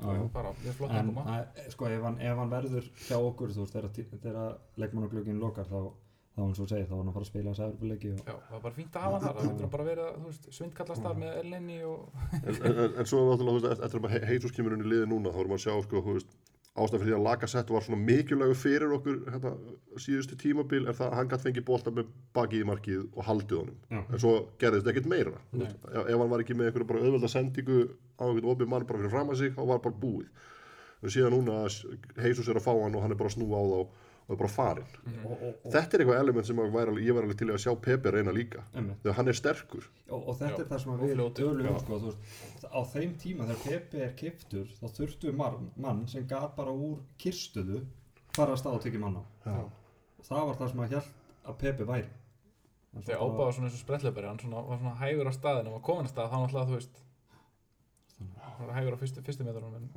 flott 0.74 0.90
en 0.90 0.98
að 0.98 1.12
koma. 1.12 1.26
að, 1.36 1.60
sko 1.76 1.90
ef 1.94 2.06
hann, 2.08 2.18
ef 2.18 2.42
hann 2.42 2.50
verður 2.56 2.88
hjá 3.06 3.18
okkur 3.20 3.54
þú 3.54 3.68
veist 3.68 4.00
þegar, 4.24 4.56
leikmannaglögin 4.82 5.38
lokar 5.44 5.70
þá, 5.70 5.94
þá 6.34 6.42
og 6.48 6.56
þú 6.58 6.66
segir, 6.72 6.88
þá 6.90 6.96
var 6.96 7.02
hann 7.04 7.12
að 7.12 7.18
fara 7.20 7.28
að 7.28 7.30
spila 7.30 7.54
þessi 7.54 7.66
Evropuleiki 7.68 8.12
og 8.16 8.26
Já, 8.26 8.34
það 8.34 8.56
var 8.58 8.66
bara 8.66 8.78
fínt 8.80 8.98
að 8.98 9.06
hafa 9.06 9.14
hann 9.14 9.26
þar, 9.28 9.38
það 9.38 9.62
hann 9.62 9.74
bara 9.78 9.88
verið 9.92 10.06
að, 10.08 10.18
þú 10.18 10.32
veist, 10.32 10.50
svindkallast 10.58 11.06
þar 11.06 11.22
með 11.22 11.40
Eleni 11.44 11.80
og, 11.94 12.00
en, 12.40 12.50
en, 12.50 12.74
en, 12.74 12.94
en 13.04 13.10
svo 13.14 13.22
er 13.22 13.30
náttúrulega, 13.30 13.60
þú 13.60 13.70
veist, 13.70 13.86
eftir 13.86 14.10
að 14.10 14.30
heitus 14.34 14.56
kemur 14.58 14.74
inn 14.80 14.86
í 14.88 14.90
liði 14.96 15.12
núna, 15.14 15.30
þá 15.36 15.44
erum 15.44 15.54
við 15.54 15.60
að 15.60 15.66
sjá, 15.68 15.78
sko, 15.86 16.04
þú 16.10 16.18
veist, 16.18 16.39
ástæðan 16.80 17.02
fyrir 17.04 17.12
því 17.12 17.16
að 17.20 17.26
Lagasett 17.28 17.72
var 17.74 17.84
svona 17.86 18.00
mikilvægur 18.08 18.58
fyrir 18.60 18.94
okkur 18.98 19.18
hérna, 19.34 19.52
síðustu 20.00 20.38
tímabil 20.40 20.86
er 20.88 20.98
það 20.98 21.08
að 21.10 21.18
hann 21.20 21.32
gætt 21.34 21.46
fengið 21.46 21.66
bolta 21.68 21.94
með 21.96 22.12
bakið 22.38 22.64
í 22.64 22.68
markið 22.70 23.02
og 23.14 23.26
haldið 23.30 23.58
honum 23.62 23.80
Já. 23.92 24.02
en 24.02 24.22
svo 24.24 24.34
gerðist 24.62 24.92
ekkert 24.92 25.10
meira 25.12 25.36
Nei. 25.52 25.68
ef 25.70 26.14
hann 26.16 26.32
var 26.34 26.44
ekki 26.46 26.58
með 26.58 26.70
einhverju 26.72 26.90
bara 26.92 27.04
auðvelda 27.06 27.32
sendingu 27.36 27.80
á 28.20 28.24
einhvern 28.28 28.52
opið 28.54 28.72
mann 28.74 28.88
bara 28.90 29.02
fyrir 29.04 29.14
fram 29.16 29.34
að 29.34 29.42
sig 29.44 29.56
þá 29.58 29.64
var 29.74 29.82
bara 29.86 30.02
búið 30.04 30.30
en 31.00 31.14
síðan 31.16 31.36
núna 31.38 31.62
heisus 32.24 32.48
er 32.52 32.60
að 32.60 32.66
fá 32.68 32.74
hann 32.76 32.96
og 32.96 33.04
hann 33.06 33.16
er 33.16 33.20
bara 33.20 33.32
að 33.32 33.38
snúa 33.38 33.60
á 33.60 33.66
þá 33.70 33.80
og 34.30 34.38
bara 34.38 34.50
farinn. 34.54 34.90
Og, 35.26 35.32
og, 35.32 35.42
og, 35.50 35.72
þetta 35.74 35.98
er 35.98 36.04
eitthvað 36.04 36.20
element 36.22 36.46
sem 36.48 36.60
að 36.62 36.76
alveg- 36.92 37.06
ég 37.08 37.16
var 37.18 37.26
alveg 37.26 37.38
til 37.42 37.48
að 37.50 37.62
sjá 37.64 37.72
Pepe 37.82 38.12
reyna 38.14 38.34
líka. 38.36 38.62
Einmitt. 38.78 39.00
þegar 39.02 39.16
hann 39.18 39.32
er 39.32 39.38
sterkur. 39.40 39.88
Og, 40.10 40.28
og 40.30 40.38
þetta 40.38 40.60
Já, 40.60 40.66
er 40.66 40.70
það 40.70 40.84
sem 40.84 40.92
við 41.02 41.16
Já. 41.66 41.72
um 41.74 41.80
sko, 41.84 42.00
þú 42.04 42.12
veist, 42.12 42.68
á 42.70 42.80
þeim 42.94 43.16
tíma 43.24 43.48
þegar 43.50 43.64
Pepe 43.66 44.04
er 44.06 44.14
kiptur 44.22 44.68
þá 44.80 44.86
þurftu 45.00 45.34
mann, 45.34 45.72
mann 45.76 46.06
sem 46.08 46.28
gat 46.30 46.56
bara 46.56 46.72
úr 46.72 47.02
kirstuðu 47.18 47.82
fara 48.38 48.54
að 48.54 48.62
stað 48.62 48.78
og 48.78 48.86
tekja 48.86 49.02
mann 49.02 49.18
á. 49.18 49.24
Já. 49.50 49.60
og 50.20 50.26
það 50.30 50.46
var 50.52 50.56
það 50.62 50.70
sem 50.72 50.80
að 50.86 50.94
held 50.96 51.12
að 51.50 51.60
Pepe 51.66 51.90
væri. 51.90 52.10
Þegar 53.00 53.22
ábáða 53.22 53.52
svona 53.54 53.68
eins 53.70 53.78
og 53.78 53.84
sprellöpari, 53.86 54.28
hann 54.30 54.40
svona, 54.42 54.62
var 54.66 54.78
svona 54.82 54.96
hægur 55.02 55.30
á 55.30 55.34
staðinu 55.34 55.70
og 55.70 55.76
var 55.78 55.86
komin 55.86 56.06
á 56.06 56.12
stað, 56.14 56.30
þá 56.32 56.38
náttúrulega, 56.42 56.70
þú 56.70 56.78
veist, 56.78 57.04
hann 58.42 58.66
var 58.68 58.76
hægur 58.80 58.96
á 58.98 59.02
fyrstu, 59.02 59.22
fyrstu 59.26 59.46
metrunum, 59.46 59.76
en 59.78 59.90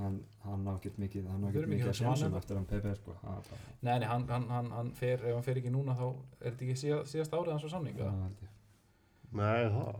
hann, 0.00 0.18
hann 0.44 0.66
á 0.68 0.72
ekkert 0.76 0.98
mikið 1.02 1.26
hann 1.30 1.44
á 1.44 1.48
Við 1.48 1.56
ekkert 1.60 1.72
mikið 1.74 1.90
að 1.92 1.98
svana. 2.00 2.30
eftir 2.40 2.58
hann 2.60 2.68
Pepe 2.70 2.94
sko. 2.98 3.14
Nei, 3.82 3.98
nei, 3.98 4.06
hann, 4.10 4.26
hann, 4.28 4.46
hann, 4.50 4.70
hann 4.76 4.92
fer, 4.98 5.22
ef 5.24 5.34
hann 5.36 5.46
fer 5.46 5.60
ekki 5.60 5.72
núna 5.74 5.96
þá 5.98 6.06
er 6.10 6.50
þetta 6.50 6.66
ekki 6.66 6.76
síða, 6.82 7.00
síðast 7.12 7.36
árið 7.36 7.52
hans 7.54 7.66
á 7.66 7.70
samning 7.74 7.98
Já, 8.00 8.06
eða? 8.06 8.22
held 8.26 8.44
ég. 8.46 8.54
Nei, 9.40 9.60
það 9.74 9.90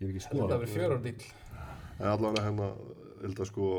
ég 0.00 0.04
hef 0.04 0.08
ekki 0.08 0.22
Þetta 0.24 0.28
skoðað 0.28 0.54
verður 0.54 0.74
fjör 0.74 0.94
ára 0.94 1.02
dýl 1.08 1.28
En 1.94 2.08
allavega 2.10 2.44
hérna, 2.48 2.68
held 3.24 3.40
að 3.44 3.50
sko, 3.52 3.70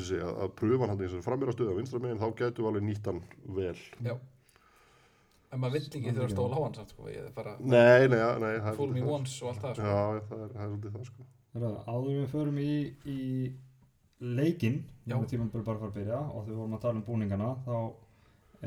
segja, 0.00 0.28
að 0.44 0.52
pröfa 0.60 0.88
hann 0.90 1.02
og 1.06 1.24
framir 1.26 1.50
á 1.50 1.54
stöðu 1.54 1.74
á 1.74 1.78
vinstra 1.80 2.00
meginn, 2.02 2.20
þá 2.22 2.28
getum 2.38 2.64
við 2.64 2.70
alveg 2.70 2.86
nýtt 2.88 3.10
hann 3.10 3.22
vel. 3.58 3.76
Já 4.06 4.14
En 5.50 5.58
maður 5.58 5.80
vill 5.80 5.86
ekki 5.88 6.12
þurfa 6.14 6.26
að 6.28 6.32
stóla 6.36 6.58
á 6.58 6.60
hann 6.62 6.74
samt, 6.78 6.92
sko, 6.94 7.08
ég 7.10 7.30
bara 7.34 7.56
Nei, 7.58 8.06
nei, 8.06 8.20
nei. 8.38 8.74
full 8.78 8.92
me 8.94 9.02
once 9.02 9.40
og 9.42 9.50
allt 9.50 9.64
það, 9.64 9.80
sko 9.80 9.88
Já, 9.90 10.20
það 10.30 10.44
er, 10.44 10.52
það 10.54 10.62
er 10.62 10.68
svolítið 10.70 10.94
það, 10.94 11.08
sko. 11.10 11.26
Áður 11.50 12.10
en 12.12 12.20
við 12.20 12.28
förum 12.30 12.60
í, 12.62 12.74
í 13.10 13.18
leikinn, 14.20 14.82
núna 15.08 15.26
tímum 15.30 15.48
bara 15.50 15.62
að 15.62 15.66
fara 15.80 15.90
að 15.90 15.94
byrja 15.96 16.18
og 16.20 16.44
þegar 16.44 16.50
við 16.50 16.58
vorum 16.60 16.74
að 16.76 16.82
tala 16.84 16.98
um 17.00 17.04
búningana 17.06 17.50
þá 17.64 17.76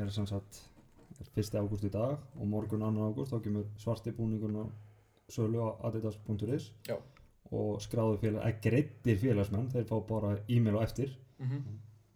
er 0.02 0.10
sem 0.16 0.26
sagt 0.28 0.62
1. 1.38 1.60
ágúst 1.62 1.86
í 1.86 1.92
dag 1.94 2.18
og 2.40 2.48
morgun 2.50 2.82
2. 2.82 3.06
ágúst 3.12 3.34
þá 3.34 3.42
kemur 3.46 3.68
svarti 3.78 4.12
búningurinn 4.18 4.64
á 4.64 4.66
sölu 5.30 5.62
á 5.62 5.70
adidas.is 5.88 6.72
og 7.54 7.80
skráðu 7.86 8.18
félag, 8.18 8.42
eða 8.48 8.62
greittir 8.66 9.18
félagsmenn 9.22 9.70
þeir 9.70 9.86
fá 9.86 9.98
bara 10.10 10.38
e-mail 10.50 10.80
á 10.82 10.84
eftir 10.88 11.14
Mhm. 11.40 11.62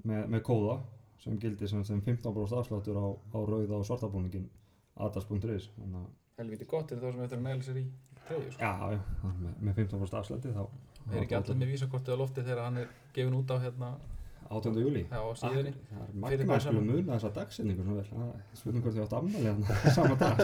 með, 0.08 0.28
með 0.30 0.42
kóða 0.42 0.80
sem 1.20 1.38
gildir 1.40 1.68
sem, 1.70 1.84
sem 1.84 2.02
15% 2.02 2.58
afsláttur 2.58 2.96
á, 2.98 3.06
á 3.34 3.38
rauða 3.46 3.78
og 3.80 3.86
svarta 3.86 4.08
búningin 4.10 4.50
adidas.is 4.96 5.70
Helviti 6.38 6.66
gott 6.66 6.92
er 6.92 6.98
það 7.02 7.12
sem 7.12 7.22
þetta 7.22 7.36
er 7.36 7.40
að 7.40 7.44
næla 7.44 7.64
sér 7.66 7.78
í 7.82 7.86
treyju, 8.28 8.52
sko 8.52 8.62
já, 8.62 8.92
já, 8.94 9.00
með, 9.24 9.54
með 9.62 9.74
15% 9.76 10.18
afslætti 10.20 10.54
þá 10.54 10.68
Er 11.14 11.24
ekki 11.24 11.38
allir 11.38 11.58
með 11.62 11.72
vísakortið 11.74 12.16
á 12.16 12.22
lofti 12.22 12.44
þegar 12.44 12.64
hann 12.66 12.80
er 12.84 12.90
gefin 13.16 13.38
út 13.38 13.54
á 13.54 13.58
hérna 13.64 13.90
18. 14.48 14.80
júli 14.84 15.04
Já, 15.08 15.22
síðunni 15.42 15.74
Það 15.76 16.04
er 16.04 16.14
magna 16.24 16.48
það 16.48 16.68
að 16.72 16.78
muna 16.88 17.18
þessa 17.18 17.32
svona 17.58 17.98
vel. 17.98 18.06
Það 18.12 18.28
er 18.28 18.60
Spurning 18.62 18.86
hvort 18.86 18.98
ég 18.98 19.04
átt 19.06 19.18
ammali 19.18 19.48
hann 19.48 19.64
sama 19.98 20.16
dag. 20.22 20.38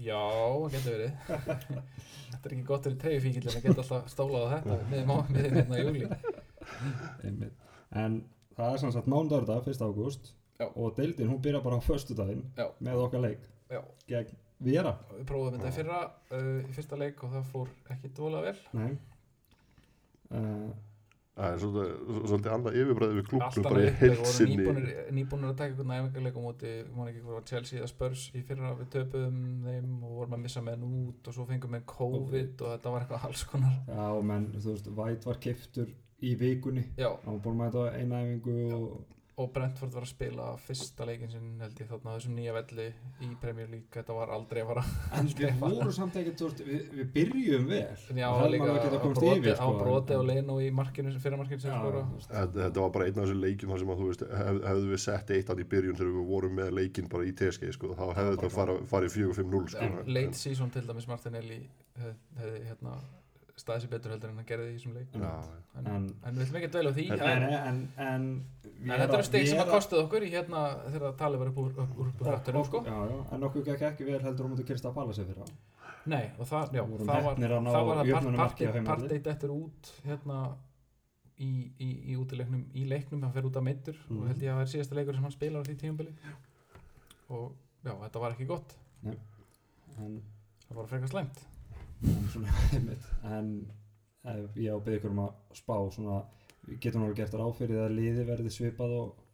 Já, 0.00 0.22
það 0.56 0.74
getur 0.74 0.92
verið 0.96 1.12
Þetta 1.30 2.44
er 2.48 2.54
ekki 2.56 2.66
gott 2.70 2.86
fyrir 2.86 2.98
treyjufíkillin 3.04 3.56
að 3.56 3.64
geta 3.68 3.84
alltaf 3.84 4.10
stólað 4.10 4.46
á 4.46 4.48
þetta 4.56 4.78
með 4.90 5.08
mánuðin 5.10 5.56
hérna 5.60 5.78
í 5.78 5.86
júli. 5.86 7.50
En 7.90 8.20
það 8.56 8.74
er 8.74 8.82
sem 8.84 8.94
sagt 8.94 9.10
mánudagur 9.10 9.48
dag, 9.48 9.66
1. 9.66 9.82
ágúst 9.86 10.32
og 10.68 10.94
deildin 10.96 11.30
hún 11.30 11.40
byrja 11.42 11.62
bara 11.64 11.78
á 11.80 11.82
föstudaginn 11.84 12.42
Já. 12.56 12.66
með 12.80 13.04
okkar 13.06 13.22
leik 13.24 13.44
Já, 13.70 13.80
gegn 14.08 14.36
Vera. 14.60 14.92
við 15.14 15.24
prófum 15.30 15.54
þetta 15.54 15.70
í 15.70 15.76
fyrra 15.78 16.00
uh, 16.36 16.58
í 16.68 16.74
fyrsta 16.76 16.98
leik 17.00 17.22
og 17.24 17.32
það 17.32 17.46
fór 17.48 17.70
ekki 17.94 18.10
dvolega 18.18 18.50
vel 18.50 18.58
Nei. 18.76 18.90
Það 20.30 21.54
er 21.54 21.60
svolítið, 21.62 21.92
svolítið 22.28 22.52
annað 22.52 22.74
yfirbræði 22.80 23.16
við 23.16 23.28
klúknum 23.30 23.64
bara 23.64 23.82
í 23.86 23.92
heilsinni. 24.00 24.56
nýbúnir, 24.58 24.88
nýbúnir 25.16 25.48
að 25.48 25.54
taka 25.60 25.70
einhvern 25.70 25.94
æfingarleik 25.94 26.36
á 26.36 26.42
móti, 26.44 26.72
ég 26.74 26.90
man 26.96 27.08
ekki 27.08 27.22
hvað 27.22 27.36
var 27.38 27.46
Chelsea 27.48 27.78
eða 27.80 27.88
Spurs 27.88 28.24
í 28.36 28.42
fyrra 28.44 28.72
við 28.76 28.90
töpuðum 28.96 29.38
þeim 29.64 29.94
og 30.04 30.18
vorum 30.18 30.36
að 30.36 30.42
missa 30.44 30.62
með 30.66 30.84
út 30.90 31.30
og 31.30 31.36
svo 31.38 31.46
fengum 31.48 31.76
við 31.78 31.86
COVID 31.94 32.64
og 32.66 32.74
þetta 32.74 32.92
var 32.92 33.06
eitthvað 33.06 33.26
alls 33.30 33.44
konar 33.48 33.78
já, 33.88 34.04
menn, 34.32 34.50
þú 34.58 34.74
veist, 34.74 34.90
Væt 35.00 35.26
var 35.30 35.40
keftur 35.46 35.94
í 36.20 36.34
vikunni. 36.36 36.84
Já, 37.00 37.08
Hann 37.24 37.38
var 37.38 37.42
búin 37.46 37.56
að 37.56 37.64
mæta 37.64 37.86
eina 37.96 38.20
æfingu 38.26 38.58
og 38.76 39.16
og 39.40 39.48
Brentford 39.54 39.94
var 39.96 40.04
að 40.04 40.10
spila 40.10 40.46
fyrsta 40.60 41.06
leikin 41.08 41.30
sinn 41.32 41.62
held 41.62 41.78
ég 41.80 41.88
þarna 41.88 42.12
á 42.12 42.14
þessum 42.18 42.34
nýja 42.36 42.54
velli 42.56 42.86
í 43.24 43.28
Premier 43.40 43.70
League, 43.72 43.88
þetta 43.94 44.16
var 44.16 44.32
aldrei 44.34 44.60
að 44.62 44.70
fara 44.70 44.84
En 45.16 45.30
við 45.38 45.54
vorum 45.62 45.92
samt 45.96 46.18
ekki, 46.20 46.34
veist, 46.40 46.62
við, 46.66 46.82
við 46.98 47.08
byrjum 47.14 47.66
vel. 47.70 47.80
Já, 48.20 48.26
Og 48.30 48.42
alveg 48.44 48.64
getað 48.66 48.96
á 48.96 49.00
komist 49.04 49.20
broti, 49.20 49.40
yfir, 49.40 49.56
á 49.56 49.64
sko, 49.64 49.78
broti 49.80 50.18
og 50.18 50.26
leinu 50.28 50.58
í 50.60 50.70
markinu, 50.76 51.14
fyrra 51.24 51.40
markinu 51.40 51.64
sem 51.64 51.72
Já, 51.72 51.78
skora 51.80 52.02
þú 52.04 52.18
veist, 52.18 52.34
Þetta 52.58 52.84
var 52.84 52.92
bara 52.96 53.08
einn 53.08 53.16
af 53.16 53.24
þessum 53.24 53.42
leikjum 53.46 53.74
þar 53.74 53.82
sem 53.84 53.94
að 53.94 54.02
þú 54.02 54.10
veist, 54.10 54.26
hef, 54.40 54.60
hefðu 54.70 54.90
við 54.94 55.02
sett 55.06 55.34
eitt 55.36 55.52
hann 55.54 55.64
í 55.64 55.68
byrjun 55.74 56.00
þegar 56.00 56.12
við 56.18 56.28
vorum 56.34 56.58
með 56.60 56.74
leikinn 56.80 57.10
bara 57.12 57.28
í 57.28 57.34
TSG 57.40 57.72
sko, 57.78 57.94
þá 57.96 58.04
hefðu 58.20 58.36
þetta 58.36 58.52
fara, 58.58 58.76
farið 58.92 59.16
4-5-0 59.16 59.64
sko. 59.76 59.90
Late 60.18 60.40
season 60.40 60.74
til 60.74 60.84
dæmis 60.88 61.08
Martinelli 61.10 61.62
hefði, 62.00 62.14
hefði 62.40 62.62
hérna, 62.68 62.98
staðið 63.60 63.82
sér 63.84 63.90
betur 63.94 64.10
heldur 64.14 64.30
en 64.30 64.36
hann 64.40 64.46
gerði 64.50 64.68
í 64.70 64.76
þessum 64.78 64.94
leik. 64.96 65.08
Já, 65.14 65.32
en, 65.76 65.86
En- 65.86 66.14
en 66.24 66.34
við 66.36 66.44
ætlum 66.46 66.58
ekki 66.60 66.68
að 66.68 66.74
dveila 66.76 66.90
á 66.90 66.94
því 66.96 67.04
En- 67.10 67.20
en, 67.20 67.42
En, 67.42 67.52
en, 67.52 67.80
en, 68.06 68.24
en 68.80 69.00
þetta 69.00 69.14
eru 69.18 69.26
stig 69.28 69.48
sem 69.48 69.58
að 69.60 69.70
kostuð 69.74 70.02
okkur 70.04 70.22
í 70.26 70.30
hérna 70.34 70.62
þegar 70.90 71.14
talið 71.20 71.38
var 71.44 71.48
upp 71.52 71.58
úr, 71.64 71.70
upp 71.84 71.98
úr, 72.00 72.06
upp 72.14 72.22
úr 72.24 72.30
hattunum 72.34 72.64
sko. 72.64 72.80
Já, 72.86 72.96
já, 73.10 73.18
en 73.36 73.42
okkur 73.50 73.64
gekk 73.68 73.82
ekki 73.92 74.04
vel 74.08 74.20
heldur 74.24 74.44
um 74.48 74.56
að 74.56 74.64
kyrsta 74.70 74.88
að 74.90 74.94
pala 74.94 75.12
sig 75.12 75.26
fyrir 75.26 75.44
það. 75.44 75.52
Nei, 76.06 76.24
og 76.38 76.46
það, 76.48 76.72
já, 76.72 76.82
það 76.82 77.06
var 77.06 77.10
að 77.10 77.40
það 77.44 77.60
var 77.60 77.70
það 77.70 77.94
part, 77.94 78.08
jöfnunarmarki 78.08 78.64
á 78.64 78.66
part, 78.66 78.74
heimavelli. 78.74 78.86
part 78.86 79.12
eitt 79.12 79.26
eftir 79.34 79.50
út 79.52 79.90
hérna 80.06 80.38
í, 81.40 81.50
í, 81.80 81.88
í 82.12 82.16
útileiknum 82.16 82.62
í 82.74 82.86
leiknum, 82.88 83.22
hann 83.22 83.32
fer 83.36 83.44
út 83.48 83.56
af 83.56 83.62
meittur 83.66 83.96
Mhm. 84.08 84.16
og 84.22 84.26
held 84.28 84.40
ég 84.42 84.48
að 84.50 84.56
það 84.56 84.64
er 84.64 84.72
síðasta 84.72 84.94
leikur 84.96 85.14
sem 85.14 85.22
hann 85.28 85.32
spilar 85.36 85.60
á 85.60 85.64
því 85.68 85.76
tíumbili 85.76 86.14
og 87.28 87.52
já, 87.84 87.92
þetta 88.00 88.20
var 88.20 88.32
ekki 88.32 88.46
gott. 88.48 88.74
Það 89.96 90.76
var 90.76 90.86
frekar 90.86 91.08
slæmt 91.12 91.44
en 93.36 93.50
ef 94.24 94.56
ég 94.60 94.70
á 94.72 94.76
að 94.76 94.84
byggja 94.86 95.00
ykkur 95.00 95.14
um 95.14 95.22
að 95.24 95.58
spá 95.58 95.74
svona, 95.94 96.20
getum 96.80 97.04
alveg 97.06 97.18
gert 97.22 97.36
ráð 97.40 97.54
fyrir 97.60 97.82
að 97.86 97.94
liði 97.98 98.26
verði 98.28 98.52
svipað 98.54 98.94
og 99.00 99.26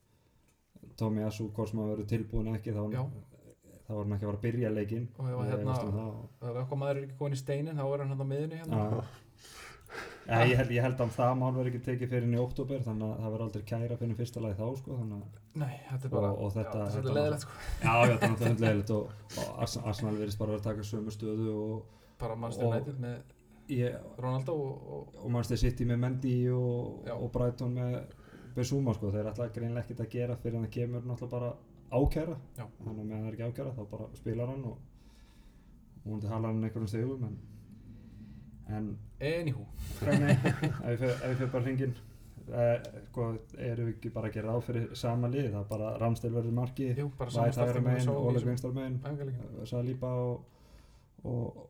Tommy 0.96 1.24
Asu, 1.26 1.48
hvort 1.52 1.70
sem 1.72 1.82
að 1.82 1.90
verður 1.92 2.10
tilbúin 2.14 2.52
ekki, 2.54 2.72
þá, 2.72 2.82
var 2.86 4.02
hann 4.02 4.16
ekki 4.16 4.24
að 4.24 4.30
fara 4.30 4.38
að 4.38 4.44
byrja 4.46 4.70
leikinn. 4.72 5.06
og 5.18 5.28
ef, 5.28 5.38
hérna, 5.52 5.76
efast 5.76 5.86
um 5.86 6.56
eitthvað 6.56 6.80
maður 6.82 6.96
er 6.96 7.06
ekki 7.06 7.18
komin 7.20 7.36
í 7.36 7.40
steinin 7.42 7.78
þá 7.78 7.84
er 7.86 8.02
hann 8.04 8.12
hérna 8.14 8.26
á 8.26 8.30
miðunni 8.32 8.60
hérna. 8.62 8.82
Já. 8.82 9.22
Ja, 10.26 10.40
ég, 10.42 10.56
held, 10.58 10.70
ég 10.74 10.82
held 10.82 10.98
að 11.04 11.12
það 11.14 11.36
mál 11.38 11.52
verður 11.54 11.68
ekki 11.70 11.80
tekið 11.86 12.10
fyrir 12.10 12.32
í 12.34 12.38
oktober 12.42 12.80
þannig 12.82 13.06
að 13.12 13.20
það 13.22 13.30
verður 13.34 13.44
aldrei 13.46 13.62
kæra 13.70 13.98
fyrir 14.00 14.16
fyrsta 14.18 14.40
lagi 14.42 14.56
þá 14.58 14.64
sko, 14.80 14.96
Nei, 15.56 15.74
þetta 15.90 16.08
er 16.08 16.12
bara 16.16 16.30
Og- 16.32 16.40
og 16.42 16.50
þetta- 16.56 16.80
já, 16.80 16.88
þetta 16.88 16.98
er 16.98 17.04
þetta 17.04 17.14
leðilegt 17.18 17.44
sko. 17.46 17.52
Já, 17.84 17.92
já, 17.94 18.16
það 18.16 18.24
er 18.26 18.32
náttúrulega 18.32 18.64
leðilegt 18.66 18.90
og, 18.96 19.12
og 19.38 19.60
Ars- 19.62 19.78
Arsenal 19.84 20.16
verðist 20.18 20.38
bara 20.40 20.50
vera 20.56 20.60
að 20.60 20.66
taka 20.66 20.88
sömu 20.90 21.14
stöðu 21.14 21.54
og, 21.54 21.94
bara 22.20 22.36
Manchester 22.40 22.70
United 22.70 23.00
með 23.02 23.16
ég, 23.76 23.96
Ronaldo 24.18 24.54
og, 24.54 24.90
og 24.96 25.22
og 25.24 25.32
Manchester 25.34 25.62
City 25.64 25.86
með 25.88 26.02
Mendy 26.04 26.36
og, 26.54 27.08
og 27.16 27.30
Brighton 27.34 27.74
með 27.76 27.96
Besuma 28.56 28.94
sko, 28.96 29.10
þeir 29.12 29.30
ætla 29.30 29.50
greinlega 29.52 29.84
ekkert 29.84 30.04
að 30.06 30.12
gera 30.14 30.36
fyrir 30.40 30.56
hann 30.56 30.70
kemur 30.72 31.02
náttúrulega 31.04 31.32
bara 31.34 31.50
ákæra. 31.92 32.36
Þannig 32.56 32.86
að 32.88 33.02
meðan 33.02 33.18
það 33.18 33.28
er 33.28 33.34
ekki 33.34 33.48
ákæra 33.50 33.74
þá 33.76 33.82
bara 33.90 34.06
spilar 34.16 34.52
hann 34.52 34.64
og 34.70 36.06
hún 36.06 36.22
til 36.22 36.30
hala 36.32 36.52
hann 36.52 36.64
einhverjum 36.64 36.88
stegum 36.88 37.26
en, 37.28 37.36
en 38.78 38.90
anywho. 39.20 39.66
Ef 40.06 41.04
ég 41.04 41.36
fyrir 41.36 41.52
bara 41.52 41.64
hringin 41.66 41.94
eh, 42.54 42.88
sko, 43.10 43.28
erum 43.58 43.90
við 43.90 43.94
ekki 43.96 44.12
bara 44.14 44.30
að 44.30 44.38
gera 44.38 44.56
á 44.56 44.58
fyrir 44.64 44.88
sama 44.98 45.30
lið, 45.32 45.50
það 45.52 45.62
er 45.62 45.70
bara 45.70 45.92
Ramstil 46.00 46.32
verður 46.34 46.56
marki, 46.56 46.90
Jú, 46.96 47.08
bara 47.18 47.30
Væt 47.30 47.36
hægra 47.36 47.56
samanstættum 47.56 47.88
megin, 47.90 48.12
Óleg 48.14 48.46
vinstar 48.46 48.76
megin 48.76 49.66
Saliba 49.66 50.12
og, 50.22 50.44
og, 51.24 51.64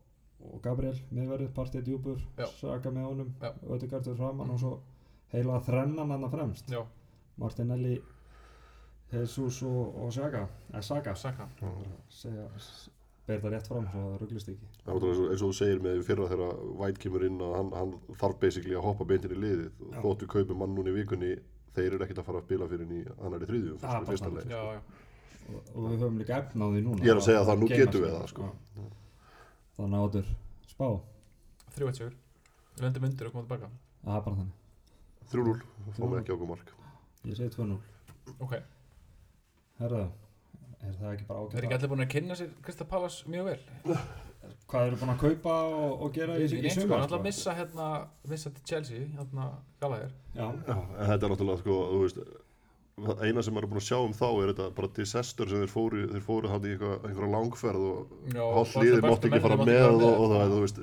og 0.52 0.61
Gabriel 0.62 0.96
miðverðið, 1.12 1.52
partið 1.56 1.85
djúpur 1.88 2.18
Já. 2.38 2.46
Saka 2.61 2.90
með 2.90 3.06
honum, 3.11 3.32
fyrir 3.62 4.16
framann 4.16 4.50
og 4.50 4.61
svo 4.61 4.74
heila 5.32 5.61
þrennan 5.61 6.11
hann 6.14 6.30
fremst. 6.30 6.70
Já, 6.70 6.82
Martinelli 7.38 7.96
Jesus 9.12 9.62
og, 9.62 9.96
og 10.04 10.12
Saka 10.12 10.46
eða 10.72 10.82
Saka. 10.82 11.14
Saka. 11.14 11.46
Segja, 12.11 12.46
ber 13.26 13.40
það 13.42 13.52
rétt 13.56 13.68
fram 13.70 13.87
svo 13.90 14.02
það 14.04 14.18
rugglist 14.22 14.48
ekki. 14.52 14.68
Það 14.85 14.96
er 14.96 15.06
eins 15.09 15.18
og- 15.22 15.30
eins 15.32 15.42
og 15.42 15.50
þú 15.50 15.56
segir 15.59 15.80
með 15.82 16.02
fyrra 16.06 16.28
þegar 16.30 16.61
White 16.80 16.98
kemur 17.02 17.24
inn 17.26 17.38
að 17.42 17.54
hann, 17.56 17.70
hann 17.72 17.94
þarf 18.20 18.38
basically 18.40 18.74
að 18.74 18.82
hoppa 18.87 19.04
beintin 19.04 19.35
í 19.35 19.40
liðið. 19.42 19.70
Og 19.90 20.02
þóttu 20.04 20.26
kaupið 20.26 20.56
mann 20.56 20.74
núna 20.76 20.90
í 20.90 20.96
vikunni 21.00 21.32
þeir 21.76 21.92
eru 21.94 22.04
ekkert 22.06 22.18
að 22.22 22.24
fara 22.30 22.38
að 22.40 22.46
spila 22.46 22.68
fyrir 22.70 22.92
í 22.98 23.02
annari 23.20 23.46
þriðju 23.50 23.74
Ah, 23.82 23.92
bara 24.00 24.06
fyrsta 24.06 24.30
Já, 24.30 24.40
sko. 24.40 24.48
já. 24.50 24.80
Og, 25.46 25.59
og 25.76 25.90
við 25.92 25.98
höfum 26.02 26.18
líka 26.18 26.38
efna 26.42 26.64
á 26.64 26.68
því 26.74 26.80
núna 26.82 27.04
Ég 27.04 27.11
er 27.12 27.16
að 27.20 27.26
segja 27.26 27.42
það, 27.46 27.59
nú 27.61 27.66
getum 27.70 28.02
við 28.02 28.14
það, 28.16 28.28
sko. 28.32 28.48
Að 29.76 29.96
áttur 30.00 30.28
spá, 30.70 30.86
Þrjú 31.76 31.90
eitt 31.90 31.98
sigur 32.00 32.14
Við 32.76 32.84
lendum 32.84 33.06
undir 33.08 33.28
og 33.28 33.34
komum 33.34 33.48
tilbaka. 33.48 33.68
Það 34.04 34.16
er 34.16 34.24
bara 34.26 34.38
þannig. 34.38 34.62
3-0, 35.32 35.54
fáum 35.96 36.14
ekki 36.20 36.34
okkur 36.34 36.50
mark. 36.50 36.72
Ég 37.26 37.38
segi 37.38 37.54
2-0 37.56 37.78
Ok. 38.44 38.54
Herra, 39.80 40.04
er 40.80 40.94
það 41.00 41.10
ekki 41.12 41.26
bara 41.28 41.40
Er 41.40 41.48
ágætt 41.50 41.66
ekki 41.66 41.78
allir 41.78 41.92
búin 41.92 42.04
að 42.06 42.12
kynna 42.14 42.38
sér 42.38 42.54
Krista 42.64 42.86
Pallas 42.88 43.18
mjög 43.28 43.50
vel? 43.50 43.60
hvað 44.70 44.88
eru 44.88 44.98
búin 45.00 45.12
að 45.12 45.22
kaupa 45.22 45.54
og, 45.74 45.92
og 46.06 46.12
gera 46.14 46.36
í, 46.38 46.46
í, 46.46 46.70
sko, 46.70 46.82
sumar? 46.82 47.00
hann 47.00 47.08
ætla 47.08 47.18
að 47.20 47.26
missa 47.26 47.54
hérna 47.56 47.86
Missa 48.30 48.52
til 48.54 48.64
Chelsea 48.70 49.06
Hérna 49.16 49.46
Já, 50.36 50.46
en 50.46 50.60
þetta 50.66 51.16
er 51.16 51.32
náttúrulega 51.32 51.62
sko, 51.62 51.78
þú 51.92 52.02
veist 52.04 52.20
það 52.20 52.34
eina 52.96 53.42
sem 53.44 53.52
maður 53.52 53.66
er 53.66 53.72
búin 53.74 53.82
að 53.82 53.88
sjá 53.90 53.98
um 54.00 54.14
þá 54.16 54.28
er 54.30 54.50
þetta 54.52 54.68
bara 54.76 54.88
disaster 54.96 55.50
sem 55.50 55.61
þeir 55.61 55.68
fóru, 55.72 56.04
þeir 56.14 56.22
fóru 56.24 56.48
hann 56.48 56.64
í 56.64 56.70
eitthvað, 56.72 56.94
einhverja 57.04 57.35
langferð 57.35 57.82
og 57.90 58.14
hálf 58.56 58.72
bestu 58.78 59.02
mátti 59.04 59.28
ekki 59.28 59.40
fara 59.44 59.59
með 59.61 59.88
og, 59.90 60.06
og 60.06 60.32
það, 60.32 60.54
þú 60.54 60.61
veist 60.62 60.80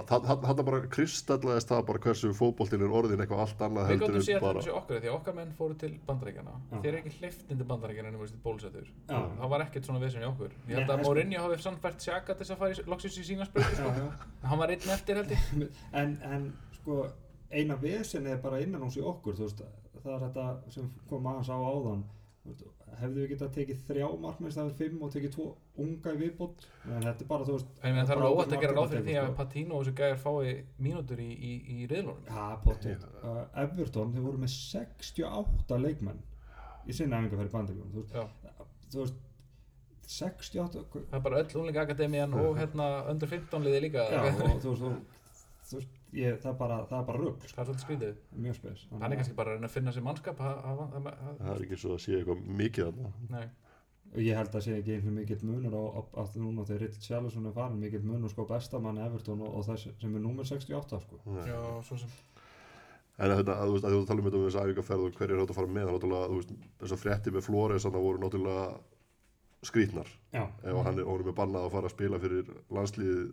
hann 0.00 0.60
bara 0.68 0.78
kristallaðist 0.94 1.72
það 1.72 1.80
bara 1.88 2.02
hversu 2.04 2.30
fótboltinn 2.38 2.84
er 2.86 2.94
orðin 3.00 3.24
eitthvað 3.24 3.42
allt 3.42 3.64
annað 3.66 3.88
Við 3.90 3.96
heldur 3.96 4.14
gáttum 4.14 4.22
séð 4.28 4.30
en 4.30 4.38
þetta 4.38 4.46
bara 4.46 4.62
þessi 4.62 4.74
okkar 4.78 5.02
því 5.02 5.10
að 5.10 5.16
okkar 5.16 5.36
menn 5.40 5.50
fóru 5.58 5.76
til 5.82 5.90
bandaríkjana. 6.06 6.54
Þeir 6.70 6.88
eru 6.92 7.00
ekki 7.00 7.12
hleyft 7.18 7.50
inn 7.50 7.58
til 7.60 7.66
bandaríkjana 7.72 8.12
en 8.12 8.16
þú 8.16 8.22
veist 8.22 8.38
bólusettur 8.46 8.86
Já. 8.86 9.18
Það 9.40 9.52
var 9.52 9.64
ekkert 9.66 9.90
svona 9.90 10.02
vesen 10.04 10.22
í 10.22 10.28
okkur. 10.30 10.54
Ég 10.70 10.78
held 10.78 10.86
að 10.86 10.94
en 10.94 11.02
sko- 11.02 11.10
Mourinho 11.10 11.42
hafi 11.48 11.58
samfært 11.66 12.06
Sjaka 12.06 12.38
til 12.38 12.46
þess 12.46 12.54
að 12.54 12.62
fara 12.62 12.78
í, 12.78 12.86
loksins 12.94 13.18
í 13.18 13.26
sína 13.26 13.48
spröðu 13.50 13.80
sko. 13.82 14.06
Hann 14.46 14.62
var 14.62 14.72
einn 14.76 14.94
eftir 14.94 15.20
held 15.20 15.34
ég. 15.34 15.68
En, 16.00 16.16
en 16.30 16.48
sko 16.78 17.02
eina 17.50 17.76
vesen 17.82 18.30
er 18.30 18.38
bara 18.40 18.62
innan 18.62 18.86
hús 18.86 18.96
í 18.96 19.04
okkur 19.04 19.36
þú 19.36 19.48
veist, 19.48 19.64
það 20.04 20.14
er 20.16 20.24
þetta 20.26 20.72
sem 20.76 20.88
kom 21.10 21.26
aðeins 21.30 21.50
á 21.52 21.58
áðan 21.60 22.02
hefðu 23.00 23.20
við 23.20 23.28
getað 23.34 23.50
tekið 23.54 23.80
þrjá 23.86 24.06
markmennst 24.22 24.58
það 24.58 24.68
er 24.70 24.76
fimm 24.78 25.02
og 25.06 25.10
tekið 25.14 25.32
tvo 25.34 25.44
unga 25.84 26.14
í 26.16 26.18
viðbót 26.22 26.64
en 26.88 27.04
þetta 27.04 27.24
er 27.24 27.28
bara 27.30 27.46
þú 27.46 27.56
veist 27.56 27.68
En 27.84 27.98
það 28.00 28.12
er 28.14 28.20
bara 28.22 28.30
óvægt 28.32 28.54
að 28.56 28.62
gera 28.64 28.76
ráð 28.78 28.88
fyrir 28.94 29.04
því 29.06 29.16
að. 29.20 29.28
Patino 29.40 29.76
og 29.76 29.84
þessu 29.84 29.94
gæjar 30.00 30.18
fái 30.24 30.64
mínútur 30.86 31.20
í, 31.22 31.28
í, 31.30 31.52
í 31.76 31.86
riðlunum 31.92 32.24
Já, 32.32 32.46
potið. 32.64 33.04
Uh, 33.20 33.42
Everton, 33.64 34.14
þeir 34.16 34.24
voru 34.26 34.40
með 34.42 34.54
68 34.56 35.78
leikmenn 35.84 36.22
í 36.88 36.96
sinna 36.96 37.20
æfingarferð 37.20 37.52
í 37.52 37.54
bandaríkjum. 37.54 37.92
Þú, 37.94 38.06
veist- 38.08 38.90
þú 38.90 39.04
veist, 39.04 39.22
68, 40.10 40.84
hva- 40.90 41.04
Það 41.12 41.16
er 41.20 41.24
bara 41.28 41.40
öll 41.44 41.56
unglinga 41.60 41.84
akademían 41.86 42.34
og 42.40 42.56
hérna 42.58 42.86
undir 43.12 43.28
15 43.30 43.62
liði 43.68 43.84
líka 43.86 44.08
já, 44.10 44.20
og 44.26 44.62
þú 44.64 44.72
veist, 44.72 45.18
þú 45.70 45.76
veist, 45.78 45.99
ég, 46.16 46.36
það 46.42 46.52
er 46.52 46.58
bara, 46.60 46.76
það 46.90 46.98
er 47.00 47.08
bara 47.08 47.22
rugg, 47.22 47.40
Það 47.46 47.60
er 47.62 47.66
svolítið 47.68 47.84
skrítið. 47.84 48.20
Mjög 48.44 48.58
spes. 48.60 48.84
Hann 48.92 49.12
er 49.12 49.20
kannski 49.20 49.38
bara 49.38 49.52
að 49.52 49.58
reyna 49.58 49.70
að 49.70 49.74
finna 49.76 49.94
sér 49.96 50.06
mannskap 50.06 50.40
það 50.40 51.50
er 51.54 51.64
ekki 51.66 51.80
svo 51.80 51.96
að 51.96 52.04
sé 52.04 52.16
eitthvað 52.18 52.46
mikið 52.60 52.94
Ég 54.18 54.34
held 54.34 54.54
að 54.58 54.64
sé 54.64 54.72
ekki 54.74 54.96
einhvern 54.96 55.14
mikill 55.20 55.42
munur 55.46 55.74
á 56.18 56.22
núna 56.34 56.64
þegar 56.66 56.80
Richard 56.82 57.04
Charlesson 57.04 57.44
er 57.46 57.52
farin, 57.54 57.78
mikill 57.78 58.02
munur 58.02 58.32
sko 58.32 58.42
bestamann 58.48 58.98
Everton 58.98 59.44
og, 59.46 59.52
og 59.60 59.66
þess 59.68 59.92
sem 60.02 60.16
er 60.18 60.24
númer 60.24 60.48
68 60.48 60.98
sko. 61.04 61.20
Já, 61.46 61.60
svo 61.86 61.98
sem. 62.00 62.10
En 63.20 63.34
þetta, 63.36 63.54
að, 63.54 63.68
þú 63.68 63.76
veist, 63.76 63.86
að 63.86 63.94
þú 63.94 64.00
talum 64.08 64.30
um 64.30 64.46
þessu 64.48 64.62
æfingarferð 64.64 65.04
og 65.04 65.20
hverju 65.20 65.36
er 65.36 65.42
hægt 65.44 65.52
að 65.52 65.58
fara 65.60 65.70
með, 65.70 65.84
það 65.84 65.90
er 65.92 65.96
náttúrulega, 65.98 66.30
þú 66.32 66.40
veist, 66.40 66.52
þessar 66.80 67.00
frétti 67.04 67.34
með 67.36 67.46
Flores 67.46 67.86
þannig 67.86 68.06
voru 68.08 68.22
náttúrulega 68.24 68.66
skrítnar. 69.70 70.10
Já, 70.34 70.42
Ef 70.64 70.80
hann 70.88 70.98
er 71.04 71.24
með 71.28 71.36
bannað 71.36 71.68
að 71.68 71.74
fara 71.76 71.90
að 71.90 71.94
spila 71.94 72.20
fyrir 72.24 72.50
landsliðið 72.72 73.30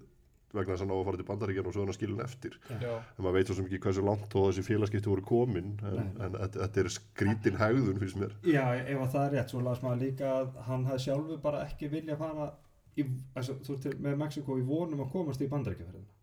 vegna 0.53 0.73
þess 0.73 0.81
að 0.81 0.87
hann 0.87 0.93
á 0.93 0.97
að 0.97 1.05
fara 1.07 1.17
til 1.21 1.27
bandaríkjan 1.27 1.67
og 1.67 1.73
svo 1.75 1.83
hann 1.85 1.93
skilin 1.97 2.21
eftir. 2.23 2.57
Já, 2.81 2.91
En 3.17 3.23
maður 3.25 3.37
veit 3.37 3.47
svo 3.51 3.55
sem 3.57 3.65
ekki 3.67 3.81
hversu 3.83 4.05
langt 4.07 4.35
og 4.39 4.47
þessi 4.47 4.65
félagskipti 4.67 5.11
voru 5.11 5.25
komin, 5.27 5.73
en, 5.83 5.97
en 6.23 6.37
þetta, 6.37 6.59
þetta 6.63 6.83
er 6.83 6.91
skrítin 6.97 7.59
hegðun 7.61 7.99
finnst 8.03 8.21
mér. 8.21 8.35
Já, 8.47 8.63
ef 8.83 9.01
að 9.03 9.11
það 9.15 9.25
er 9.27 9.35
rétt, 9.37 9.49
svo 9.53 9.63
las 9.65 9.81
maður 9.83 10.03
líka 10.05 10.31
að 10.41 10.53
hann 10.69 10.85
hafði 10.87 11.05
sjálfur 11.07 11.41
bara 11.43 11.65
ekki 11.67 11.91
vilja 11.91 12.15
fara 12.19 12.51
í, 12.97 13.05
altså, 13.35 13.57
þú 13.65 13.75
veist, 13.75 13.89
með 14.07 14.21
Mexiko 14.23 14.57
í 14.57 14.63
vonum 14.67 15.03
að 15.03 15.11
komast 15.11 15.41
í 15.43 15.49
bandaríkjaferðina. 15.51 16.13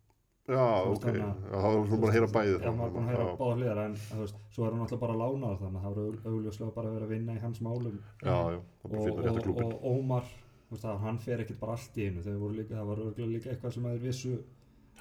Já, 0.45 0.61
ok, 0.61 1.01
þannig 1.01 1.23
að- 1.25 1.45
já, 1.49 1.57
það 1.57 1.75
var 1.75 1.87
svona 1.89 2.01
bara 2.01 2.11
að 2.11 2.17
heyra 2.19 2.27
bæði 2.35 2.57
Já, 2.61 2.73
maður 2.77 2.85
er 2.85 2.93
búin 2.95 3.05
að 3.05 3.13
heyra 3.15 3.37
báða 3.39 3.55
hliðar 3.57 3.79
en 3.85 3.95
þú 3.97 4.19
veist, 4.21 4.35
svo 4.53 4.67
er 4.67 4.71
hann 4.75 4.83
alltaf 4.85 5.01
bara 5.01 5.15
þannig 5.63 5.79
að 5.79 5.85
það 5.85 5.95
voru 5.95 6.19
augljóslega 6.35 6.75
bara 6.75 6.89
að 6.91 6.95
vera 6.99 7.07
að 7.07 7.15
vinna 7.15 7.33
í 7.33 7.41
hans 7.41 7.61
málum. 7.65 7.97
Já, 8.21 8.37
já, 8.53 8.61
það 8.85 8.91
og, 10.71 10.73
og, 10.73 10.79
og 10.79 10.83
það, 10.83 10.99
hann 11.05 11.19
fer 11.19 11.45
ekkert 11.45 11.61
bara 11.61 11.73
allt 11.79 11.99
í 11.99 12.09
einu, 12.09 12.25
líka, 12.57 12.75
það 12.75 12.91
var 12.91 13.05
örgulega 13.05 13.33
líka 13.37 13.51
eitthvað 13.53 13.77
sem 13.77 13.87
að 13.87 13.97
þeir 13.97 14.07
vissu, 14.09 14.35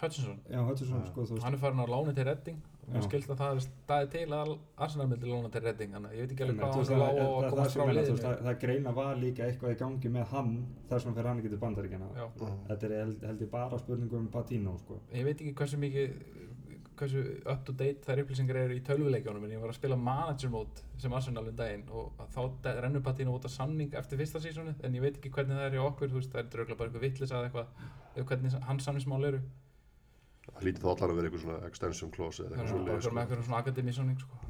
Hutchinson. 0.01 0.39
Já, 0.49 0.59
Hutchison, 0.67 1.01
Já. 1.01 1.09
sko, 1.11 1.39
Hann 1.43 1.53
er 1.53 1.57
farin 1.61 1.79
á 1.79 1.87
láni 1.87 2.13
til 2.15 2.25
Redding 2.25 2.61
og 2.91 3.03
skilst 3.05 3.29
að 3.31 3.39
það 3.39 3.53
er 3.55 3.61
staðið 3.63 4.09
til 4.11 4.35
að 4.35 4.49
Arsenal 4.83 5.05
myndi 5.07 5.29
lána 5.29 5.49
til 5.53 5.61
Redding 5.63 5.93
þannig 5.95 6.09
að 6.09 6.17
ég 6.17 6.25
veit 6.25 6.33
ekki 6.33 6.43
alveg 6.43 6.57
hvað 6.59 6.73
hann 6.73 6.87
það, 6.89 7.03
á 7.03 7.11
það, 7.13 7.49
komast 7.53 7.75
sem 7.75 7.81
frá 7.81 7.93
liðinu. 7.93 8.17
það, 8.23 8.41
það 8.47 8.57
greina 8.63 8.93
var 8.97 9.21
líka 9.21 9.45
eitthvað 9.47 9.75
í 9.75 9.77
gangi 9.79 10.11
með 10.17 10.25
hann 10.33 10.51
þess 10.89 11.05
vegna 11.07 11.15
fyrir 11.19 11.29
hann 11.29 11.39
ekki 11.43 11.51
til 11.53 11.61
bandaríkjana 11.61 12.09
Já, 12.17 12.25
þetta 12.67 12.89
er 12.89 12.95
held, 12.99 13.23
held 13.29 13.45
ég 13.45 13.51
bara 13.53 13.79
spurningu 13.79 14.19
um 14.19 14.27
Patino 14.33 14.75
sko. 14.81 14.99
ég 15.13 15.29
veit 15.29 15.37
ekki 15.39 15.55
hversu 15.61 15.79
mikið 15.79 16.17
hversu 16.99 17.23
up 17.49 17.63
to 17.67 17.73
date 17.79 18.05
þær 18.05 18.21
upplýsingar 18.23 18.59
eru 18.63 18.77
í 18.77 18.83
tölvuleikjónum 18.87 19.43
en 19.47 19.55
ég 19.55 19.61
var 19.63 19.71
að 19.71 19.77
spila 19.79 19.97
manager 19.99 20.51
mode 20.53 20.83
sem 21.01 21.15
Arsenal 21.17 21.45
um 21.49 21.57
daginn 21.57 21.83
og 21.91 22.21
þá 22.35 22.69
rennur 22.79 23.03
Patino 23.05 23.35
út 23.37 23.47
af 23.47 23.53
samning 23.53 23.93
eftir 23.99 24.19
fyrsta 24.21 24.41
sísónu 24.43 24.75
en 24.79 24.97
ég 24.97 25.03
veit 25.03 25.19
ekki 25.19 25.31
hvernig 25.33 25.59
það 25.59 25.67
er 25.67 25.77
í 25.77 25.83
okkur 25.83 26.11
þú 26.13 26.19
veist, 26.19 26.31
það 26.33 26.41
er 26.43 26.49
dröglega 26.55 26.79
bara 26.79 26.91
eitthvað 26.91 27.05
vittlis 27.07 27.33
að 27.33 27.47
eitthvað 27.49 27.67
eða 28.15 28.25
hvernig 28.31 28.57
hans 28.69 28.87
samningsmál 28.87 29.29
eru. 29.29 29.43
Það 30.47 30.65
lítið 30.67 30.83
þá 30.83 30.89
allar 30.93 31.13
að 31.13 31.19
vera 31.19 31.29
eitthvað 31.29 31.45
svona 31.45 31.69
extension 31.69 32.11
clause 32.13 32.43
eða 32.43 32.49
það 32.49 32.63
er 32.63 32.65
eitthvað 32.65 32.89
bara 32.89 33.05
svona 33.05 33.19
með 33.19 33.23
eitthvað 33.27 33.45
svona 33.47 33.61
akademísamning 33.63 34.23
sko. 34.23 34.41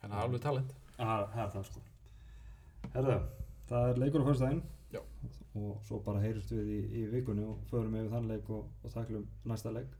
þannig 0.00 0.02
að 0.02 0.10
það 0.10 0.18
er 0.18 0.26
alveg 0.26 0.44
talent. 0.44 0.76
Það 1.00 1.40
er 1.44 1.54
það 1.54 1.70
sko. 1.70 1.86
Herðu, 2.94 3.16
það 3.70 3.88
er 3.90 4.04
leikur 4.04 4.24
á 4.24 4.28
fyrstæðin 4.30 4.62
og 5.58 5.80
svo 5.86 5.98
bara 6.04 6.22
heyrist 6.22 6.52
við 6.54 6.68
í, 6.70 6.78
í 7.00 7.06
vikunni 7.10 7.42
og 7.46 7.58
förum 7.70 7.96
yfir 7.98 8.12
þann 8.12 8.28
leik 8.30 8.50
og, 8.54 8.68
og 8.84 8.92
taklum 8.94 9.26
næsta 9.48 9.72
leik. 9.74 9.96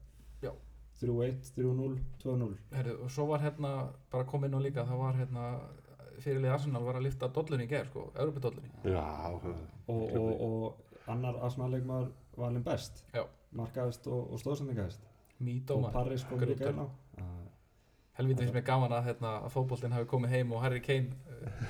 3-1, 1.01 1.53
3-0, 1.57 1.99
2-0 2.23 2.51
Herru, 2.77 2.97
og 3.05 3.13
svo 3.13 3.27
var 3.31 3.45
hérna 3.45 3.75
bara 4.13 4.29
komið 4.29 4.55
nú 4.55 4.63
líka 4.65 4.85
þá 4.89 4.95
var 5.01 5.19
hérna 5.21 5.45
fyrirlið 6.21 6.53
Arsenal 6.53 6.85
var 6.85 6.99
að 7.01 7.07
lifta 7.09 7.31
dollunni 7.33 7.65
í 7.65 7.71
gerð 7.71 7.93
sko, 7.93 8.07
Európa-dollunni 8.21 8.93
Já, 8.93 9.05
og, 9.33 9.47
og, 9.89 10.43
og 10.47 11.11
annar 11.11 11.41
Arsenal 11.41 11.71
leikmaður 11.73 12.11
valinn 12.37 12.65
best. 12.65 13.05
Já. 13.15 13.25
markaðist 13.57 14.07
og, 14.07 14.33
og 14.33 14.43
stóðsendingahist 14.43 15.07
Mító 15.41 15.81
og 15.81 15.93
Paris 15.93 16.25
kom 16.29 16.41
líka 16.41 16.69
Grútur. 16.69 16.75
inn 16.75 16.85
á. 16.85 16.89
Helvítið 18.21 18.45
finnst 18.45 18.57
mér 18.59 18.65
gaman 18.67 18.93
að, 18.93 19.07
hérna, 19.09 19.31
að 19.47 19.55
fótboltinn 19.55 19.95
hafi 19.97 20.09
komið 20.11 20.35
heim 20.35 20.51
og 20.53 20.61
Harry 20.61 20.83
Kane 20.85 21.15
uh, 21.33 21.63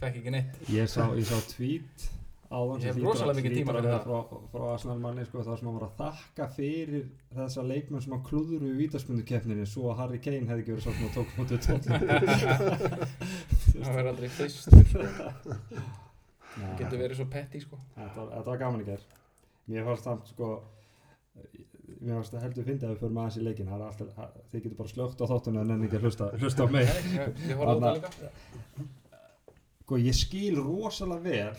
fekk 0.00 0.22
ekki 0.22 0.32
neitt. 0.32 0.56
Ég 0.72 0.88
sá, 0.88 1.02
ég 1.12 1.28
sá 1.28 1.36
tweet 1.50 2.06
áðan 2.48 2.78
Ég 2.80 2.82
sem 2.82 2.94
hef 2.96 3.04
rosalega 3.04 3.32
að- 3.34 3.38
mikið 3.42 3.54
tíma 3.58 3.72
að 3.72 3.76
fyrir 3.78 3.88
vera 3.88 4.00
frá, 4.04 4.18
frá 4.52 4.64
Arsenal 4.72 4.98
manni 5.02 5.24
sko, 5.28 5.42
það 5.44 5.58
sem 5.58 5.66
hann 5.68 5.76
var 5.78 5.86
að 5.88 5.98
þakka 5.98 6.44
fyrir 6.56 7.04
þessa 7.36 7.62
leikmenn 7.68 8.02
sem 8.06 8.14
að 8.16 8.22
klúðuru 8.28 8.66
í 8.72 8.76
vítaspundukeppninni 8.78 9.66
svo 9.68 9.82
að 9.92 9.98
Harry 10.00 10.18
Kane 10.24 10.46
hefði 10.48 10.62
ekki 10.62 10.72
verið 10.72 10.88
að 10.88 11.12
tók 11.18 11.28
mútið 11.36 11.58
tótt 11.66 11.84
það 13.78 13.94
verður 13.94 14.10
aldrei 14.14 14.28
fyrstur 14.38 14.72
sko. 14.88 14.98
getur 16.80 16.98
verið 17.02 17.16
svo 17.20 17.26
petty 17.30 17.60
sko. 17.62 17.76
þetta, 17.94 18.16
var- 18.16 18.32
þetta 18.38 18.50
var 18.52 18.58
gaman 18.64 18.82
í 18.82 18.88
ger 18.88 19.02
Mér 19.68 19.84
fannst 19.84 20.06
það 20.08 20.18
sko 20.32 20.46
Mér 21.98 22.14
fannst 22.18 22.32
það 22.34 22.44
heldur 22.46 22.64
fyndið 22.68 22.86
að 22.88 22.92
við 22.94 23.00
förum 23.02 23.18
aðeins 23.22 23.36
í 23.38 23.44
leikin 23.44 23.68
það 23.68 23.80
er 23.82 23.88
alltaf, 23.90 24.08
að- 24.24 24.36
þið 24.52 24.62
getur 24.64 24.78
bara 24.80 24.92
slögt 24.94 25.20
á 25.20 25.26
þáttunni 25.30 25.60
en 25.62 25.72
enn 25.74 25.84
ekki 25.86 25.98
að 25.98 26.04
hlusta, 26.06 26.28
hlusta 26.40 26.64
á 26.64 26.68
mig. 26.72 26.86
Ég, 26.88 27.42
ég 27.48 27.56
horfði 27.58 27.74
á 27.74 27.82
það 27.84 27.96
líka. 27.98 28.10
Sko 29.82 29.98
ég 30.04 30.14
skil 30.18 30.56
rosalega 30.62 31.24
vel 31.24 31.56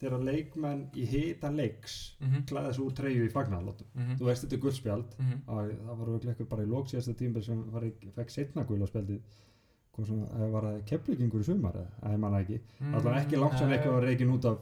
þegar 0.00 0.22
leikmenn 0.24 0.86
í 0.96 1.04
hita 1.06 1.50
leiks 1.52 1.98
Mhm, 2.20 2.44
klæða 2.48 2.72
sig 2.74 2.84
úr 2.84 2.94
treyju 2.96 3.26
í 3.28 3.32
fagnarlótum 3.32 3.86
mhm, 3.94 4.16
Þú 4.20 4.24
veist 4.30 4.44
þetta 4.46 4.56
er 4.58 4.62
guldspjald 4.64 5.14
mhm. 5.18 5.38
Að 5.46 5.70
það 5.76 5.94
var 6.00 6.08
örugglega 6.08 6.34
eitthvað 6.34 6.48
bara 6.54 6.64
í 6.64 6.70
lók 6.72 6.88
síðasta 6.90 7.14
tímbil 7.20 7.44
sem 7.44 7.62
ekki, 7.90 8.10
fekk 8.16 8.30
setna 8.30 8.64
sem, 10.06 10.20
eða 10.24 10.50
var 10.54 10.62
það 10.68 10.82
keflingingur 10.86 11.40
í 11.42 11.44
sumar 11.44 11.74
eða, 11.76 12.12
ég 12.14 12.18
manna 12.22 12.38
ekki, 12.44 12.60
allan 12.94 13.16
ekki 13.20 13.36
langt 13.40 13.58
sem 13.58 13.68
eitthvað 13.74 13.92
var 13.98 14.04
reikin 14.06 14.30
út 14.32 14.44
af 14.48 14.58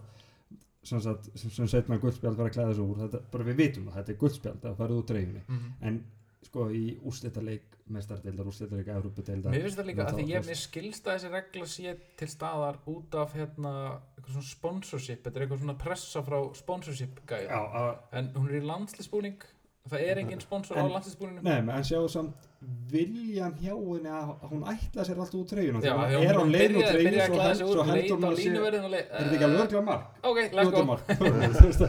sem, 0.89 1.01
sem, 1.03 1.67
setna 1.69 1.99
guldspjald 2.01 2.37
var 2.39 2.49
að 2.49 2.55
klæða 2.57 2.75
sig 2.75 2.85
úr. 2.85 2.97
Þetta, 3.03 3.21
bara 3.33 3.45
við 3.45 3.57
vitum 3.61 3.85
það, 3.91 3.97
þetta 3.99 4.13
er 4.15 4.19
guldspjald 4.23 4.61
það 4.65 4.77
farið 4.81 4.99
úr 5.03 5.07
treyjunni, 5.11 5.43
Mhm. 5.49 5.73
en 5.83 5.99
sko 6.47 6.69
í 6.71 6.85
úrslitaleik, 7.09 7.77
mestardeildar, 7.93 8.49
úrslitaleik 8.49 8.89
Európa-deildar, 8.95 9.53
Mér 9.53 9.67
finnst 9.67 9.81
það 9.81 9.89
líka 9.91 10.07
að 10.07 10.19
því 10.21 10.27
ég 10.31 10.47
mér 10.47 10.61
skilst 10.61 11.09
að 11.09 11.17
þessi 11.17 11.31
regla 11.35 11.69
sé 11.73 11.95
til 12.21 12.29
staðar 12.31 12.81
út 12.93 13.19
af 13.19 13.35
hérna 13.37 13.75
eitthvað 14.15 14.35
svona 14.37 14.51
sponsorship, 14.53 15.23
þetta 15.25 15.35
er 15.35 15.47
eitthvað 15.47 15.63
svona 15.65 15.79
pressa 15.83 16.25
frá 16.27 16.39
sponsorship 16.59 17.23
að, 17.35 17.89
en 18.21 18.33
hún 18.37 18.51
er 18.51 18.61
í 18.61 18.67
landslisbúning 18.69 19.49
það 19.93 20.07
er 20.13 20.19
engin 20.25 20.41
sponsor 20.45 20.77
á 20.77 20.83
En- 20.85 20.93
landsinsbúrinu 20.97 21.43
Nei, 21.43 21.59
en 21.59 21.85
sjáu 21.89 22.09
samt 22.13 22.47
viljan 22.91 23.53
hjá 23.61 23.71
henni 23.79 24.11
að 24.11 24.31
að 24.43 24.49
hún 24.51 24.63
ætla 24.67 25.05
sér 25.07 25.19
alltaf 25.23 25.45
treyjunum 25.53 25.83
Já, 25.85 25.93
Þegar 25.95 26.09
því 26.09 26.17
hún 26.19 26.27
er 26.29 26.35
á 26.35 26.43
hún 26.43 26.49
úr 26.49 26.55
byrjaði 26.59 26.89
treyjun 26.89 27.39
að 27.39 27.55
svo 27.59 27.85
leit 27.87 28.11
hún 28.11 28.25
á 28.25 28.29
að 28.29 28.39
sé 28.39 28.49
er 28.69 29.05
og 29.09 29.19
þetta 29.19 29.35
ekki 29.37 29.47
alveg 29.47 29.61
örglega 29.63 29.85
mark? 29.89 30.05
Ok, 30.27 30.39
let's 30.59 30.71
go. 30.75 30.81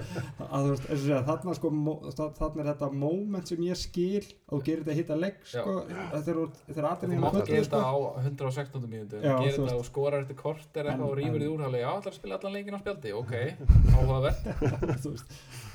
að 0.60 0.68
og 0.70 1.24
þarna 1.30 1.56
sko 1.58 1.72
þarna 2.20 2.62
er 2.64 2.70
þetta 2.70 2.90
moment 3.02 3.50
sem 3.50 3.64
ég 3.66 3.80
skil 3.82 4.22
að 4.22 4.54
þú 4.54 4.62
gerir 4.70 4.84
þetta 4.86 4.98
hitta 5.00 5.18
legg 5.24 5.42
sko, 5.50 5.76
að 5.90 6.30
þegar 6.30 6.40
Þú 6.70 6.86
aðeins 6.92 7.42
er 7.42 7.50
gera 7.50 7.66
sko. 7.66 7.80
þetta 7.80 7.82
á 7.90 7.98
116 8.30 8.88
mínútu 8.94 9.24
Já, 9.24 9.34
Gera 9.40 9.56
þú 9.58 9.66
þetta 9.66 9.80
og 9.80 9.90
skorar 9.90 10.28
En- 10.86 10.94
eitthvað 10.94 11.10
og 11.10 11.18
rýfur 11.20 11.42
því 11.42 11.50
úrhali 11.56 11.82
Já, 11.82 11.90
ætlar 11.98 12.14
að 12.14 12.20
spila 12.22 12.38
allan 12.40 12.56
leikin 12.60 12.78
á 12.78 12.80
spjaldi? 12.86 13.18
Ok, 13.18 13.34
áhugavert 13.98 14.40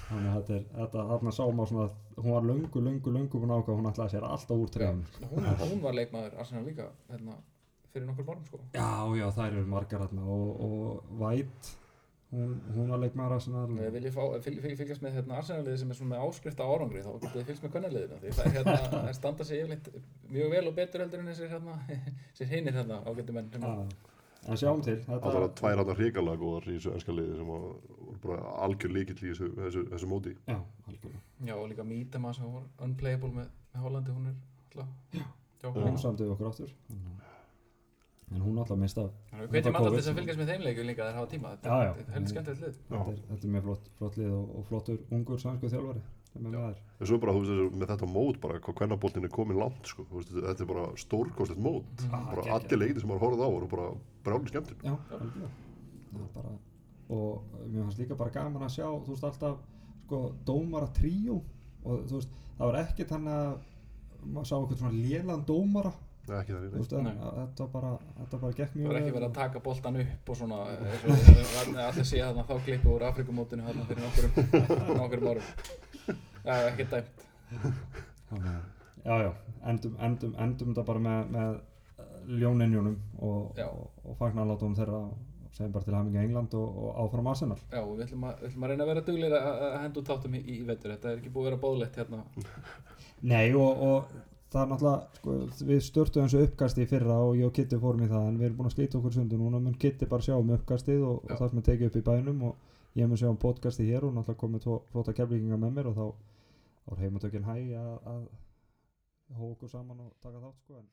þannig 0.09 0.31
að 0.31 0.37
þetta 0.41 0.55
er 0.59 0.65
þetta, 0.81 1.05
þarna 1.13 1.33
sá 1.37 1.43
maður 1.49 1.71
svona 1.73 1.85
að 1.89 2.25
hún 2.25 2.35
var 2.37 2.49
löngu, 2.51 2.83
löngu, 2.89 3.15
löngu 3.19 3.41
búin 3.43 3.55
að 3.55 3.63
ákvað 3.63 3.79
hún 3.81 3.91
ætlaði 3.93 4.15
sér 4.17 4.27
alltaf 4.29 4.59
úr 4.65 4.73
treyjun 4.75 5.05
hún, 5.31 5.49
hún 5.65 5.81
var 5.85 5.97
leikmaður 6.01 6.37
Arsenal 6.45 6.65
líka 6.69 6.89
hérna, 7.11 7.39
fyrir 7.95 8.07
nokkur 8.11 8.27
morgun 8.29 8.47
sko. 8.51 8.61
Já, 8.75 8.91
já, 9.21 9.27
þær 9.39 9.49
eru 9.59 9.67
margar 9.71 10.05
hérna 10.05 10.27
og, 10.27 10.61
og 10.67 11.19
White 11.23 11.75
hún, 12.35 12.55
hún 12.75 12.89
var 12.91 12.99
leikmaður 13.05 13.37
Arsenal. 13.37 13.67
Fylg- 14.45 14.63
fylg- 14.65 14.79
fylgjast 14.81 15.05
með 15.05 15.13
hérna, 15.21 15.37
Arsenal-liði 15.43 15.79
sem 15.85 15.93
er 15.95 15.99
svona 16.01 16.17
með 16.17 16.25
áskrift 16.29 16.63
á 16.63 16.67
árangri 16.67 17.05
þá 17.05 17.13
getið 17.23 17.37
þið 17.37 17.47
fylgst 17.51 17.67
með 17.67 17.75
kvennaliðinu 17.77 18.19
því 18.25 18.33
það 18.39 18.47
er 18.51 18.57
hérna, 18.59 18.79
það 18.95 19.13
standa 19.21 19.47
sig 19.51 19.63
yfirleitt 19.63 19.93
mjög 20.35 20.51
vel 20.57 20.65
og 20.73 20.75
betur 20.81 21.05
heldur 21.05 21.23
en 21.23 21.31
þessir 21.31 21.53
hérna, 21.55 21.77
þessir 22.35 22.51
hinir 22.57 22.79
hérna 22.81 22.99
ágættu 23.07 23.37
menn 23.39 23.53
sem 23.55 23.63
Já, 23.69 23.87
en 24.49 24.57
sjáum 24.61 24.83
til. 24.85 24.97
Þetta, 25.05 25.21
Það 25.25 25.35
var 25.39 25.47
að 25.49 25.55
tvær 25.61 25.81
hann 25.81 25.95
hrikalega 25.99 26.41
góðar 26.43 26.69
í 26.69 26.75
þessu 26.79 26.93
ennska 26.95 27.13
liði 27.17 27.37
sem 27.39 27.49
var 27.53 27.63
bara 28.25 28.55
algjör 28.67 28.93
líkill 28.97 29.17
í 29.21 29.31
þessu, 29.33 29.49
þessu, 29.59 29.85
þessu 29.93 30.09
móti. 30.11 30.35
Já, 30.49 30.59
algjörlega. 30.89 31.21
Já, 31.49 31.55
og 31.59 31.69
líka 31.73 31.85
Mítema 31.85 32.33
sem 32.35 32.51
var 32.53 32.63
unplayable 32.87 33.31
með, 33.35 33.49
með 33.75 33.87
Hollandi, 33.87 34.11
hún 34.17 34.27
er 34.31 34.35
alltaf 34.75 34.89
Já, 35.65 35.71
Hún 35.75 35.97
samdi 35.99 36.25
við 36.27 36.35
okkur 36.35 36.51
áttur 36.51 36.73
en 38.35 38.41
hún 38.43 38.59
alltaf 38.59 38.79
mist 38.81 38.99
af 38.99 39.11
Þannig 39.31 39.45
að 39.45 39.53
Þetta 39.55 39.71
við 39.71 39.77
COVID. 39.77 39.91
til 39.95 39.99
þess 40.01 40.09
að 40.11 40.17
fylgjast 40.19 40.41
með 40.41 40.49
þeim 40.51 40.63
leikum 40.65 40.87
líka 40.89 41.05
þegar 41.05 41.19
hafa 41.19 41.31
tíma, 41.35 41.51
þetta 41.55 41.69
er- 41.69 42.13
heldur 42.15 42.35
Já. 42.35 42.43
þetta 43.29 43.45
er, 43.45 43.51
mjög 43.55 43.63
flott, 43.69 43.89
flott 43.99 44.17
lið 44.19 44.31
og, 44.35 44.45
og 44.59 44.65
flottur 44.71 44.99
ungur 45.15 45.39
sænsku 45.45 45.71
þjálfari 45.73 46.03
sem 46.35 46.47
er 46.51 46.57
Já. 46.59 46.65
þær 46.67 46.83
En 47.01 47.09
svo 47.11 47.19
bara, 47.23 47.33
þú 47.35 47.43
veist, 47.45 47.79
með 47.79 47.91
þetta 47.93 48.09
mót 48.11 48.41
bara, 48.43 48.61
hvað 48.65 48.77
kvennaboltin 48.81 49.25
er 49.27 49.33
komin 49.35 49.59
langt, 49.59 49.89
sko. 49.91 50.05
Þú 50.11 50.21
veist, 50.21 50.35
þetta 50.35 50.65
er 50.65 50.71
bara 50.71 50.85
stórkostlegt 51.01 51.63
mót. 51.63 52.05
Mhm. 52.05 52.11
Bara 52.11 52.43
geggjað. 52.43 52.55
allir 52.59 52.81
leikir 52.83 53.01
sem 53.01 53.11
maður 53.11 53.25
horfði 53.25 53.45
á 53.45 53.55
voru 53.55 53.69
bara 53.75 53.89
brjáli 54.25 54.53
skemmtinn. 54.53 54.83
Já, 54.85 54.95
er 54.95 56.29
bara, 56.35 56.55
og 57.09 57.43
mér 57.69 57.85
fannst 57.85 57.99
líka 57.99 58.17
bara 58.17 58.31
gaman 58.31 58.63
að 58.63 58.75
sjá 58.79 58.87
þú 58.89 59.13
veist 59.13 59.25
alltaf 59.29 59.59
sko, 60.07 60.21
dómara 60.47 60.89
tríó 60.95 61.41
og 61.85 62.07
þú 62.09 62.19
veist, 62.19 62.35
það 62.59 62.71
var 62.71 62.81
ekkert 62.85 63.15
hann 63.15 63.29
að 63.29 63.59
maður 64.25 64.49
sá 64.49 64.55
eitthvað 64.57 64.81
svona 64.81 65.03
lélan 65.05 65.45
dómara 65.49 65.93
Nei, 66.25 66.37
ekki 66.41 66.53
það 66.55 66.63
þú 66.65 66.79
veist, 66.79 66.93
en, 66.97 67.05
Nei. 67.05 67.17
að, 67.21 67.35
þetta 67.41 67.65
bara, 67.75 67.89
þetta 68.21 68.39
bara 68.45 68.57
gekk 68.59 68.71
Það 68.73 68.79
mjög 68.81 68.89
var 68.91 68.99
ekki 69.01 69.11
vel. 69.11 69.17
verið 69.19 69.29
að 69.29 69.35
taka 69.39 69.61
boltan 69.67 69.99
upp 70.05 70.31
og 70.33 70.39
svona 70.41 70.61
allir 71.89 72.07
sé 72.09 72.23
þarna 72.23 72.45
þá 72.49 72.55
klippu 72.65 72.95
úr 72.95 73.05
Afrikumótinu 73.11 73.67
þarna 73.67 73.85
fyrir 73.91 74.07
nokkurum 74.07 74.33
nokkurum 75.03 75.29
árum. 75.35 75.53
Já, 76.45 76.55
ekki 76.71 76.87
dæmt. 76.95 77.29
Að- 78.33 78.49
já, 79.05 79.15
já, 79.27 79.31
endum, 79.69 79.95
endum, 80.09 80.35
endum 80.47 80.73
þetta 80.73 80.87
bara 80.89 81.05
með, 81.05 81.31
með 81.37 82.41
ljóninjónum 82.41 82.97
og, 83.21 83.61
og, 83.61 83.87
og 84.09 84.17
fagnarlátum 84.21 84.75
þeirra 84.79 85.01
og 85.05 85.55
segjum 85.55 85.73
bara 85.77 85.85
til 85.87 85.95
haminga 85.95 86.23
England 86.25 86.55
og, 86.59 86.79
og 86.89 87.03
áfram 87.05 87.29
Arsenal. 87.31 87.59
Já, 87.71 87.83
og 87.85 87.93
við 87.99 88.07
ætlum 88.09 88.25
að, 88.31 88.39
við 88.41 88.49
ætlum 88.49 88.65
að 88.65 88.73
reyna 88.73 88.87
að 88.87 88.91
vera 88.95 89.05
duglir 89.11 89.37
að 89.39 89.51
að 89.69 89.75
henda 89.85 90.01
út 90.01 90.09
þáttum 90.15 90.39
í, 90.41 90.41
í 90.51 90.57
vetur. 90.67 90.95
Þetta 90.97 91.11
er 91.13 91.21
ekki 91.21 91.33
búið 91.37 91.45
að 91.45 91.51
vera 91.51 91.61
bóðlegt 91.67 91.99
hérna. 92.01 92.23
Nei 93.25 93.47
og, 93.55 93.85
og 93.91 94.17
það 94.55 94.63
er 94.63 94.69
náttúrulega 94.71 95.19
sko, 95.19 95.33
við 95.67 95.81
störtum 95.83 96.29
þessu 96.29 96.43
uppkasti 96.47 96.85
í 96.85 96.91
fyrra 96.91 97.17
og 97.27 97.33
ég 97.41 97.49
og 97.49 97.55
Kitty 97.57 97.79
fórum 97.83 98.05
í 98.07 98.11
það 98.11 98.29
en 98.29 98.37
við 98.39 98.47
erum 98.49 98.61
búin 98.61 98.71
að 98.71 98.77
slíta 98.77 98.99
okkur 99.01 99.17
sundu 99.17 99.39
núna 99.41 99.61
mun 99.63 99.75
Kitty 99.83 100.07
bara 100.11 100.27
sjá 100.27 100.37
um 100.37 100.53
uppkastið 100.55 101.03
og, 101.09 101.25
og 101.27 101.41
það 101.41 101.51
sem 101.51 101.61
er 101.61 101.67
tekið 101.69 101.91
upp 101.91 101.99
í 101.99 102.05
bænum 102.09 102.45
og 102.51 103.01
ég 103.01 103.11
mun 103.11 103.19
sjá 103.19 103.29
um 103.33 103.41
podcastið 103.43 103.91
hér 103.91 104.07
og 104.07 104.15
náttúrulega 104.15 104.43
komið 104.45 104.67
tvo 104.67 104.77
flóta 104.93 105.17
keflíkingar 105.19 105.63
með 105.65 105.75
mér 105.79 105.91
og 105.91 105.99
þá 105.99 106.93
er 106.93 107.03
heimatökin 107.03 107.49
hæg 107.49 107.73
að, 107.81 107.95
að 108.13 108.23
hóa 109.35 109.51
okkur 109.51 109.73
saman 109.73 110.05
og 110.07 110.13
taka 110.23 110.39
þátt 110.39 110.63
sko 110.63 110.79
en 110.79 110.87